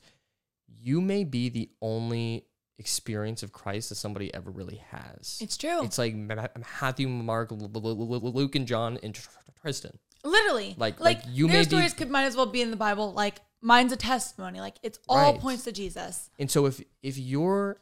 you 0.67 0.99
may 0.99 1.23
be 1.23 1.47
the 1.49 1.69
only 1.81 2.47
experience 2.79 3.43
of 3.43 3.51
Christ 3.53 3.89
that 3.89 3.95
somebody 3.95 4.33
ever 4.33 4.49
really 4.49 4.81
has. 4.89 5.37
It's 5.41 5.57
true. 5.57 5.83
It's 5.83 5.99
like 5.99 6.15
Ma- 6.15 6.47
Matthew, 6.81 7.07
Mark, 7.07 7.49
Luke, 7.51 8.55
and 8.55 8.67
John, 8.67 8.97
and 9.03 9.13
Tr- 9.13 9.29
Tr- 9.29 9.67
Trysten. 9.67 9.95
Literally. 10.25 10.75
Like- 10.77 10.99
like, 10.99 11.23
like 11.23 11.35
you 11.35 11.45
their 11.47 11.57
may 11.57 11.61
be- 11.61 11.65
stories 11.69 11.93
could 11.93 12.09
might 12.09 12.23
as 12.23 12.35
well 12.35 12.47
be 12.47 12.61
in 12.63 12.71
the 12.71 12.75
Bible. 12.77 13.13
Like 13.13 13.41
mine's 13.61 13.91
a 13.93 13.97
testimony. 13.97 14.59
Like 14.59 14.77
it's 14.81 14.97
all 15.07 15.33
Right. 15.33 15.39
points 15.39 15.65
to 15.65 15.71
Jesus. 15.71 16.31
And 16.39 16.49
so 16.49 16.65
if 16.65 16.81
if 17.03 17.17
you're 17.17 17.79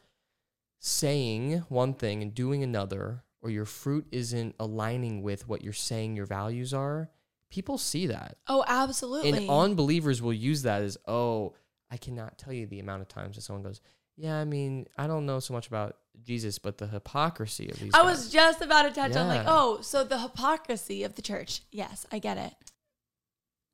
saying 0.80 1.60
one 1.70 1.94
thing 1.94 2.22
and 2.22 2.34
doing 2.36 2.64
another, 2.64 3.24
or 3.42 3.50
your 3.50 3.66
fruit 3.66 4.06
isn't 4.12 4.56
aligning 4.60 5.24
with 5.24 5.48
what 5.48 5.64
you're 5.64 5.74
saying 5.74 6.16
your 6.16 6.26
values 6.26 6.74
are, 6.74 7.10
people 7.50 7.78
see 7.78 8.08
that. 8.08 8.38
Oh, 8.48 8.64
absolutely. 8.68 9.32
And 9.32 9.50
unbelievers 9.50 10.22
will 10.22 10.34
use 10.34 10.62
that 10.64 10.82
as, 10.82 10.98
oh, 11.08 11.54
I 11.90 11.98
cannot 11.98 12.38
tell 12.38 12.54
you 12.54 12.68
the 12.68 12.80
amount 12.80 13.02
of 13.02 13.08
times 13.08 13.36
that 13.36 13.42
someone 13.42 13.64
goes, 13.64 13.82
yeah, 14.16 14.38
I 14.38 14.46
mean, 14.46 14.88
I 14.98 15.08
don't 15.08 15.26
know 15.26 15.40
so 15.40 15.54
much 15.54 15.68
about 15.68 15.98
Jesus, 16.22 16.60
but 16.60 16.78
the 16.78 16.88
hypocrisy 16.88 17.70
of 17.70 17.80
these. 17.80 17.94
I 17.94 18.04
guys." 18.04 18.18
was 18.18 18.30
just 18.30 18.62
about 18.62 18.84
to 18.84 18.92
touch 18.92 19.16
on 19.16 19.28
like, 19.28 19.46
oh, 19.48 19.80
so 19.82 20.04
the 20.04 20.20
hypocrisy 20.20 21.04
of 21.04 21.16
the 21.16 21.22
church. 21.22 21.62
Yes, 21.72 22.06
I 22.12 22.20
get 22.20 22.38
it. 22.38 22.54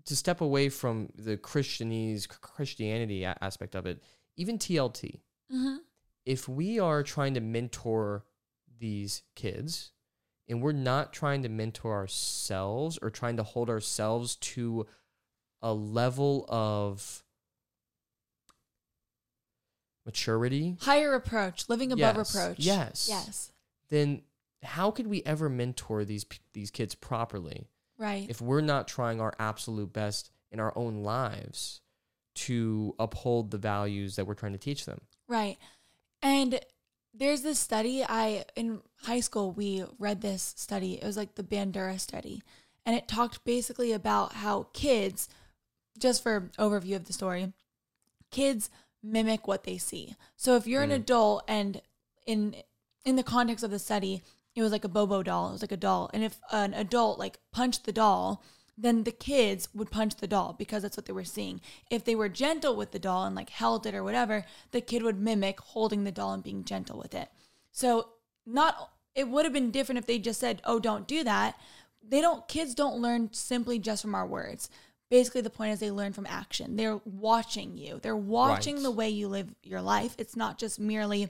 to 0.05 0.15
step 0.15 0.39
away 0.39 0.69
from 0.69 1.09
the 1.15 1.35
Christianese 1.35 2.27
Christianity 2.29 3.25
aspect 3.25 3.75
of 3.75 3.85
it. 3.85 4.01
Even 4.37 4.57
TLT, 4.57 5.19
hmm 5.51 5.77
if 6.25 6.47
we 6.49 6.77
are 6.77 7.03
trying 7.03 7.33
to 7.35 7.39
mentor 7.39 8.25
these 8.79 9.23
kids 9.35 9.91
and 10.49 10.61
we're 10.61 10.71
not 10.71 11.11
trying 11.13 11.43
to 11.43 11.49
mentor 11.49 11.93
ourselves 11.93 12.97
or 13.01 13.09
trying 13.09 13.37
to 13.37 13.43
hold 13.43 13.69
ourselves 13.69 14.35
to 14.37 14.85
a 15.61 15.73
level 15.73 16.45
of 16.47 17.23
maturity, 20.05 20.77
Higher 20.81 21.13
approach, 21.13 21.67
living 21.69 21.91
above 21.91 22.15
Yes, 22.15 22.35
reproach. 22.35 22.59
yes. 22.59 23.07
Yes. 23.09 23.51
then 23.89 24.21
how 24.63 24.89
could 24.91 25.07
we 25.07 25.21
ever 25.23 25.49
mentor 25.49 26.03
these 26.05 26.25
these 26.53 26.71
kids 26.71 26.95
properly 26.95 27.67
Right. 27.97 28.29
if 28.29 28.41
we're 28.41 28.61
not 28.61 28.87
trying 28.87 29.19
our 29.21 29.33
absolute 29.39 29.91
best 29.93 30.31
in 30.51 30.59
our 30.59 30.75
own 30.77 31.03
lives 31.03 31.81
to 32.35 32.95
uphold 32.99 33.51
the 33.51 33.57
values 33.57 34.15
that 34.15 34.25
we're 34.25 34.33
trying 34.35 34.53
to 34.53 34.57
teach 34.57 34.85
them? 34.85 35.01
Right. 35.27 35.57
And 36.21 36.59
there's 37.17 37.41
this 37.41 37.59
study 37.59 38.03
I 38.07 38.45
in 38.55 38.81
high 39.03 39.19
school 39.19 39.51
we 39.51 39.83
read 39.99 40.21
this 40.21 40.53
study. 40.57 40.95
It 40.95 41.05
was 41.05 41.17
like 41.17 41.35
the 41.35 41.43
Bandura 41.43 41.99
study. 41.99 42.43
And 42.85 42.95
it 42.95 43.07
talked 43.07 43.43
basically 43.43 43.91
about 43.91 44.33
how 44.33 44.67
kids 44.73 45.27
just 45.99 46.23
for 46.23 46.49
overview 46.57 46.95
of 46.95 47.05
the 47.05 47.13
story, 47.13 47.51
kids 48.31 48.69
mimic 49.03 49.47
what 49.47 49.63
they 49.63 49.77
see. 49.77 50.15
So 50.35 50.55
if 50.55 50.67
you're 50.67 50.83
an 50.83 50.91
mm. 50.91 50.95
adult 50.95 51.43
and 51.47 51.81
in 52.25 52.55
in 53.05 53.15
the 53.15 53.23
context 53.23 53.63
of 53.63 53.71
the 53.71 53.79
study, 53.79 54.21
it 54.55 54.61
was 54.61 54.71
like 54.71 54.83
a 54.83 54.89
Bobo 54.89 55.23
doll. 55.23 55.49
It 55.49 55.53
was 55.53 55.61
like 55.61 55.71
a 55.71 55.77
doll. 55.77 56.09
And 56.13 56.23
if 56.23 56.39
an 56.51 56.73
adult 56.73 57.19
like 57.19 57.39
punched 57.51 57.85
the 57.85 57.91
doll, 57.91 58.43
then 58.77 59.03
the 59.03 59.11
kids 59.11 59.69
would 59.73 59.89
punch 59.89 60.15
the 60.17 60.27
doll 60.27 60.53
because 60.57 60.83
that's 60.83 60.95
what 60.97 61.07
they 61.07 61.13
were 61.13 61.23
seeing. 61.23 61.59
If 61.89 62.05
they 62.05 62.15
were 62.15 62.29
gentle 62.29 62.75
with 62.75 62.91
the 62.91 62.99
doll 62.99 63.25
and 63.25 63.35
like 63.35 63.49
held 63.49 63.85
it 63.87 63.95
or 63.95 64.03
whatever, 64.03 64.45
the 64.71 64.81
kid 64.81 65.01
would 65.01 65.19
mimic 65.19 65.59
holding 65.59 66.03
the 66.03 66.11
doll 66.11 66.33
and 66.33 66.43
being 66.43 66.63
gentle 66.63 66.99
with 66.99 67.15
it. 67.15 67.29
So 67.71 68.09
not 68.45 68.91
it 69.15 69.27
would 69.27 69.45
have 69.45 69.53
been 69.53 69.71
different 69.71 69.97
if 69.97 70.05
they 70.05 70.19
just 70.19 70.39
said, 70.39 70.61
"Oh, 70.63 70.79
don't 70.79 71.07
do 71.07 71.23
that." 71.23 71.59
They 72.07 72.21
don't 72.21 72.47
kids 72.47 72.75
don't 72.75 73.01
learn 73.01 73.33
simply 73.33 73.79
just 73.79 74.03
from 74.03 74.13
our 74.13 74.27
words. 74.27 74.69
Basically 75.09 75.41
the 75.41 75.49
point 75.49 75.71
is 75.71 75.79
they 75.79 75.89
learn 75.89 76.13
from 76.13 76.27
action. 76.27 76.75
They're 76.75 77.01
watching 77.05 77.77
you. 77.77 77.99
They're 78.01 78.15
watching 78.15 78.75
Right. 78.75 78.83
the 78.83 78.91
way 78.91 79.09
you 79.09 79.27
live 79.27 79.55
your 79.63 79.81
life. 79.81 80.15
It's 80.19 80.35
not 80.35 80.57
just 80.59 80.79
merely 80.79 81.29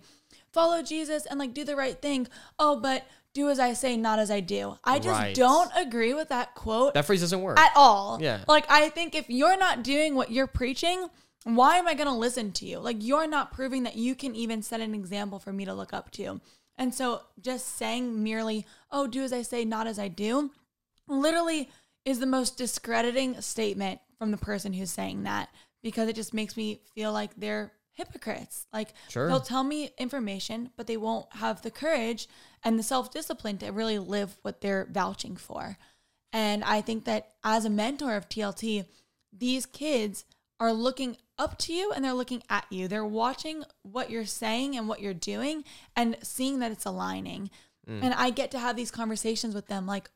follow 0.52 0.82
Jesus 0.82 1.26
and 1.26 1.40
like 1.40 1.54
do 1.54 1.64
the 1.64 1.76
right 1.76 2.02
thing. 2.02 2.28
Oh, 2.60 2.80
but 2.80 3.06
do 3.34 3.50
as 3.50 3.60
I 3.60 3.74
say, 3.74 3.98
not 3.98 4.18
as 4.20 4.32
I 4.32 4.40
do. 4.40 4.78
I 4.84 4.98
just 5.00 5.20
Right. 5.20 5.36
don't 5.36 5.72
agree 5.76 6.13
with 6.13 6.30
that 6.30 6.56
quote 6.56 6.94
That 6.96 7.06
phrase 7.06 7.22
doesn't 7.22 7.42
work. 7.42 7.60
at 7.60 7.72
all. 7.76 8.20
Yeah. 8.22 8.44
Like 8.48 8.66
I 8.70 8.90
think 8.90 9.13
if 9.16 9.30
you're 9.30 9.58
not 9.58 9.84
doing 9.84 10.16
what 10.16 10.32
you're 10.32 10.48
preaching, 10.48 11.10
why 11.44 11.78
am 11.78 11.88
I 11.88 11.94
going 11.94 12.08
to 12.08 12.13
listen 12.13 12.52
to 12.54 12.66
you? 12.66 12.80
Like 12.80 12.98
you're 13.00 13.28
not 13.28 13.52
proving 13.52 13.84
that 13.84 13.96
you 13.96 14.16
can 14.16 14.36
even 14.36 14.62
set 14.63 14.82
an 14.82 14.94
example 14.96 15.40
for 15.40 15.54
me 15.54 15.66
to 15.66 15.74
look 15.74 15.94
up 15.94 16.10
to. 16.12 16.42
And 16.78 16.94
so 16.94 17.22
just 17.40 17.76
saying 17.78 18.24
merely, 18.24 18.66
"Oh, 18.92 19.08
do 19.08 19.24
as 19.24 19.34
I 19.34 19.42
say, 19.44 19.66
not 19.66 19.88
as 19.88 19.98
I 20.00 20.08
do," 20.08 20.52
literally 21.08 21.70
is 22.06 22.20
the 22.20 22.26
most 22.26 22.58
discrediting 22.58 23.40
statement 23.42 24.00
from 24.18 24.32
the 24.32 24.38
person 24.38 24.74
who's 24.74 24.92
saying 24.92 25.24
that 25.24 25.50
because 25.84 26.08
it 26.10 26.16
just 26.16 26.34
makes 26.34 26.58
me 26.58 26.82
feel 26.96 27.12
like 27.12 27.32
they're 27.38 27.72
hypocrites. 27.98 28.68
Like 28.72 28.94
Sure. 29.10 29.28
they'll 29.28 29.42
tell 29.42 29.64
me 29.64 29.92
information, 29.98 30.70
but 30.78 30.88
they 30.88 30.98
won't 30.98 31.28
have 31.34 31.62
the 31.62 31.72
courage 31.72 32.30
and 32.64 32.78
the 32.78 32.84
self-discipline 32.84 33.58
to 33.58 33.72
really 33.72 34.00
live 34.00 34.38
what 34.44 34.62
they're 34.62 34.88
vouching 34.90 35.36
for. 35.36 35.78
And 36.32 36.64
I 36.64 36.82
think 36.82 37.06
that 37.06 37.34
as 37.44 37.66
a 37.66 37.70
mentor 37.70 38.16
of 38.16 38.30
TLT, 38.30 38.86
these 39.34 39.66
kids 39.66 40.26
are 40.60 40.72
looking 40.72 41.18
up 41.40 41.58
to 41.60 41.74
you 41.74 41.92
and 41.92 42.06
they're 42.06 42.14
looking 42.14 42.44
at 42.50 42.66
you. 42.70 42.88
They're 42.88 43.06
watching 43.06 43.64
what 43.82 44.10
you're 44.10 44.26
saying 44.26 44.78
and 44.78 44.88
what 44.88 45.02
you're 45.02 45.14
doing 45.14 45.64
and 45.96 46.18
seeing 46.22 46.60
that 46.60 46.72
it's 46.72 46.86
aligning. 46.86 47.50
Mm. 47.90 48.04
And 48.04 48.14
I 48.14 48.30
get 48.30 48.52
to 48.52 48.60
have 48.60 48.76
these 48.76 48.92
conversations 48.92 49.56
with 49.56 49.68
them 49.68 49.88
like 49.88 50.10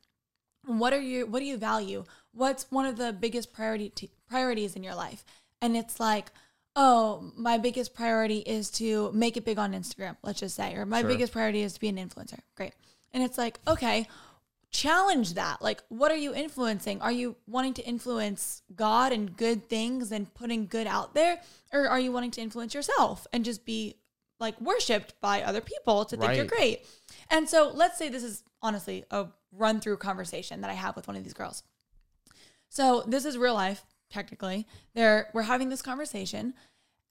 what 0.65 0.93
are 0.93 1.01
you 1.01 1.25
what 1.25 1.39
do 1.39 1.45
you 1.45 1.57
value? 1.57 2.03
What's 2.33 2.69
one 2.69 2.85
of 2.85 2.97
the 2.97 3.11
biggest 3.11 3.51
priority 3.51 3.89
t- 3.89 4.11
priorities 4.29 4.75
in 4.75 4.83
your 4.83 4.95
life? 4.95 5.25
And 5.61 5.75
it's 5.75 5.99
like, 5.99 6.31
"Oh, 6.75 7.31
my 7.35 7.57
biggest 7.57 7.93
priority 7.93 8.39
is 8.39 8.69
to 8.71 9.11
make 9.13 9.37
it 9.37 9.45
big 9.45 9.57
on 9.57 9.73
Instagram, 9.73 10.17
let's 10.23 10.39
just 10.39 10.55
say, 10.55 10.75
or 10.75 10.85
my 10.85 11.01
Sure. 11.01 11.09
biggest 11.09 11.33
priority 11.33 11.61
is 11.61 11.73
to 11.73 11.79
be 11.79 11.89
an 11.89 11.97
influencer." 11.97 12.39
Great. 12.55 12.73
And 13.13 13.23
it's 13.23 13.37
like, 13.37 13.59
"Okay, 13.67 14.07
challenge 14.71 15.33
that. 15.33 15.61
Like, 15.61 15.83
what 15.89 16.11
are 16.11 16.17
you 16.17 16.33
influencing? 16.33 17.01
Are 17.01 17.11
you 17.11 17.35
wanting 17.45 17.73
to 17.75 17.85
influence 17.85 18.61
God 18.73 19.11
and 19.11 19.35
good 19.35 19.69
things 19.69 20.11
and 20.11 20.33
putting 20.33 20.65
good 20.65 20.87
out 20.87 21.13
there? 21.13 21.41
Or 21.73 21.87
are 21.87 21.99
you 21.99 22.11
wanting 22.11 22.31
to 22.31 22.41
influence 22.41 22.73
yourself 22.73 23.27
and 23.33 23.43
just 23.43 23.65
be 23.65 23.97
like 24.39 24.59
worshiped 24.59 25.13
by 25.21 25.43
other 25.43 25.61
people 25.61 26.05
to 26.05 26.17
think 26.17 26.35
you're 26.35 26.45
great? 26.45 26.85
And 27.29 27.49
so 27.49 27.69
let's 27.73 27.97
say 27.97 28.09
this 28.09 28.23
is 28.23 28.43
honestly 28.61 29.03
a 29.11 29.27
run 29.51 29.81
through 29.81 29.97
conversation 29.97 30.61
that 30.61 30.69
I 30.69 30.75
have 30.75 30.95
with 30.95 31.07
one 31.07 31.17
of 31.17 31.23
these 31.23 31.33
girls. 31.33 31.63
So 32.69 33.03
this 33.05 33.25
is 33.25 33.37
real 33.37 33.53
life, 33.53 33.85
technically. 34.11 34.67
They're 34.93 35.29
we're 35.33 35.43
having 35.43 35.69
this 35.69 35.81
conversation, 35.81 36.53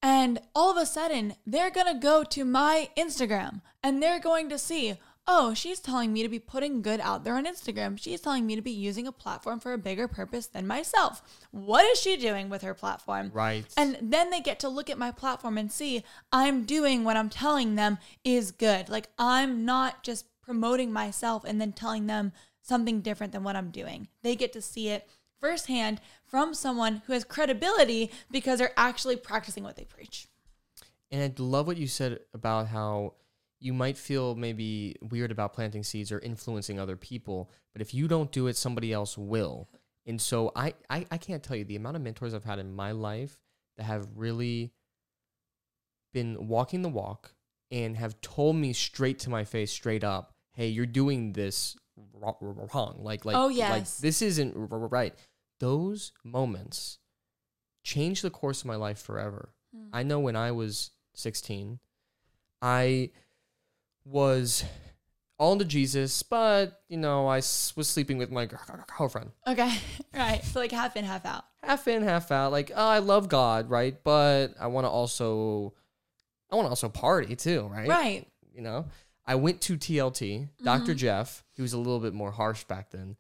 and 0.03 0.41
all 0.55 0.71
of 0.71 0.77
a 0.77 0.87
sudden 0.87 1.35
they're 1.47 1.71
gonna 1.71 1.99
go 1.99 2.25
to 2.25 2.45
my 2.45 2.91
Instagram 2.97 3.63
and 3.83 4.03
they're 4.03 4.21
going 4.21 4.49
to 4.51 4.59
see, 4.59 4.99
oh, 5.27 5.55
she's 5.55 5.81
telling 5.81 6.13
me 6.13 6.23
to 6.23 6.29
be 6.29 6.39
putting 6.39 6.83
good 6.83 7.01
out 7.01 7.25
there 7.25 7.37
on 7.37 7.47
Instagram. 7.47 7.99
She's 7.99 8.21
telling 8.21 8.47
me 8.47 8.57
to 8.57 8.63
be 8.63 8.71
using 8.71 9.07
a 9.07 9.13
platform 9.13 9.61
for 9.61 9.73
a 9.73 9.79
bigger 9.79 10.09
purpose 10.09 10.47
than 10.47 10.67
myself. 10.67 11.23
What 11.51 11.85
is 11.85 12.01
she 12.01 12.17
doing 12.17 12.49
with 12.49 12.63
her 12.63 12.75
platform? 12.75 13.31
Right. 13.33 13.65
And 13.77 13.97
then 14.01 14.31
they 14.31 14.41
get 14.41 14.61
to 14.61 14.69
look 14.69 14.91
at 14.91 14.99
my 14.99 15.13
platform 15.13 15.57
and 15.57 15.71
see 15.71 16.05
I'm 16.33 16.65
doing 16.65 17.05
what 17.05 17.17
I'm 17.17 17.31
telling 17.31 17.75
them 17.75 17.99
is 18.25 18.51
good. 18.51 18.89
Like 18.89 19.09
I'm 19.19 19.65
not 19.65 20.03
just 20.03 20.27
promoting 20.43 20.93
myself 20.93 21.45
and 21.45 21.61
then 21.61 21.73
telling 21.73 22.07
them 22.07 22.33
something 22.63 23.01
different 23.01 23.33
than 23.33 23.45
what 23.45 23.57
I'm 23.57 23.71
doing. 23.71 24.09
They 24.23 24.37
get 24.37 24.53
to 24.55 24.63
see 24.63 24.89
it 24.89 25.09
firsthand 25.41 26.01
from 26.27 26.55
someone 26.55 27.03
who 27.07 27.13
has 27.13 27.25
credibility 27.25 28.11
because 28.31 28.59
they're 28.59 28.73
actually 28.77 29.17
practicing 29.17 29.65
what 29.65 29.77
they 29.77 29.85
preach. 29.85 30.29
And 31.11 31.23
I 31.23 31.43
love 31.43 31.67
what 31.67 31.77
you 31.77 31.87
said 31.89 32.21
about 32.35 32.69
how 32.69 33.15
you 33.59 33.73
might 33.73 33.97
feel 33.97 34.35
maybe 34.35 34.97
weird 35.03 35.31
about 35.31 35.53
planting 35.53 35.83
seeds 35.83 36.13
or 36.13 36.19
influencing 36.21 36.79
other 36.79 36.97
people, 36.97 37.51
but 37.73 37.83
if 37.83 37.93
you 37.93 38.09
don't 38.09 38.33
do 38.33 38.47
it, 38.47 38.57
somebody 38.57 38.93
else 38.93 39.19
will. 39.19 39.69
And 40.07 40.21
so 40.21 40.51
I, 40.57 40.75
I, 40.89 41.07
I 41.11 41.19
can't 41.19 41.43
tell 41.43 41.57
you 41.57 41.65
the 41.65 41.77
amount 41.77 41.97
of 41.97 42.03
mentors 42.03 42.33
I've 42.33 42.45
had 42.45 42.59
in 42.59 42.73
my 42.75 42.93
life 42.93 43.39
that 43.77 43.85
have 43.85 44.09
really 44.15 44.73
been 46.13 46.49
walking 46.49 46.83
the 46.83 46.89
walk 46.89 47.35
and 47.71 47.97
have 47.97 48.21
told 48.21 48.57
me 48.57 48.73
straight 48.73 49.19
to 49.21 49.31
my 49.31 49.45
face, 49.45 49.71
straight 49.71 50.03
up, 50.05 50.35
hey, 50.53 50.69
you're 50.69 50.87
doing 50.87 51.33
this 51.33 51.77
wrong. 52.21 52.97
Like, 53.03 53.25
like, 53.25 53.37
Oh, 53.37 53.49
like 53.49 53.89
this 53.99 54.23
isn't 54.23 54.55
right. 54.57 55.15
Those 55.61 56.13
moments 56.25 56.99
changed 57.85 58.23
the 58.25 58.31
course 58.31 58.61
of 58.63 58.67
my 58.67 58.77
life 58.77 59.01
forever. 59.01 59.51
I 59.93 60.03
know 60.03 60.19
when 60.19 60.35
I 60.35 60.51
was 60.51 60.91
16, 61.15 61.79
I 62.61 63.11
was 64.05 64.65
all 65.39 65.53
into 65.53 65.65
Jesus, 65.65 66.23
but 66.23 66.81
you 66.89 66.97
know, 66.97 67.29
I 67.29 67.39
s- 67.39 67.73
was 67.77 67.89
sleeping 67.89 68.19
with 68.19 68.31
my 68.33 68.47
girlfriend. 68.47 69.31
Okay. 69.47 69.73
right. 70.15 70.43
So 70.45 70.59
like 70.61 70.73
half 70.73 70.97
in, 70.97 71.05
half 71.05 71.25
out. 71.25 71.45
Half 71.63 71.87
in, 71.89 72.03
half 72.03 72.31
out. 72.33 72.51
Like, 72.53 72.73
oh, 72.75 72.89
I 72.89 72.99
love 72.99 73.29
God, 73.29 73.71
right? 73.71 73.97
But 74.03 74.55
I 74.61 74.67
want 74.67 74.87
to 74.87 74.91
also 74.91 75.73
I 76.51 76.57
want 76.57 76.67
to 76.67 76.71
also 76.71 76.89
party 76.89 77.37
too, 77.37 77.69
right? 77.73 77.89
Right. 77.89 78.27
You 78.53 78.63
know, 78.63 78.87
I 79.25 79.37
went 79.37 79.61
to 79.63 79.77
TLT. 79.77 80.41
Mm-hmm. 80.41 80.65
Dr. 80.65 80.95
Jeff, 80.95 81.45
he 81.55 81.63
was 81.63 81.73
a 81.73 81.79
little 81.79 82.01
bit 82.01 82.13
more 82.13 82.33
harsh 82.33 82.65
back 82.65 82.91
then. 82.91 83.17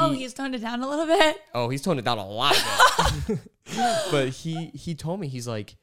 Oh, 0.00 0.10
He- 0.12 0.20
he's 0.20 0.34
toned 0.34 0.54
it 0.54 0.58
down 0.60 0.82
a 0.82 0.88
little 0.88 1.06
bit. 1.06 1.40
Oh, 1.54 1.68
he's 1.68 1.82
toned 1.82 1.98
it 1.98 2.04
down 2.04 2.18
a 2.18 2.26
lot. 2.28 2.56
but 4.10 4.28
he 4.30 4.66
he 4.74 4.94
told 4.94 5.20
me 5.20 5.28
he's 5.28 5.48
like, 5.48 5.76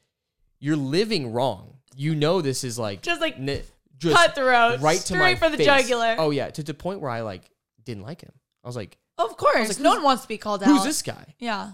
you're 0.60 0.76
living 0.76 1.32
wrong. 1.34 1.78
You 1.96 2.16
know 2.16 2.42
this 2.42 2.64
is 2.64 2.78
like 2.80 3.02
Just 3.02 3.20
like 3.22 3.40
ni- 3.40 3.64
just 3.98 4.16
cutthroat, 4.16 4.80
right 4.82 5.00
to 5.02 5.16
my 5.16 5.36
for 5.36 5.50
the 5.50 5.58
face. 5.58 5.66
jugular. 5.66 6.16
Oh 6.18 6.32
yeah, 6.32 6.50
to 6.52 6.64
the 6.64 6.74
point 6.74 7.02
where 7.02 7.12
I 7.12 7.22
like 7.22 7.50
didn't 7.84 8.04
like 8.04 8.22
him. 8.22 8.32
I 8.64 8.68
was 8.68 8.76
like, 8.76 8.98
Of 9.18 9.36
course. 9.38 9.68
like, 9.70 9.80
no 9.80 9.92
one 9.92 10.04
wants 10.04 10.22
to 10.24 10.28
be 10.28 10.38
called 10.38 10.64
out. 10.64 10.70
who's 10.70 10.84
this 10.84 11.02
guy? 11.02 11.36
Yeah. 11.40 11.72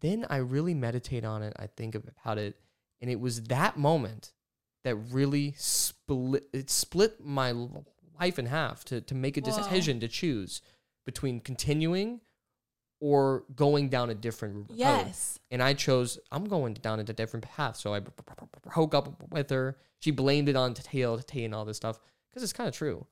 Then 0.00 0.26
I 0.30 0.36
really 0.38 0.74
meditate 0.74 1.24
on 1.24 1.42
it. 1.42 1.54
I 1.58 1.66
think 1.68 1.94
about 1.94 2.38
it, 2.38 2.56
and 3.00 3.10
it 3.10 3.18
was 3.18 3.42
that 3.44 3.76
moment 3.76 4.32
that 4.84 4.94
really 4.94 5.54
split. 5.58 6.44
It 6.52 6.70
split 6.70 7.24
my 7.24 7.52
life 8.20 8.38
in 8.38 8.46
half 8.46 8.84
to 8.86 9.00
to 9.00 9.14
make 9.14 9.36
a 9.36 9.40
Whoa. 9.40 9.56
decision 9.56 10.00
to 10.00 10.08
choose 10.08 10.60
between 11.06 11.40
continuing 11.40 12.20
or 13.00 13.44
going 13.54 13.88
down 13.88 14.10
a 14.10 14.14
different 14.14 14.54
road. 14.56 14.66
Yes. 14.74 15.38
And 15.50 15.62
I 15.62 15.72
chose 15.74 16.18
I'm 16.30 16.44
going 16.44 16.74
down 16.74 17.00
a 17.00 17.04
different 17.04 17.46
path. 17.46 17.76
So 17.76 17.94
I 17.94 18.00
broke 18.74 18.94
up 18.94 19.32
with 19.32 19.48
her. 19.50 19.76
She 20.00 20.10
blamed 20.10 20.48
it 20.48 20.56
on 20.56 20.74
TLT 20.74 21.44
and 21.44 21.54
all 21.54 21.64
this 21.64 21.76
stuff 21.78 21.98
because 22.30 22.42
it's 22.42 22.52
kind 22.52 22.68
of 22.68 22.74
true. 22.74 23.06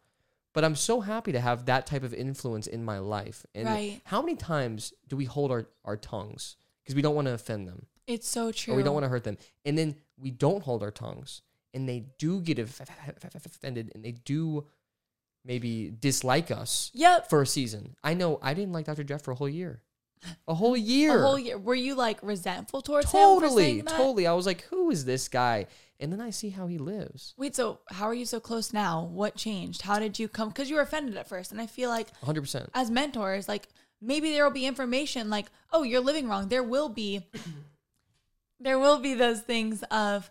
But 0.52 0.64
I'm 0.64 0.76
so 0.76 1.00
happy 1.00 1.32
to 1.32 1.40
have 1.40 1.66
that 1.66 1.86
type 1.86 2.02
of 2.04 2.14
influence 2.14 2.66
in 2.66 2.84
my 2.84 2.98
life. 2.98 3.44
And 3.54 3.66
Right. 3.66 4.00
how 4.04 4.20
many 4.22 4.36
times 4.36 4.92
do 5.08 5.16
we 5.16 5.24
hold 5.24 5.50
our, 5.50 5.66
our 5.84 5.96
tongues 5.96 6.56
because 6.82 6.94
we 6.94 7.02
don't 7.02 7.14
want 7.14 7.26
to 7.26 7.34
offend 7.34 7.66
them 7.66 7.86
It's 8.06 8.28
so 8.28 8.52
true. 8.52 8.74
or 8.74 8.76
we 8.76 8.82
don't 8.82 8.94
want 8.94 9.04
to 9.04 9.08
hurt 9.10 9.24
them? 9.24 9.36
And 9.64 9.76
then 9.76 9.96
we 10.16 10.30
don't 10.30 10.62
hold 10.62 10.82
our 10.82 10.92
tongues 10.92 11.42
and 11.74 11.88
they 11.88 12.04
do 12.18 12.40
get 12.40 12.58
offended 12.58 13.90
and 13.94 14.04
they 14.04 14.12
do 14.12 14.64
maybe 15.44 15.92
dislike 15.98 16.50
us 16.50 16.90
Yep. 16.94 17.28
for 17.30 17.42
a 17.42 17.46
season. 17.46 17.96
I 18.02 18.14
know 18.14 18.38
I 18.42 18.54
didn't 18.54 18.72
like 18.72 18.86
Dr. 18.86 19.04
Jeff 19.04 19.22
for 19.22 19.32
a 19.32 19.34
whole 19.34 19.48
year. 19.48 19.82
A 20.48 20.54
whole 20.54 20.76
year. 20.76 21.18
A 21.18 21.22
whole 21.22 21.38
year. 21.38 21.58
Were 21.58 21.74
you 21.74 21.94
like 21.94 22.18
resentful 22.22 22.80
towards 22.80 23.06
him? 23.12 23.20
Totally, 23.20 23.82
totally. 23.82 24.26
I 24.26 24.32
was 24.32 24.46
like, 24.46 24.62
who 24.62 24.90
is 24.90 25.04
this 25.04 25.28
guy? 25.28 25.66
And 26.00 26.10
then 26.10 26.20
I 26.20 26.30
see 26.30 26.48
how 26.50 26.66
he 26.66 26.78
lives. 26.78 27.34
Wait, 27.36 27.54
so 27.54 27.80
how 27.90 28.06
are 28.06 28.14
you 28.14 28.24
so 28.24 28.40
close 28.40 28.72
now? 28.72 29.04
What 29.04 29.36
changed? 29.36 29.82
How 29.82 29.98
did 29.98 30.18
you 30.18 30.28
come? 30.28 30.48
Because 30.48 30.70
you 30.70 30.76
were 30.76 30.82
offended 30.82 31.16
at 31.16 31.28
first. 31.28 31.52
And 31.52 31.60
I 31.60 31.66
feel 31.66 31.90
like 31.90 32.08
100%. 32.20 32.68
as 32.74 32.90
mentors, 32.90 33.48
like 33.48 33.68
maybe 34.00 34.32
there 34.32 34.44
will 34.44 34.50
be 34.50 34.64
information 34.66 35.28
like, 35.28 35.46
oh, 35.72 35.82
you're 35.82 36.00
living 36.00 36.26
wrong. 36.26 36.48
There 36.48 36.62
will 36.62 36.88
be, 36.88 37.26
there 38.60 38.78
will 38.78 38.98
be 39.00 39.14
those 39.14 39.40
things 39.42 39.82
of 39.90 40.30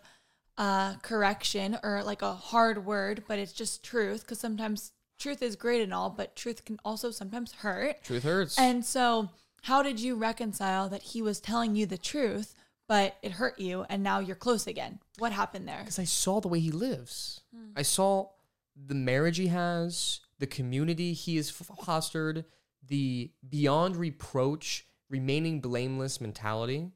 uh, 0.58 0.94
correction 1.02 1.78
or 1.82 2.02
like 2.02 2.22
a 2.22 2.32
hard 2.34 2.84
word, 2.84 3.24
but 3.28 3.38
it's 3.38 3.52
just 3.52 3.84
truth. 3.84 4.22
Because 4.22 4.40
sometimes 4.40 4.92
truth 5.18 5.42
is 5.42 5.56
great 5.56 5.82
and 5.82 5.92
all, 5.92 6.10
but 6.10 6.36
truth 6.36 6.64
can 6.64 6.78
also 6.84 7.10
sometimes 7.10 7.52
hurt. 7.52 8.02
Truth 8.04 8.22
hurts. 8.22 8.58
And 8.58 8.84
so, 8.84 9.30
how 9.62 9.82
did 9.82 10.00
you 10.00 10.16
reconcile 10.16 10.88
that 10.90 11.02
he 11.02 11.22
was 11.22 11.40
telling 11.40 11.74
you 11.74 11.86
the 11.86 11.98
truth, 11.98 12.54
but 12.86 13.16
it 13.22 13.32
hurt 13.32 13.58
you, 13.58 13.86
and 13.88 14.02
now 14.02 14.18
you're 14.18 14.36
close 14.36 14.66
again? 14.66 14.98
What 15.18 15.32
happened 15.32 15.66
there? 15.66 15.78
Because 15.80 15.98
I 15.98 16.04
saw 16.04 16.40
the 16.40 16.48
way 16.48 16.60
he 16.60 16.70
lives. 16.70 17.40
Hmm. 17.54 17.72
I 17.76 17.82
saw 17.82 18.28
the 18.76 18.94
marriage 18.94 19.38
he 19.38 19.48
has, 19.48 20.20
the 20.38 20.46
community 20.46 21.12
he 21.12 21.36
has 21.36 21.50
fostered, 21.50 22.44
the 22.86 23.30
beyond 23.48 23.96
reproach, 23.96 24.86
remaining 25.08 25.60
blameless 25.60 26.20
mentality, 26.20 26.90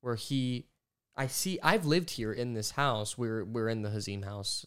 where 0.00 0.14
he, 0.14 0.68
I 1.16 1.26
see, 1.26 1.58
I've 1.62 1.86
lived 1.86 2.10
here 2.10 2.32
in 2.32 2.54
this 2.54 2.72
house. 2.72 3.18
We're 3.18 3.44
we're 3.44 3.68
in 3.68 3.82
the 3.82 3.88
Hazim 3.88 4.24
house 4.24 4.66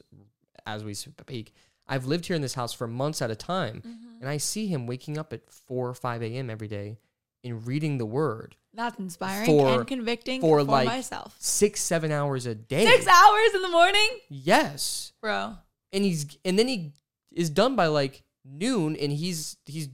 as 0.66 0.84
we 0.84 0.94
speak. 0.94 1.54
I've 1.90 2.06
lived 2.06 2.26
here 2.26 2.36
in 2.36 2.42
this 2.42 2.54
house 2.56 2.74
for 2.74 2.88
months 2.88 3.22
at 3.22 3.32
a 3.32 3.36
time, 3.36 3.82
Mm-hmm. 3.86 4.20
and 4.22 4.30
I 4.30 4.38
see 4.38 4.68
him 4.68 4.88
waking 4.88 5.18
up 5.18 5.32
at 5.34 5.50
four 5.52 5.88
or 5.90 5.94
five 5.94 6.22
a.m. 6.22 6.50
every 6.50 6.68
day 6.68 6.98
and 7.44 7.66
reading 7.68 7.98
the 7.98 8.06
Word 8.06 8.56
That's 8.74 8.98
inspiring 9.00 9.46
For- 9.46 9.68
and 9.80 9.88
convicting 9.88 10.42
for, 10.42 10.60
for, 10.60 10.64
like, 10.64 10.88
myself. 10.88 11.36
six 11.40 11.82
seven 11.82 12.12
hours 12.12 12.46
a 12.46 12.56
day. 12.56 12.86
Six 12.86 13.08
hours 13.08 13.54
in 13.56 13.62
the 13.62 13.70
morning, 13.70 14.08
Yes. 14.30 15.14
bro. 15.22 15.56
and 15.94 16.04
he's 16.04 16.38
and 16.44 16.58
then 16.60 16.68
he 16.68 16.92
is 17.32 17.50
done 17.50 17.76
by 17.76 17.88
like 17.88 18.24
noon 18.44 18.96
and 18.96 19.12
he's 19.12 19.58
he's 19.66 19.90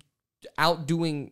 out 0.57 0.85
doing 0.87 1.31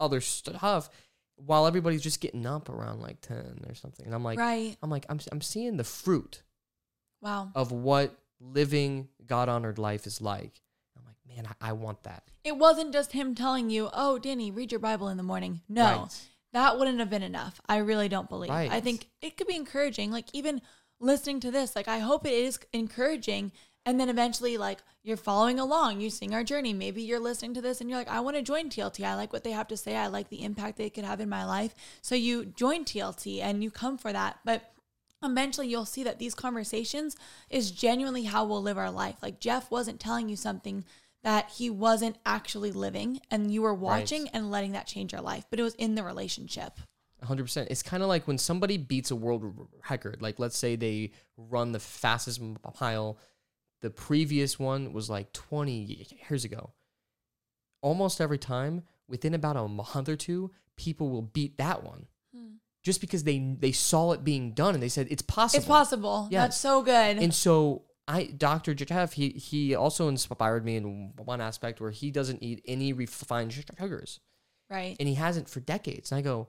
other 0.00 0.20
stuff 0.20 0.88
while 1.36 1.66
everybody's 1.66 2.02
just 2.02 2.20
getting 2.20 2.46
up 2.46 2.68
around 2.68 3.00
like 3.00 3.20
10 3.20 3.64
or 3.68 3.74
something 3.74 4.04
and 4.06 4.14
i'm 4.14 4.22
like 4.22 4.38
right. 4.38 4.76
i'm 4.82 4.90
like 4.90 5.06
i'm, 5.08 5.18
I'm 5.32 5.40
seeing 5.40 5.76
the 5.76 5.84
fruit 5.84 6.42
Wow. 7.22 7.50
of 7.54 7.72
what 7.72 8.16
living 8.40 9.08
god-honored 9.26 9.78
life 9.78 10.06
is 10.06 10.20
like 10.20 10.60
i'm 10.96 11.04
like 11.06 11.16
man 11.36 11.46
i, 11.60 11.70
I 11.70 11.72
want 11.72 12.02
that 12.02 12.24
It 12.44 12.56
wasn't 12.58 12.92
just 12.92 13.12
him 13.12 13.34
telling 13.34 13.70
you, 13.70 13.88
"Oh, 13.92 14.18
Danny, 14.18 14.50
read 14.50 14.70
your 14.70 14.78
Bible 14.78 15.08
in 15.08 15.16
the 15.16 15.22
morning." 15.22 15.62
No. 15.68 15.84
Right. 15.84 16.28
That 16.52 16.78
wouldn't 16.78 16.98
have 16.98 17.10
been 17.10 17.22
enough. 17.22 17.60
I 17.66 17.78
really 17.78 18.08
don't 18.08 18.28
believe. 18.28 18.50
I 18.50 18.80
think 18.80 19.08
it 19.22 19.36
could 19.36 19.46
be 19.46 19.56
encouraging. 19.56 20.12
Like 20.12 20.26
even 20.34 20.60
listening 21.00 21.40
to 21.40 21.50
this, 21.50 21.74
like 21.74 21.88
I 21.88 21.98
hope 22.00 22.26
it 22.26 22.34
is 22.34 22.58
encouraging. 22.72 23.50
And 23.86 23.98
then 23.98 24.08
eventually, 24.08 24.56
like 24.58 24.80
you're 25.02 25.16
following 25.16 25.58
along, 25.58 26.00
you 26.00 26.10
sing 26.10 26.34
our 26.34 26.44
journey. 26.44 26.72
Maybe 26.72 27.02
you're 27.02 27.18
listening 27.18 27.54
to 27.54 27.62
this 27.62 27.80
and 27.80 27.88
you're 27.90 27.98
like, 27.98 28.08
I 28.08 28.20
want 28.20 28.36
to 28.36 28.42
join 28.42 28.68
TLT. 28.68 29.04
I 29.04 29.14
like 29.14 29.32
what 29.32 29.42
they 29.42 29.50
have 29.52 29.68
to 29.68 29.76
say. 29.76 29.96
I 29.96 30.06
like 30.08 30.28
the 30.28 30.44
impact 30.44 30.76
they 30.76 30.90
could 30.90 31.04
have 31.04 31.20
in 31.20 31.28
my 31.28 31.44
life. 31.44 31.74
So 32.02 32.14
you 32.14 32.44
join 32.44 32.84
TLT 32.84 33.40
and 33.42 33.64
you 33.64 33.70
come 33.70 33.98
for 33.98 34.12
that. 34.12 34.38
But 34.44 34.70
eventually 35.24 35.68
you'll 35.68 35.84
see 35.84 36.04
that 36.04 36.18
these 36.18 36.34
conversations 36.34 37.16
is 37.50 37.70
genuinely 37.70 38.24
how 38.24 38.44
we'll 38.44 38.62
live 38.62 38.78
our 38.78 38.90
life. 38.90 39.16
Like 39.22 39.40
Jeff 39.40 39.70
wasn't 39.70 40.00
telling 40.00 40.28
you 40.28 40.36
something 40.36 40.84
that 41.22 41.50
he 41.50 41.70
wasn't 41.70 42.16
actually 42.26 42.70
living 42.70 43.20
and 43.30 43.52
you 43.52 43.62
were 43.62 43.74
watching 43.74 44.28
and 44.28 44.50
letting 44.50 44.72
that 44.72 44.86
change 44.86 45.12
your 45.12 45.22
life, 45.22 45.46
but 45.50 45.58
it 45.58 45.62
was 45.62 45.74
in 45.76 45.94
the 45.94 46.04
relationship. 46.04 46.78
100% 47.24 47.68
it's 47.70 47.82
kind 47.82 48.02
of 48.02 48.08
like 48.08 48.28
when 48.28 48.36
somebody 48.36 48.76
beats 48.76 49.10
a 49.10 49.16
world 49.16 49.68
record. 49.90 50.20
Like 50.20 50.38
let's 50.38 50.58
say 50.58 50.76
they 50.76 51.12
run 51.36 51.72
the 51.72 51.80
fastest 51.80 52.40
mile 52.80 53.18
the 53.80 53.90
previous 53.90 54.58
one 54.58 54.92
was 54.92 55.10
like 55.10 55.32
20 55.32 56.06
years 56.28 56.44
ago. 56.44 56.72
Almost 57.82 58.20
every 58.20 58.38
time 58.38 58.82
within 59.08 59.34
about 59.34 59.56
a 59.56 59.68
month 59.68 60.08
or 60.08 60.16
two 60.16 60.50
people 60.76 61.10
will 61.10 61.22
beat 61.22 61.58
that 61.58 61.84
one 61.84 62.06
hmm. 62.34 62.54
Just 62.84 63.00
because 63.00 63.24
they 63.24 63.38
they 63.58 63.72
saw 63.72 64.12
it 64.12 64.22
being 64.22 64.52
done 64.52 64.74
and 64.74 64.82
they 64.82 64.88
said 64.88 65.08
it's 65.10 65.22
possible 65.22 65.58
It's 65.58 65.66
possible. 65.66 66.28
Yeah. 66.30 66.42
That's 66.42 66.56
so 66.56 66.82
good. 66.82 67.18
and 67.18 67.34
so 67.34 67.82
I, 68.06 68.24
Dr. 68.24 68.74
Jeff, 68.74 69.14
he 69.14 69.30
he 69.30 69.74
also 69.74 70.08
inspired 70.08 70.64
me 70.64 70.76
in 70.76 71.12
one 71.16 71.40
aspect 71.40 71.80
where 71.80 71.90
he 71.90 72.10
doesn't 72.10 72.42
eat 72.42 72.62
any 72.66 72.92
refined 72.92 73.52
sugars 73.52 74.20
right. 74.70 74.94
and 75.00 75.08
he 75.08 75.14
hasn't 75.14 75.48
for 75.48 75.60
decades. 75.60 76.12
And 76.12 76.18
I 76.18 76.22
go, 76.22 76.48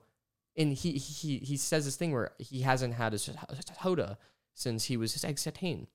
and 0.56 0.74
he 0.74 0.92
he 0.92 1.38
he 1.38 1.56
says 1.56 1.86
this 1.86 1.96
thing 1.96 2.12
where 2.12 2.32
he 2.38 2.60
hasn't 2.60 2.94
had 2.94 3.14
a 3.14 3.18
soda 3.18 4.18
since 4.54 4.84
he 4.84 4.96
was 4.96 5.12
16. 5.14 5.86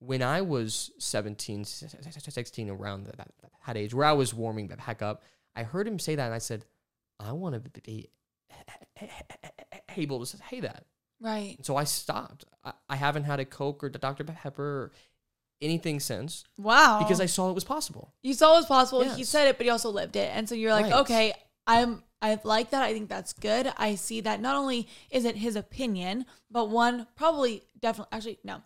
When 0.00 0.22
I 0.22 0.42
was 0.42 0.90
17, 0.98 1.64
16, 1.64 2.68
around 2.68 3.06
that, 3.06 3.26
that 3.66 3.76
age, 3.76 3.94
where 3.94 4.04
I 4.04 4.12
was 4.12 4.34
warming 4.34 4.66
back 4.66 5.00
up, 5.00 5.22
I 5.56 5.62
heard 5.62 5.88
him 5.88 5.98
say 5.98 6.14
that, 6.14 6.26
and 6.26 6.34
I 6.34 6.38
said, 6.38 6.66
I 7.18 7.32
want 7.32 7.54
to 7.54 7.80
be 7.80 8.10
able 9.96 10.24
to 10.24 10.26
say 10.26 10.60
that. 10.60 10.84
Right. 11.20 11.56
So 11.62 11.76
I 11.76 11.84
stopped. 11.84 12.44
I, 12.64 12.72
I 12.88 12.96
haven't 12.96 13.24
had 13.24 13.40
a 13.40 13.44
Coke 13.44 13.82
or 13.84 13.88
Dr. 13.88 14.24
Pepper 14.24 14.62
or 14.62 14.92
anything 15.62 16.00
since 16.00 16.44
Wow. 16.58 16.98
because 16.98 17.20
I 17.20 17.26
saw 17.26 17.48
it 17.50 17.54
was 17.54 17.64
possible. 17.64 18.12
you 18.22 18.34
saw 18.34 18.54
it 18.54 18.58
was 18.58 18.66
possible. 18.66 19.04
He 19.04 19.24
said 19.24 19.48
it, 19.48 19.56
but 19.56 19.64
he 19.64 19.70
also 19.70 19.90
lived 19.90 20.16
it. 20.16 20.30
And 20.34 20.48
so 20.48 20.54
you're 20.54 20.72
like, 20.72 20.86
Right. 20.86 21.00
okay, 21.00 21.32
I'm 21.66 22.02
I 22.20 22.38
like 22.42 22.70
that. 22.70 22.82
I 22.82 22.92
think 22.94 23.08
that's 23.10 23.32
good. 23.34 23.70
I 23.76 23.94
see 23.96 24.22
that 24.22 24.40
not 24.40 24.56
only 24.56 24.88
is 25.10 25.24
it 25.26 25.36
his 25.36 25.56
opinion, 25.56 26.24
but 26.50 26.70
one 26.70 27.06
probably 27.16 27.62
definitely 27.80 28.08
actually 28.12 28.38
no. 28.44 28.62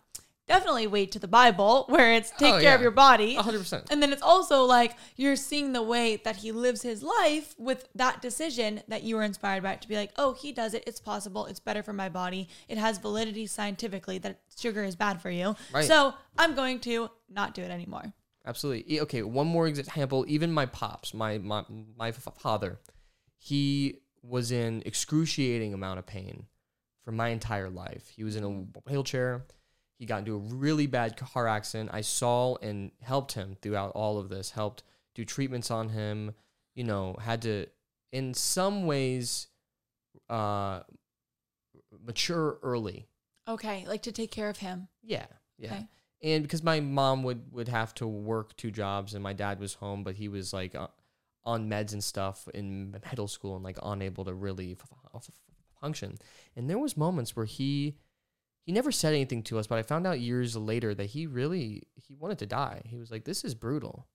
Definitely 0.49 0.87
wait 0.87 1.11
to 1.11 1.19
the 1.19 1.27
Bible 1.27 1.85
where 1.89 2.11
it's 2.11 2.31
take 2.31 2.55
Oh, 2.55 2.59
care 2.59 2.73
of 2.75 2.81
your 2.81 2.91
body. 2.91 3.35
100%. 3.37 3.91
And 3.91 4.01
then 4.01 4.11
it's 4.11 4.23
also 4.23 4.63
like 4.63 4.97
you're 5.15 5.35
seeing 5.35 5.73
the 5.73 5.83
way 5.83 6.15
that 6.25 6.37
he 6.37 6.51
lives 6.51 6.81
his 6.81 7.03
life 7.03 7.53
with 7.59 7.87
that 7.93 8.21
decision 8.21 8.81
that 8.87 9.03
you 9.03 9.15
were 9.15 9.21
inspired 9.21 9.61
by 9.61 9.75
to 9.75 9.87
be 9.87 9.95
like, 9.95 10.11
oh, 10.17 10.33
he 10.33 10.51
does 10.51 10.73
it. 10.73 10.83
It's 10.87 10.99
possible. 10.99 11.45
It's 11.45 11.59
better 11.59 11.83
for 11.83 11.93
my 11.93 12.09
body. 12.09 12.49
It 12.67 12.79
has 12.79 12.97
validity 12.97 13.45
scientifically 13.45 14.17
that 14.17 14.39
sugar 14.57 14.83
is 14.83 14.95
bad 14.95 15.21
for 15.21 15.29
you. 15.29 15.55
Right. 15.71 15.85
So 15.85 16.15
I'm 16.37 16.55
going 16.55 16.79
to 16.81 17.09
not 17.29 17.53
do 17.53 17.61
it 17.61 17.69
anymore. 17.69 18.11
Absolutely. 18.45 18.99
Okay, 19.01 19.21
one 19.21 19.45
more 19.45 19.67
example. 19.67 20.25
Even 20.27 20.51
my 20.51 20.65
pops, 20.65 21.13
my 21.13 21.37
my 21.37 21.63
my 21.95 22.11
father, 22.11 22.79
he 23.37 23.99
was 24.23 24.51
in 24.51 24.81
excruciating 24.85 25.73
amount 25.75 25.99
of 25.99 26.07
pain 26.07 26.47
for 27.03 27.11
my 27.11 27.29
entire 27.29 27.69
life. 27.69 28.11
He 28.15 28.23
was 28.23 28.35
in 28.35 28.43
a 28.43 28.49
wheelchair. 28.89 29.45
He 29.99 30.05
got 30.05 30.19
into 30.19 30.35
a 30.35 30.39
really 30.39 30.87
bad 30.87 31.17
car 31.17 31.47
accident. 31.47 31.91
I 31.93 32.01
saw 32.01 32.55
and 32.55 32.91
helped 33.01 33.33
him 33.33 33.57
throughout 33.61 33.91
all 33.91 34.17
of 34.17 34.29
this. 34.29 34.51
Helped 34.51 34.83
do 35.13 35.23
treatments 35.23 35.69
on 35.69 35.89
him. 35.89 36.33
You 36.73 36.85
know, 36.85 37.17
had 37.21 37.43
to 37.43 37.67
in 38.11 38.33
some 38.33 38.85
ways 38.85 39.47
uh 40.29 40.81
mature 42.05 42.57
early 42.63 43.07
Okay, 43.49 43.83
like 43.87 44.03
to 44.03 44.11
take 44.11 44.29
care 44.31 44.49
of 44.49 44.57
him. 44.57 44.87
Yeah, 45.01 45.25
yeah. 45.57 45.73
Okay. 45.73 45.87
And 46.21 46.43
because 46.43 46.61
my 46.61 46.79
mom 46.79 47.23
would 47.23 47.51
would 47.51 47.67
have 47.67 47.95
to 47.95 48.07
work 48.07 48.55
two 48.57 48.69
jobs, 48.69 49.15
and 49.15 49.23
my 49.23 49.33
dad 49.33 49.59
was 49.59 49.73
home, 49.73 50.03
but 50.03 50.15
he 50.15 50.27
was 50.27 50.53
like 50.53 50.75
uh, 50.75 50.87
on 51.43 51.67
meds 51.67 51.93
and 51.93 52.03
stuff 52.03 52.47
in 52.53 52.91
middle 53.09 53.27
school, 53.27 53.55
and 53.55 53.63
like 53.63 53.79
unable 53.81 54.25
to 54.25 54.33
really 54.33 54.77
f- 54.79 54.87
f- 55.15 55.29
function. 55.81 56.17
And 56.55 56.69
there 56.69 56.77
was 56.77 56.95
moments 56.95 57.35
where 57.35 57.45
he 57.47 57.97
he 58.69 58.73
never 58.73 58.91
said 58.91 59.15
anything 59.15 59.41
to 59.41 59.57
us, 59.57 59.65
but 59.65 59.79
I 59.79 59.81
found 59.81 60.05
out 60.05 60.19
years 60.19 60.55
later 60.55 60.93
that 60.93 61.07
he 61.07 61.25
really 61.25 61.87
he 61.95 62.13
wanted 62.13 62.37
to 62.37 62.45
die. 62.45 62.83
He 62.85 62.99
was 62.99 63.09
like, 63.09 63.23
"This 63.23 63.43
is 63.43 63.55
brutal," 63.55 64.07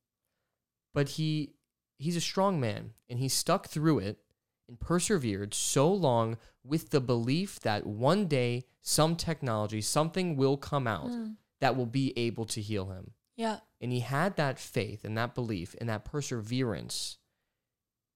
but 0.92 1.08
he 1.08 1.56
he's 1.98 2.14
a 2.14 2.20
strong 2.20 2.60
man, 2.60 2.94
and 3.08 3.18
he 3.18 3.28
stuck 3.28 3.66
through 3.66 3.98
it 3.98 4.20
and 4.68 4.78
persevered 4.78 5.54
so 5.54 5.92
long 5.92 6.38
with 6.62 6.90
the 6.90 7.00
belief 7.00 7.58
that 7.60 7.84
one 7.84 8.28
day 8.28 8.62
some 8.80 9.16
technology, 9.16 9.80
something 9.80 10.36
will 10.36 10.56
come 10.56 10.86
out 10.86 11.10
Mm. 11.10 11.36
that 11.58 11.74
will 11.76 11.86
be 11.86 12.16
able 12.16 12.44
to 12.46 12.62
heal 12.62 12.90
him. 12.90 13.14
Yeah. 13.34 13.58
And 13.80 13.90
he 13.90 14.00
had 14.00 14.36
that 14.36 14.60
faith 14.60 15.04
and 15.04 15.18
that 15.18 15.34
belief 15.34 15.74
and 15.80 15.88
that 15.88 16.04
perseverance 16.04 17.18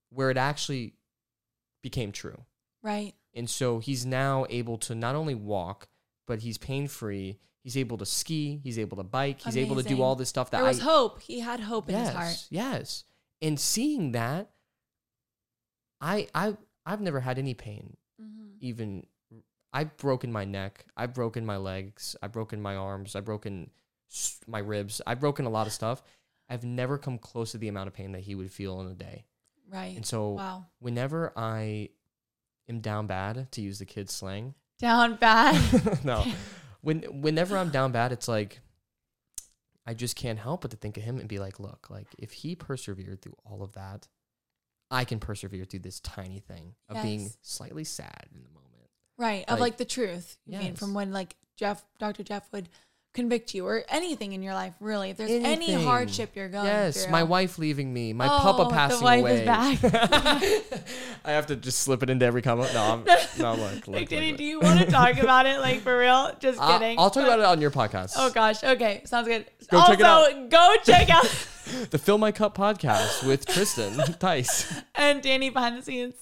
where 0.09 0.31
it 0.31 0.37
actually 0.37 0.95
became 1.81 2.13
true. 2.13 2.45
Right. 2.81 3.13
And 3.33 3.49
so 3.49 3.79
he's 3.79 4.05
now 4.05 4.45
able 4.49 4.77
to 4.77 4.95
not 4.95 5.15
only 5.15 5.35
walk, 5.35 5.88
but 6.29 6.39
he's 6.39 6.59
pain 6.59 6.87
free. 6.87 7.39
He's 7.63 7.75
able 7.75 7.97
to 7.97 8.05
ski. 8.05 8.61
He's 8.63 8.77
able 8.77 8.97
to 8.97 9.03
bike. 9.03 9.41
He's 9.41 9.57
able 9.57 9.75
to 9.77 9.83
do 9.83 10.01
all 10.01 10.15
this 10.15 10.29
stuff 10.29 10.51
that 10.51 10.59
There 10.59 10.67
was 10.67 10.79
I, 10.79 10.83
hope. 10.83 11.19
He 11.21 11.39
had 11.39 11.59
hope 11.59 11.89
in 11.89 11.95
yes, 11.95 12.07
his 12.07 12.15
heart. 12.15 12.47
Yes. 12.51 13.03
And 13.41 13.59
seeing 13.59 14.11
that, 14.13 14.51
I 15.99 16.27
I 16.33 16.55
I've 16.85 17.01
never 17.01 17.19
had 17.19 17.39
any 17.39 17.55
pain. 17.55 17.97
Mhm. 18.21 18.57
Even 18.61 19.07
I've 19.73 19.97
broken 19.97 20.31
my 20.31 20.45
neck. 20.45 20.85
I've 20.95 21.15
broken 21.15 21.45
my 21.45 21.57
legs. 21.57 22.15
I've 22.21 22.31
broken 22.31 22.61
my 22.61 22.75
arms. 22.75 23.15
I've 23.15 23.25
broken 23.25 23.71
my 24.47 24.59
ribs. 24.59 25.01
I've 25.07 25.19
broken 25.19 25.45
a 25.45 25.49
lot 25.49 25.65
of 25.65 25.73
stuff. 25.73 26.03
I've 26.47 26.63
never 26.63 26.97
come 26.99 27.17
close 27.17 27.51
to 27.51 27.57
the 27.57 27.67
amount 27.69 27.87
of 27.87 27.93
pain 27.93 28.11
that 28.11 28.21
he 28.21 28.35
would 28.35 28.51
feel 28.51 28.79
in 28.81 28.87
a 28.87 28.95
day. 28.95 29.25
Right. 29.67 29.95
And 29.95 30.05
so 30.05 30.29
wow. 30.29 30.65
whenever 30.79 31.33
I 31.35 31.89
am 32.67 32.81
down 32.81 33.07
bad, 33.07 33.51
to 33.51 33.61
use 33.61 33.79
the 33.79 33.85
kids' 33.85 34.13
slang, 34.13 34.53
Down 34.79 35.15
bad. 35.15 36.03
no, 36.05 36.25
when 36.81 37.01
whenever 37.21 37.57
I'm 37.57 37.69
down 37.69 37.91
bad, 37.91 38.11
it's 38.11 38.27
like 38.27 38.59
I 39.85 39.93
just 39.93 40.15
can't 40.15 40.39
help 40.39 40.61
but 40.61 40.71
to 40.71 40.77
think 40.77 40.97
of 40.97 41.03
him 41.03 41.19
and 41.19 41.27
be 41.27 41.39
like, 41.39 41.59
look, 41.59 41.89
like 41.89 42.07
if 42.17 42.31
he 42.31 42.55
persevered 42.55 43.21
through 43.21 43.35
all 43.45 43.61
of 43.63 43.73
that, 43.73 44.07
I 44.91 45.03
can 45.03 45.19
persevere 45.19 45.65
through 45.65 45.79
this 45.81 45.99
tiny 45.99 46.39
thing 46.39 46.75
of 46.87 47.01
being 47.01 47.29
slightly 47.41 47.83
sad 47.83 48.27
in 48.33 48.43
the 48.43 48.49
moment. 48.49 48.65
right. 49.17 49.43
Of 49.47 49.53
like- 49.53 49.59
like 49.59 49.77
the 49.77 49.85
truth. 49.85 50.37
You 50.45 50.59
mean 50.59 50.75
from 50.75 50.93
when 50.93 51.11
like 51.11 51.35
Jeff, 51.57 51.83
Dr. 51.99 52.23
Jeff 52.23 52.47
would 52.53 52.69
convict 53.19 53.53
you 53.53 53.65
or 53.67 53.83
anything 53.89 54.33
in 54.33 54.41
your 54.41 54.53
life, 54.53 54.73
really. 54.79 55.09
If 55.09 55.17
there's 55.17 55.29
any 55.31 55.73
hardship 55.73 56.31
you're 56.35 56.49
going 56.49 56.65
yes, 56.65 57.03
through. 57.03 57.11
my 57.11 57.23
wife 57.23 57.57
leaving 57.59 57.91
me, 57.93 58.13
my 58.13 58.25
Oh, 58.27 58.39
papa 58.39 58.63
the 58.63 58.69
passing 58.69 59.03
wife 59.03 59.19
away. 59.21 59.39
is 59.39 59.45
back. 59.45 59.79
I 61.25 61.31
have 61.31 61.47
to 61.47 61.55
just 61.55 61.79
slip 61.79 62.03
it 62.03 62.09
into 62.09 62.25
every 62.25 62.41
comment. 62.41 62.73
No, 62.73 62.81
I'm 62.81 63.03
no 63.37 63.53
look. 63.55 63.73
look, 63.75 63.87
Like, 63.87 64.11
look. 64.11 64.37
do 64.37 64.43
you 64.43 64.59
want 64.59 64.79
to 64.79 64.85
talk 64.85 65.17
about 65.17 65.45
it 65.45 65.59
like 65.59 65.81
for 65.81 65.97
real? 65.97 66.31
Just 66.39 66.59
I'll, 66.61 66.79
kidding. 66.79 66.97
I'll 66.99 67.09
talk 67.09 67.23
about 67.23 67.39
it 67.39 67.45
on 67.45 67.59
your 67.61 67.71
podcast. 67.71 68.13
Oh 68.17 68.29
gosh. 68.31 68.63
Okay. 68.63 69.01
Sounds 69.05 69.27
good. 69.27 69.45
Go 69.69 69.77
also, 69.77 69.91
check 69.91 69.99
it 69.99 70.05
out. 70.05 70.49
go 70.49 70.75
check 70.83 71.09
out 71.09 71.25
The 71.91 71.97
Fill 71.99 72.17
My 72.17 72.31
Cup 72.31 72.57
podcast 72.57 73.27
with 73.27 73.45
Trysten 73.45 74.17
Tice. 74.19 74.73
and 74.95 75.21
Danny 75.21 75.49
behind 75.49 75.77
the 75.77 75.81
scenes. 75.83 76.15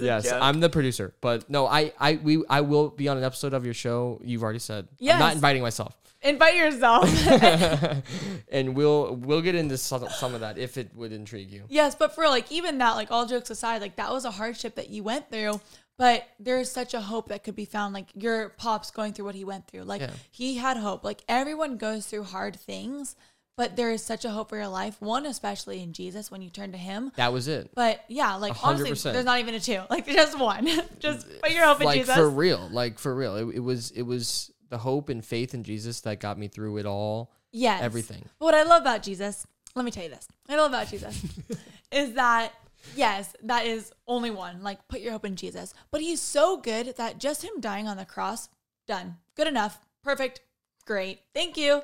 Yes. 0.00 0.30
I'm 0.32 0.60
the 0.60 0.68
producer, 0.70 1.14
but 1.20 1.50
no, 1.50 1.66
I, 1.66 1.92
I, 1.98 2.14
we, 2.22 2.42
I 2.48 2.60
will 2.62 2.88
be 2.88 3.08
on 3.08 3.18
an 3.18 3.24
episode 3.24 3.52
of 3.52 3.64
your 3.64 3.74
show. 3.74 4.20
You've 4.24 4.42
already 4.42 4.60
said. 4.60 4.88
I'm 5.00 5.18
not 5.18 5.34
inviting 5.34 5.60
myself, 5.62 5.94
Invite 6.22 6.56
yourself. 6.56 7.08
and 8.50 8.74
we'll, 8.74 9.14
we'll 9.16 9.42
get 9.42 9.54
into 9.54 9.78
some, 9.78 10.08
some 10.08 10.34
of 10.34 10.40
that 10.40 10.58
if 10.58 10.76
it 10.76 10.90
would 10.94 11.12
intrigue 11.12 11.50
you. 11.50 11.64
yes, 11.68 11.94
but 11.94 12.14
for 12.14 12.28
like 12.28 12.50
even 12.50 12.78
that, 12.78 12.92
like 12.92 13.10
all 13.10 13.26
jokes 13.26 13.50
aside, 13.50 13.80
like 13.80 13.96
that 13.96 14.10
was 14.10 14.24
a 14.24 14.30
hardship 14.30 14.74
that 14.76 14.88
you 14.90 15.02
went 15.02 15.30
through. 15.30 15.60
But 15.96 16.28
there's 16.38 16.70
such 16.70 16.94
a 16.94 17.00
hope 17.00 17.28
that 17.28 17.42
could 17.42 17.56
be 17.56 17.64
found. 17.64 17.92
Like 17.92 18.06
your 18.14 18.50
pops 18.50 18.92
going 18.92 19.12
through 19.14 19.24
what 19.24 19.34
he 19.34 19.44
went 19.44 19.66
through. 19.66 19.82
Like 19.82 20.00
Yeah. 20.00 20.10
he 20.30 20.56
had 20.56 20.76
hope. 20.76 21.02
Like 21.02 21.22
everyone 21.28 21.76
goes 21.76 22.06
through 22.06 22.22
hard 22.22 22.54
things, 22.54 23.16
but 23.56 23.74
there 23.74 23.90
is 23.90 24.00
such 24.04 24.24
a 24.24 24.30
hope 24.30 24.50
for 24.50 24.56
your 24.56 24.68
life. 24.68 25.00
One, 25.02 25.26
especially 25.26 25.82
in 25.82 25.92
Jesus, 25.92 26.30
when 26.30 26.40
you 26.40 26.50
turn 26.50 26.70
to 26.70 26.78
Him. 26.78 27.10
That 27.16 27.32
was 27.32 27.48
it. 27.48 27.72
But 27.74 28.04
yeah, 28.06 28.36
like 28.36 28.52
A 28.52 28.54
hundred 28.54 28.86
honestly, 28.86 29.10
there's 29.12 29.24
not 29.24 29.40
even 29.40 29.54
a 29.56 29.60
two. 29.60 29.82
Like 29.90 30.06
just 30.06 30.38
one. 30.38 30.68
just 31.00 31.26
put 31.42 31.50
your 31.50 31.64
hope 31.64 31.80
in 31.80 31.86
like 31.86 31.98
Jesus. 32.00 32.14
for 32.14 32.30
real, 32.30 32.68
like 32.70 33.00
for 33.00 33.12
real. 33.12 33.34
It, 33.34 33.56
it 33.56 33.60
was, 33.60 33.90
it 33.90 34.02
was 34.02 34.52
the 34.68 34.78
hope 34.78 35.08
and 35.08 35.24
faith 35.24 35.54
in 35.54 35.64
Jesus 35.64 36.00
that 36.02 36.20
got 36.20 36.38
me 36.38 36.48
through 36.48 36.78
it 36.78 36.86
all. 36.86 37.32
yes. 37.52 37.82
everything. 37.82 38.24
What 38.38 38.54
I 38.54 38.62
love 38.62 38.82
about 38.82 39.02
Jesus, 39.02 39.46
let 39.74 39.84
me 39.84 39.90
tell 39.90 40.04
you 40.04 40.10
this. 40.10 40.28
I 40.48 40.56
love 40.56 40.70
about 40.70 40.88
Jesus 40.88 41.22
is 41.92 42.14
that 42.14 42.52
yes, 42.94 43.34
that 43.42 43.66
is 43.66 43.92
only 44.06 44.30
one. 44.30 44.62
Like 44.62 44.86
put 44.88 45.00
your 45.00 45.12
hope 45.12 45.24
in 45.24 45.36
Jesus. 45.36 45.74
But 45.90 46.00
he's 46.00 46.20
so 46.20 46.56
good 46.56 46.96
that 46.96 47.18
just 47.18 47.42
him 47.42 47.60
dying 47.60 47.88
on 47.88 47.96
the 47.96 48.04
cross, 48.04 48.48
done. 48.86 49.16
Good 49.34 49.46
enough. 49.46 49.78
Perfect. 50.02 50.40
Great. 50.84 51.20
Thank 51.34 51.56
you. 51.56 51.82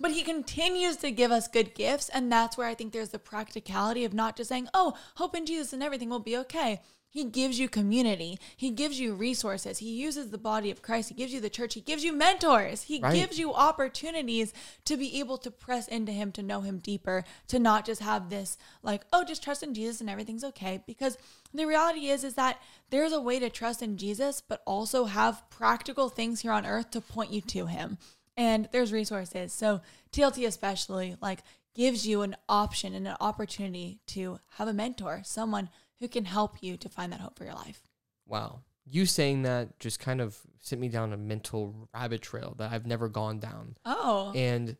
But 0.00 0.10
he 0.10 0.22
continues 0.22 0.96
to 0.98 1.10
give 1.10 1.30
us 1.30 1.48
good 1.48 1.74
gifts. 1.74 2.08
And 2.08 2.30
that's 2.30 2.56
where 2.56 2.66
I 2.66 2.74
think 2.74 2.92
there's 2.92 3.10
the 3.10 3.18
practicality 3.18 4.04
of 4.04 4.12
not 4.12 4.36
just 4.36 4.48
saying, 4.48 4.68
oh, 4.74 4.94
hope 5.16 5.36
in 5.36 5.46
Jesus 5.46 5.72
and 5.72 5.82
everything 5.82 6.10
will 6.10 6.18
be 6.18 6.36
okay. 6.38 6.80
He 7.14 7.22
gives 7.22 7.60
you 7.60 7.68
community. 7.68 8.40
He 8.56 8.72
gives 8.72 8.98
you 8.98 9.14
resources. 9.14 9.78
He 9.78 9.90
uses 9.92 10.30
the 10.30 10.36
body 10.36 10.72
of 10.72 10.82
Christ. 10.82 11.10
He 11.10 11.14
gives 11.14 11.32
you 11.32 11.40
the 11.40 11.48
church. 11.48 11.74
He 11.74 11.80
gives 11.80 12.02
you 12.02 12.12
mentors. 12.12 12.82
He 12.82 12.98
Right. 12.98 13.14
gives 13.14 13.38
you 13.38 13.54
opportunities 13.54 14.52
to 14.84 14.96
be 14.96 15.20
able 15.20 15.38
to 15.38 15.50
press 15.52 15.86
into 15.86 16.10
him, 16.10 16.32
to 16.32 16.42
know 16.42 16.62
him 16.62 16.80
deeper, 16.80 17.24
to 17.46 17.60
not 17.60 17.86
just 17.86 18.00
have 18.00 18.30
this 18.30 18.58
like, 18.82 19.04
oh, 19.12 19.22
just 19.22 19.44
trust 19.44 19.62
in 19.62 19.74
Jesus 19.74 20.00
and 20.00 20.10
everything's 20.10 20.42
okay. 20.42 20.82
Because 20.88 21.16
the 21.52 21.66
reality 21.68 22.08
is, 22.08 22.24
is 22.24 22.34
that 22.34 22.60
there's 22.90 23.12
a 23.12 23.20
way 23.20 23.38
to 23.38 23.48
trust 23.48 23.80
in 23.80 23.96
Jesus, 23.96 24.40
but 24.40 24.60
also 24.66 25.04
have 25.04 25.48
practical 25.50 26.08
things 26.08 26.40
here 26.40 26.50
on 26.50 26.66
earth 26.66 26.90
to 26.90 27.00
point 27.00 27.30
you 27.30 27.40
to 27.42 27.66
him. 27.66 27.96
And 28.36 28.68
there's 28.72 28.92
resources. 28.92 29.52
So 29.52 29.82
TLT 30.10 30.48
especially 30.48 31.16
like 31.22 31.44
gives 31.76 32.08
you 32.08 32.22
an 32.22 32.34
option 32.48 32.92
and 32.92 33.06
an 33.06 33.16
opportunity 33.20 34.00
to 34.06 34.40
have 34.56 34.66
a 34.66 34.72
mentor, 34.72 35.22
someone 35.24 35.70
who 36.04 36.08
can 36.08 36.26
help 36.26 36.62
you 36.62 36.76
to 36.76 36.88
find 36.90 37.10
that 37.12 37.20
hope 37.20 37.38
for 37.38 37.44
your 37.44 37.54
life. 37.54 37.80
Wow. 38.26 38.60
You 38.84 39.06
saying 39.06 39.44
that 39.44 39.78
just 39.80 39.98
kind 40.00 40.20
of 40.20 40.36
sent 40.60 40.78
me 40.78 40.90
down 40.90 41.14
a 41.14 41.16
mental 41.16 41.88
rabbit 41.94 42.20
trail 42.20 42.54
that 42.58 42.70
I've 42.70 42.84
never 42.86 43.08
gone 43.08 43.38
down. 43.38 43.76
Oh, 43.86 44.30
And 44.34 44.76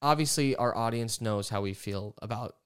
obviously, 0.00 0.56
our 0.56 0.74
audience 0.74 1.20
knows 1.20 1.50
how 1.50 1.60
we 1.60 1.74
feel 1.74 2.14
about 2.22 2.56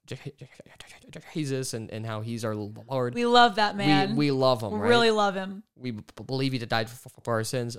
Jesus 1.34 1.74
and, 1.74 1.90
and 1.90 2.06
how 2.06 2.20
he's 2.20 2.44
our 2.44 2.54
Lord. 2.54 3.14
we 3.14 3.26
love 3.26 3.56
that 3.56 3.76
man. 3.76 4.10
We, 4.10 4.26
we 4.26 4.30
love 4.30 4.62
him, 4.62 4.70
We 4.72 4.78
right? 4.78 4.88
really 4.88 5.10
love 5.10 5.34
him. 5.34 5.64
we 5.76 5.90
b- 5.90 6.04
believe 6.24 6.52
he 6.52 6.58
died 6.58 6.88
for, 6.88 7.08
for 7.24 7.34
our 7.34 7.44
sins, 7.44 7.76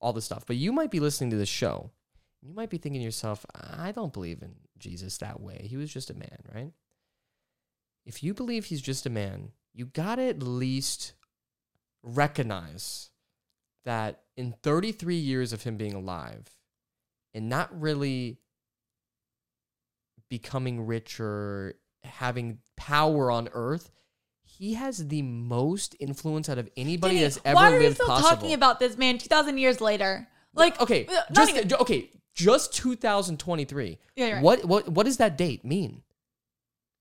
all 0.00 0.14
this 0.14 0.24
stuff. 0.24 0.44
But 0.46 0.56
you 0.56 0.72
might 0.72 0.90
be 0.90 1.00
listening 1.00 1.28
to 1.30 1.36
this 1.36 1.48
show. 1.50 1.90
You 2.40 2.54
might 2.54 2.70
be 2.70 2.78
thinking 2.78 3.02
to 3.02 3.04
yourself, 3.04 3.44
I 3.54 3.92
don't 3.92 4.14
believe 4.14 4.40
in 4.42 4.54
Jesus 4.78 5.18
that 5.18 5.40
way. 5.40 5.66
He 5.68 5.76
was 5.76 5.92
just 5.92 6.08
a 6.08 6.14
man, 6.14 6.38
right? 6.54 6.72
If 8.04 8.22
you 8.22 8.34
believe 8.34 8.66
he's 8.66 8.82
just 8.82 9.06
a 9.06 9.10
man, 9.10 9.52
you 9.72 9.86
got 9.86 10.16
to 10.16 10.22
at 10.28 10.42
least 10.42 11.12
recognize 12.02 13.10
that 13.84 14.22
in 14.36 14.54
33 14.62 15.16
years 15.16 15.52
of 15.52 15.62
him 15.62 15.76
being 15.76 15.94
alive 15.94 16.48
and 17.34 17.48
not 17.48 17.68
really 17.78 18.38
becoming 20.28 20.86
rich 20.86 21.20
or 21.20 21.74
having 22.04 22.58
power 22.76 23.30
on 23.30 23.48
earth, 23.52 23.90
he 24.42 24.74
has 24.74 25.08
the 25.08 25.22
most 25.22 25.94
influence 26.00 26.48
out 26.48 26.58
of 26.58 26.68
anybody 26.76 27.20
that's 27.20 27.38
ever 27.44 27.54
why 27.54 27.70
are 27.70 27.78
we 27.78 27.84
lived 27.84 27.96
still 27.96 28.06
possible. 28.08 28.30
talking 28.36 28.52
about 28.52 28.80
this 28.80 28.96
man 28.96 29.18
2,000 29.18 29.58
years 29.58 29.80
later? 29.80 30.26
Like, 30.54 30.80
okay, 30.80 31.06
uh, 31.06 31.22
just 31.32 31.54
even- 31.54 31.74
okay, 31.74 32.10
just 32.34 32.74
2023. 32.74 33.98
Yeah, 34.16 34.32
right. 34.34 34.42
What 34.42 34.64
what 34.64 34.88
what 34.88 35.06
does 35.06 35.18
that 35.18 35.36
date 35.38 35.64
mean? 35.64 36.02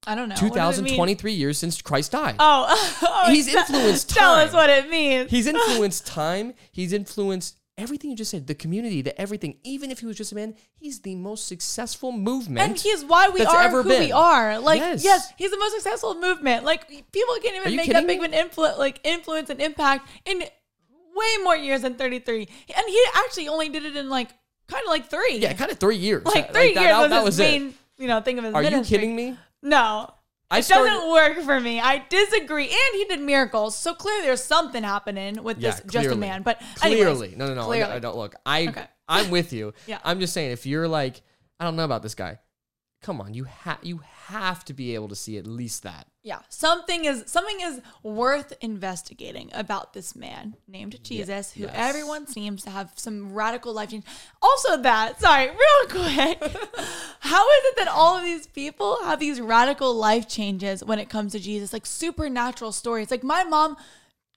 I 0.10 0.16
don't 0.16 0.28
know. 0.28 0.36
What 0.36 0.56
does 0.56 0.80
it 0.80 0.82
mean? 0.82 0.94
2023 0.94 1.34
years 1.34 1.58
since 1.60 1.80
Christ 1.84 2.14
died. 2.14 2.36
Oh, 2.40 2.66
oh, 3.04 3.32
He's 3.32 3.48
influenced 3.48 4.10
Tell 4.10 4.34
us 4.34 4.52
what 4.52 4.68
it 4.68 4.90
means. 4.90 5.30
He's 5.30 5.46
influenced 5.56 6.08
time. 6.08 6.56
He's 6.72 6.94
influenced 6.94 7.60
everything 7.78 8.10
you 8.10 8.16
just 8.18 8.32
said, 8.32 8.48
the 8.48 8.56
community, 8.56 9.04
the 9.04 9.20
everything. 9.22 9.58
Even 9.64 9.92
if 9.92 10.00
he 10.00 10.08
was 10.08 10.18
just 10.18 10.32
a 10.32 10.36
man, 10.36 10.56
he's 10.74 11.02
the 11.02 11.14
most 11.14 11.48
successful 11.48 12.12
movement. 12.12 12.68
and 12.68 12.80
he's 12.80 13.06
why 13.06 13.30
we 13.30 13.46
are 13.46 13.70
who 13.70 13.84
been. 13.84 14.06
we 14.06 14.12
are. 14.12 14.58
Like, 14.58 14.80
Yes. 14.80 15.04
yes. 15.04 15.32
he's 15.38 15.52
the 15.52 15.60
most 15.60 15.74
successful 15.74 16.16
movement. 16.20 16.66
Like, 16.66 16.88
people 16.88 17.36
can't 17.44 17.56
even 17.58 17.76
make 17.76 17.92
that 17.92 18.08
big 18.08 18.18
of 18.18 18.26
an 18.26 18.34
influence, 18.34 18.80
like 18.80 19.00
influence 19.04 19.52
and 19.52 19.62
impact 19.62 20.10
in 20.26 20.40
way 20.40 21.44
more 21.44 21.56
years 21.56 21.84
than 21.84 21.94
33. 21.94 22.48
And 22.76 22.86
he 22.88 23.06
actually 23.16 23.48
only 23.48 23.70
did 23.70 23.86
it 23.86 23.96
in 23.96 24.10
like 24.10 24.30
kind 24.68 24.82
of 24.84 24.90
like 24.90 25.08
three. 25.08 25.38
yeah, 25.38 25.54
kind 25.54 25.72
of 25.72 25.80
three 25.80 25.98
years. 25.98 26.26
like 26.26 26.52
three 26.52 26.74
that, 26.74 26.82
years 26.82 27.10
that, 27.10 27.24
was 27.24 27.38
that 27.38 27.44
his 27.44 27.62
main, 27.62 27.70
it. 27.70 27.76
you 28.00 28.08
know, 28.08 28.22
thing 28.22 28.40
of 28.40 28.46
his 28.46 28.56
Are 28.56 28.64
you 28.64 28.82
kidding 28.82 29.16
me? 29.16 29.38
No. 29.62 30.14
I 30.52 30.60
it 30.60 30.64
started. 30.64 30.90
doesn't 30.90 31.12
work 31.12 31.38
for 31.46 31.60
me. 31.60 31.80
I 31.80 32.04
disagree. 32.10 32.66
And 32.66 32.96
he 32.96 33.06
did 33.06 33.20
miracles, 33.22 33.78
so 33.78 33.94
clearly 33.94 34.24
there's 34.24 34.44
something 34.44 34.82
happening 34.84 35.44
with 35.44 35.60
Yeah, 35.60 35.72
this 35.72 35.82
just 35.92 36.10
a 36.10 36.16
man. 36.16 36.42
But 36.42 36.60
anyways, 36.82 37.04
Clearly, 37.04 37.36
no, 37.36 37.48
no, 37.48 37.54
no. 37.54 37.62
I 37.62 37.66
clearly. 37.66 37.82
don't, 37.88 37.92
I 37.92 38.00
don't 38.00 38.18
look. 38.18 38.36
I 38.46 38.68
Okay. 38.68 38.86
I'm 39.08 39.30
with 39.30 39.54
you. 39.54 39.74
Yeah. 39.88 40.00
I'm 40.04 40.20
just 40.20 40.34
saying, 40.34 40.52
if 40.52 40.66
you're 40.66 40.88
like, 40.88 41.22
I 41.60 41.66
don't 41.66 41.76
know 41.76 41.86
about 41.86 42.02
this 42.02 42.16
guy. 42.16 42.40
Come 43.04 43.22
on, 43.22 43.34
you 43.34 43.44
have 43.46 43.78
you 43.84 44.02
have 44.30 44.64
to 44.66 44.74
be 44.74 44.94
able 44.94 45.08
to 45.08 45.16
see 45.16 45.38
at 45.38 45.48
least 45.48 45.84
that. 45.84 46.08
Yeah, 46.22 46.40
something 46.50 47.06
is 47.06 47.24
something 47.26 47.62
is 47.62 47.82
worth 48.04 48.54
investigating 48.62 49.50
about 49.54 49.94
this 49.94 50.16
man 50.16 50.56
named 50.68 51.04
Jesus, 51.04 51.54
who 51.54 51.64
yes. 51.64 51.72
everyone 51.74 52.28
seems 52.28 52.64
to 52.64 52.70
have 52.70 52.92
some 52.96 53.34
radical 53.34 53.74
life 53.74 53.90
change. 53.90 54.06
Also, 54.42 54.78
that 54.82 55.20
sorry, 55.20 55.48
real 55.50 55.88
quick, 55.90 56.40
how 57.22 57.50
is 57.50 57.64
it 57.66 57.78
that 57.78 57.88
all 57.90 58.18
of 58.18 58.24
these 58.24 58.46
people 58.48 58.98
have 59.04 59.20
these 59.20 59.42
radical 59.42 59.94
life 59.94 60.28
changes 60.28 60.84
when 60.84 61.00
it 61.00 61.10
comes 61.10 61.32
to 61.32 61.40
Jesus, 61.40 61.74
like 61.74 61.86
supernatural 61.86 62.72
stories? 62.72 63.10
Like 63.10 63.24
my 63.24 63.44
mom 63.44 63.78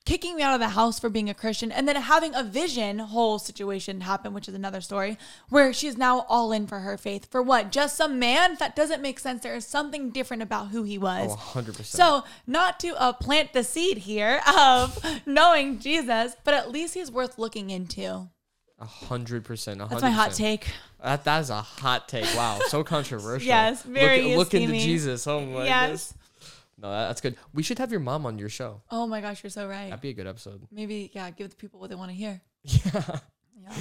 kicking 0.05 0.35
me 0.35 0.43
out 0.43 0.53
of 0.53 0.59
the 0.59 0.69
house 0.69 0.99
for 0.99 1.09
being 1.09 1.29
a 1.29 1.33
Christian 1.33 1.71
and 1.71 1.87
then 1.87 1.95
having 1.95 2.35
a 2.35 2.43
vision 2.43 2.99
whole 2.99 3.39
situation 3.39 4.01
happen, 4.01 4.33
which 4.33 4.47
is 4.47 4.53
another 4.53 4.81
story, 4.81 5.17
where 5.49 5.71
she's 5.71 5.97
now 5.97 6.25
all 6.27 6.51
in 6.51 6.67
for 6.67 6.79
her 6.79 6.97
faith. 6.97 7.29
For 7.31 7.41
what? 7.41 7.71
Just 7.71 7.95
some 7.95 8.19
man? 8.19 8.57
That 8.59 8.75
doesn't 8.75 9.01
make 9.01 9.19
sense. 9.19 9.43
There 9.43 9.55
is 9.55 9.65
something 9.65 10.09
different 10.09 10.43
about 10.43 10.69
who 10.69 10.83
he 10.83 10.97
was. 10.97 11.31
Oh, 11.31 11.59
100%. 11.59 11.85
So, 11.85 12.23
not 12.45 12.79
to 12.81 12.99
uh, 12.99 13.13
plant 13.13 13.53
the 13.53 13.63
seed 13.63 13.99
here 13.99 14.41
of 14.47 14.99
knowing 15.25 15.79
Jesus, 15.79 16.35
but 16.43 16.53
at 16.53 16.71
least 16.71 16.93
he's 16.93 17.11
worth 17.11 17.37
looking 17.39 17.69
into. 17.69 18.27
A 18.79 18.85
hundred 18.85 19.45
percent. 19.45 19.79
That's 19.79 20.01
my 20.01 20.09
hot 20.09 20.33
take. 20.33 20.67
That 21.01 21.23
that 21.23 21.39
is 21.39 21.49
a 21.49 21.61
hot 21.61 22.09
take. 22.09 22.25
Wow, 22.35 22.59
so 22.67 22.83
controversial. 22.83 23.47
Yes, 23.47 23.83
very 23.83 24.23
Look, 24.35 24.51
look 24.51 24.53
into. 24.55 24.73
Jesus. 24.73 25.25
Oh 25.25 25.39
my 25.45 25.63
Yes. 25.63 25.85
goodness. 25.85 26.13
No, 26.83 26.91
that- 26.91 27.07
that's 27.07 27.21
good. 27.21 27.35
We 27.53 27.63
should 27.63 27.79
have 27.79 27.89
your 27.91 28.01
mom 28.01 28.25
on 28.27 28.37
your 28.37 28.49
show. 28.49 28.81
Oh 28.91 29.07
my 29.07 29.21
gosh, 29.21 29.41
you're 29.41 29.49
so 29.49 29.67
right. 29.67 29.85
That'd 29.89 30.01
be 30.01 30.09
a 30.09 30.13
good 30.13 30.27
episode. 30.27 30.67
Maybe, 30.71 31.09
yeah, 31.13 31.29
give 31.31 31.49
the 31.49 31.55
people 31.55 31.79
what 31.79 31.89
they 31.89 31.95
want 31.95 32.11
to 32.11 32.15
hear. 32.15 32.41
Yeah. 32.63 33.19
Yeah. 33.61 33.73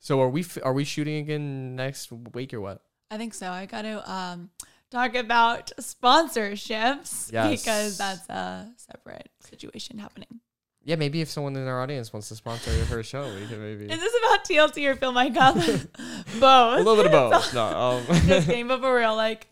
So 0.00 0.20
are 0.20 0.28
we 0.28 0.40
f- 0.40 0.58
are 0.64 0.72
we 0.72 0.84
shooting 0.84 1.16
again 1.18 1.76
next 1.76 2.10
week 2.34 2.52
or 2.52 2.60
what? 2.60 2.82
I 3.10 3.16
think 3.18 3.34
so. 3.34 3.50
I 3.50 3.66
got 3.66 3.82
to 3.82 4.10
um, 4.10 4.50
talk 4.90 5.14
about 5.14 5.70
sponsorships 5.80 7.32
Yes. 7.32 7.62
because 7.62 7.98
that's 7.98 8.28
a 8.28 8.68
separate 8.76 9.28
situation 9.40 9.98
happening. 9.98 10.40
Yeah, 10.84 10.96
maybe 10.96 11.20
if 11.20 11.28
someone 11.28 11.54
in 11.56 11.66
our 11.66 11.82
audience 11.82 12.12
wants 12.12 12.28
to 12.30 12.36
sponsor 12.36 12.70
her 12.86 13.02
show, 13.02 13.22
we 13.34 13.46
can 13.46 13.60
maybe 13.60 13.92
Is 13.92 14.00
this 14.00 14.12
about 14.24 14.44
TLC 14.44 14.88
or 14.90 14.96
Fill 14.96 15.12
My 15.12 15.28
Cup? 15.30 15.54
Both. 15.56 16.40
a 16.40 16.76
little 16.82 16.96
bit 16.96 17.06
of 17.06 17.12
both. 17.12 17.54
No, 17.54 17.64
um, 17.66 18.04
Just 18.26 18.46
kidding, 18.48 18.68
but 18.68 18.80
for 18.80 18.96
real, 18.96 19.14
like, 19.14 19.46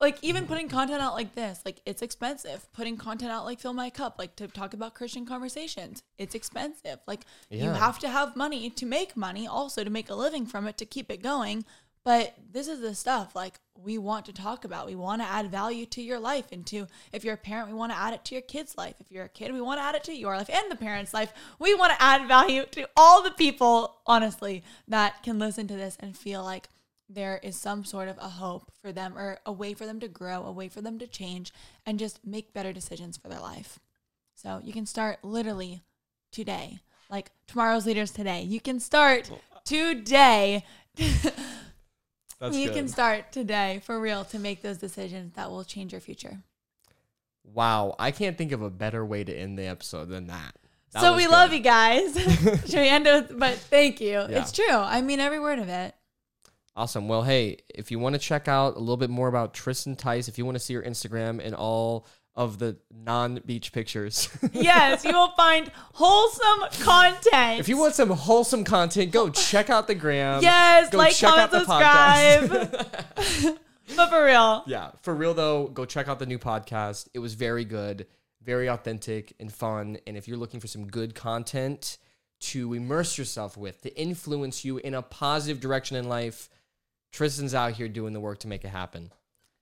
like 0.00 0.18
even 0.22 0.46
putting 0.46 0.68
content 0.68 1.00
out 1.00 1.14
like 1.14 1.34
this, 1.34 1.60
like 1.64 1.80
it's 1.86 2.02
expensive. 2.02 2.70
Putting 2.72 2.96
content 2.96 3.30
out 3.30 3.44
like 3.44 3.60
Fill 3.60 3.72
My 3.72 3.90
Cup, 3.90 4.16
like 4.18 4.36
to 4.36 4.48
talk 4.48 4.74
about 4.74 4.94
Christian 4.94 5.24
conversations, 5.24 6.02
it's 6.18 6.34
expensive. 6.34 6.98
Like 7.06 7.24
you 7.50 7.70
have 7.70 7.98
to 8.00 8.08
have 8.08 8.36
money 8.36 8.70
to 8.70 8.86
make 8.86 9.16
money, 9.16 9.46
also 9.46 9.84
to 9.84 9.90
make 9.90 10.10
a 10.10 10.14
living 10.14 10.46
from 10.46 10.66
it 10.66 10.76
to 10.78 10.84
keep 10.84 11.10
it 11.10 11.22
going. 11.22 11.64
But 12.04 12.34
this 12.52 12.68
is 12.68 12.80
the 12.80 12.94
stuff 12.94 13.34
like 13.34 13.54
we 13.82 13.96
want 13.96 14.26
to 14.26 14.32
talk 14.34 14.66
about. 14.66 14.86
We 14.86 14.94
want 14.94 15.22
to 15.22 15.26
add 15.28 15.50
value 15.50 15.86
to 15.86 16.02
your 16.02 16.20
life 16.20 16.44
and 16.52 16.66
to 16.66 16.86
if 17.14 17.24
you're 17.24 17.34
a 17.34 17.38
parent, 17.38 17.68
we 17.68 17.74
want 17.74 17.92
to 17.92 17.98
add 17.98 18.12
it 18.12 18.26
to 18.26 18.34
your 18.34 18.42
kid's 18.42 18.76
life. 18.76 18.96
If 19.00 19.10
you're 19.10 19.24
a 19.24 19.28
kid, 19.30 19.54
we 19.54 19.60
want 19.62 19.80
to 19.80 19.84
add 19.84 19.94
it 19.94 20.04
to 20.04 20.14
your 20.14 20.36
life 20.36 20.50
and 20.50 20.70
the 20.70 20.76
parent's 20.76 21.14
life. 21.14 21.32
We 21.58 21.74
want 21.74 21.92
to 21.92 22.02
add 22.02 22.28
value 22.28 22.66
to 22.72 22.86
all 22.94 23.22
the 23.22 23.30
people, 23.30 23.96
honestly, 24.06 24.62
that 24.86 25.22
can 25.22 25.38
listen 25.38 25.66
to 25.68 25.76
this 25.76 25.96
and 25.98 26.14
feel 26.14 26.44
like 26.44 26.68
there 27.08 27.38
is 27.42 27.56
some 27.56 27.84
sort 27.84 28.08
of 28.08 28.16
a 28.18 28.28
hope 28.28 28.70
for 28.80 28.92
them 28.92 29.16
or 29.16 29.38
a 29.44 29.52
way 29.52 29.74
for 29.74 29.86
them 29.86 30.00
to 30.00 30.08
grow, 30.08 30.44
a 30.44 30.52
way 30.52 30.68
for 30.68 30.80
them 30.80 30.98
to 30.98 31.06
change 31.06 31.52
and 31.84 31.98
just 31.98 32.24
make 32.24 32.52
better 32.54 32.72
decisions 32.72 33.16
for 33.16 33.28
their 33.28 33.40
life. 33.40 33.78
So 34.34 34.60
you 34.62 34.72
can 34.72 34.86
start 34.86 35.18
literally 35.22 35.82
today. 36.32 36.80
Like 37.10 37.30
tomorrow's 37.46 37.86
leaders 37.86 38.10
today. 38.10 38.42
You 38.42 38.60
can 38.60 38.80
start 38.80 39.30
uh, 39.30 39.36
today. 39.64 40.64
that's 40.96 42.56
you 42.56 42.66
good. 42.66 42.74
can 42.74 42.88
start 42.88 43.30
today 43.32 43.80
for 43.84 44.00
real 44.00 44.24
to 44.26 44.38
make 44.38 44.62
those 44.62 44.78
decisions 44.78 45.34
that 45.34 45.50
will 45.50 45.64
change 45.64 45.92
your 45.92 46.00
future. 46.00 46.38
wow, 47.44 47.94
I 47.98 48.10
can't 48.10 48.36
think 48.38 48.52
of 48.52 48.62
a 48.62 48.70
better 48.70 49.04
way 49.04 49.24
to 49.24 49.32
end 49.32 49.58
the 49.58 49.66
episode 49.66 50.08
than 50.08 50.28
that. 50.28 50.56
That 50.92 51.02
so 51.02 51.16
we 51.16 51.24
good. 51.24 51.32
love 51.32 51.52
you 51.52 51.60
guys. 51.60 52.14
Should 52.14 52.74
we 52.74 52.88
end 52.88 53.04
with 53.04 53.38
but 53.38 53.56
thank 53.56 54.00
you. 54.00 54.12
Yeah. 54.12 54.40
It's 54.40 54.52
true. 54.52 54.64
I 54.70 55.00
mean 55.02 55.20
every 55.20 55.40
word 55.40 55.58
of 55.58 55.68
it. 55.68 55.94
Awesome. 56.76 57.06
Well, 57.06 57.22
hey, 57.22 57.58
if 57.72 57.90
you 57.90 57.98
want 58.00 58.14
to 58.14 58.18
check 58.18 58.48
out 58.48 58.76
a 58.76 58.80
little 58.80 58.96
bit 58.96 59.10
more 59.10 59.28
about 59.28 59.54
Trysten 59.54 59.96
Tice, 59.96 60.26
if 60.28 60.38
you 60.38 60.44
want 60.44 60.56
to 60.56 60.58
see 60.58 60.74
her 60.74 60.82
Instagram 60.82 61.40
and 61.44 61.54
all 61.54 62.06
of 62.34 62.58
the 62.58 62.76
non-beach 62.92 63.70
pictures, 63.72 64.28
Yes, 64.52 65.04
you 65.04 65.12
will 65.12 65.30
find 65.36 65.70
wholesome 65.92 66.82
content. 66.84 67.60
if 67.60 67.68
you 67.68 67.76
want 67.76 67.94
some 67.94 68.10
wholesome 68.10 68.64
content, 68.64 69.12
go 69.12 69.30
check 69.30 69.70
out 69.70 69.86
the 69.86 69.94
gram. 69.94 70.42
Yes, 70.42 70.90
Go 70.90 70.98
like, 70.98 71.16
comment, 71.16 71.52
subscribe. 71.52 72.50
but 73.96 74.10
for 74.10 74.24
real. 74.24 74.64
Yeah, 74.66 74.90
for 75.02 75.14
real 75.14 75.34
though, 75.34 75.68
go 75.68 75.84
check 75.84 76.08
out 76.08 76.18
the 76.18 76.26
new 76.26 76.38
podcast. 76.40 77.08
It 77.14 77.20
was 77.20 77.34
very 77.34 77.64
good, 77.64 78.06
very 78.42 78.66
authentic 78.68 79.34
and 79.38 79.52
fun. 79.52 79.98
And 80.06 80.16
if 80.16 80.26
you're 80.26 80.36
looking 80.36 80.58
for 80.58 80.66
some 80.66 80.86
good 80.88 81.14
content 81.14 81.98
to 82.40 82.74
immerse 82.74 83.16
yourself 83.16 83.56
with, 83.56 83.80
to 83.82 83.96
influence 83.96 84.64
you 84.64 84.78
in 84.78 84.94
a 84.94 85.02
positive 85.02 85.60
direction 85.60 85.96
in 85.96 86.08
life, 86.08 86.48
Trysten's 87.14 87.54
out 87.54 87.72
here 87.72 87.88
doing 87.88 88.12
the 88.12 88.20
work 88.20 88.40
to 88.40 88.48
make 88.48 88.64
it 88.64 88.68
happen. 88.68 89.12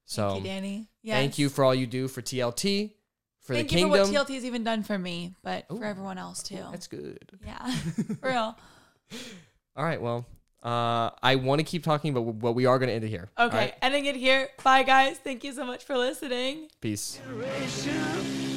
So 0.07 0.31
Thank 0.31 0.45
you, 0.45 0.51
Danny. 0.51 0.89
Yes. 1.03 1.17
thank 1.17 1.39
you 1.39 1.49
for 1.49 1.65
all 1.65 1.75
you 1.75 1.87
do 1.87 2.09
for 2.09 2.23
TLT, 2.23 2.93
for 3.41 3.55
Thank 3.55 3.69
the 3.69 3.79
you 3.79 3.87
for 3.87 3.91
what 3.91 4.01
TLT's 4.09 4.45
even 4.45 4.65
done 4.65 4.83
for 4.83 4.99
me, 4.99 5.35
but 5.43 5.67
Ooh. 5.71 5.77
for 5.77 5.85
everyone 5.85 6.17
else 6.17 6.43
too. 6.43 6.65
That's 6.71 6.87
good. 6.87 7.31
Yeah, 7.45 7.75
for 8.21 8.29
real. 8.29 8.57
All 9.77 9.85
right, 9.85 10.01
well, 10.01 10.27
uh, 10.63 11.11
I 11.23 11.37
want 11.37 11.59
to 11.61 11.65
keep 11.65 11.85
talking, 11.85 12.15
but 12.15 12.23
but 12.23 12.53
we 12.53 12.67
are 12.67 12.79
going 12.79 12.89
to 12.89 12.95
end 12.95 13.05
it 13.05 13.09
here. 13.09 13.29
Okay, 13.39 13.57
right? 13.57 13.75
ending 13.83 14.07
it 14.07 14.17
here. 14.17 14.49
Bye, 14.63 14.83
guys. 14.83 15.19
Thank 15.19 15.45
you 15.45 15.53
so 15.53 15.65
much 15.65 15.85
for 15.85 15.97
listening. 15.97 16.69
Peace. 16.81 17.21
generation 17.25 18.52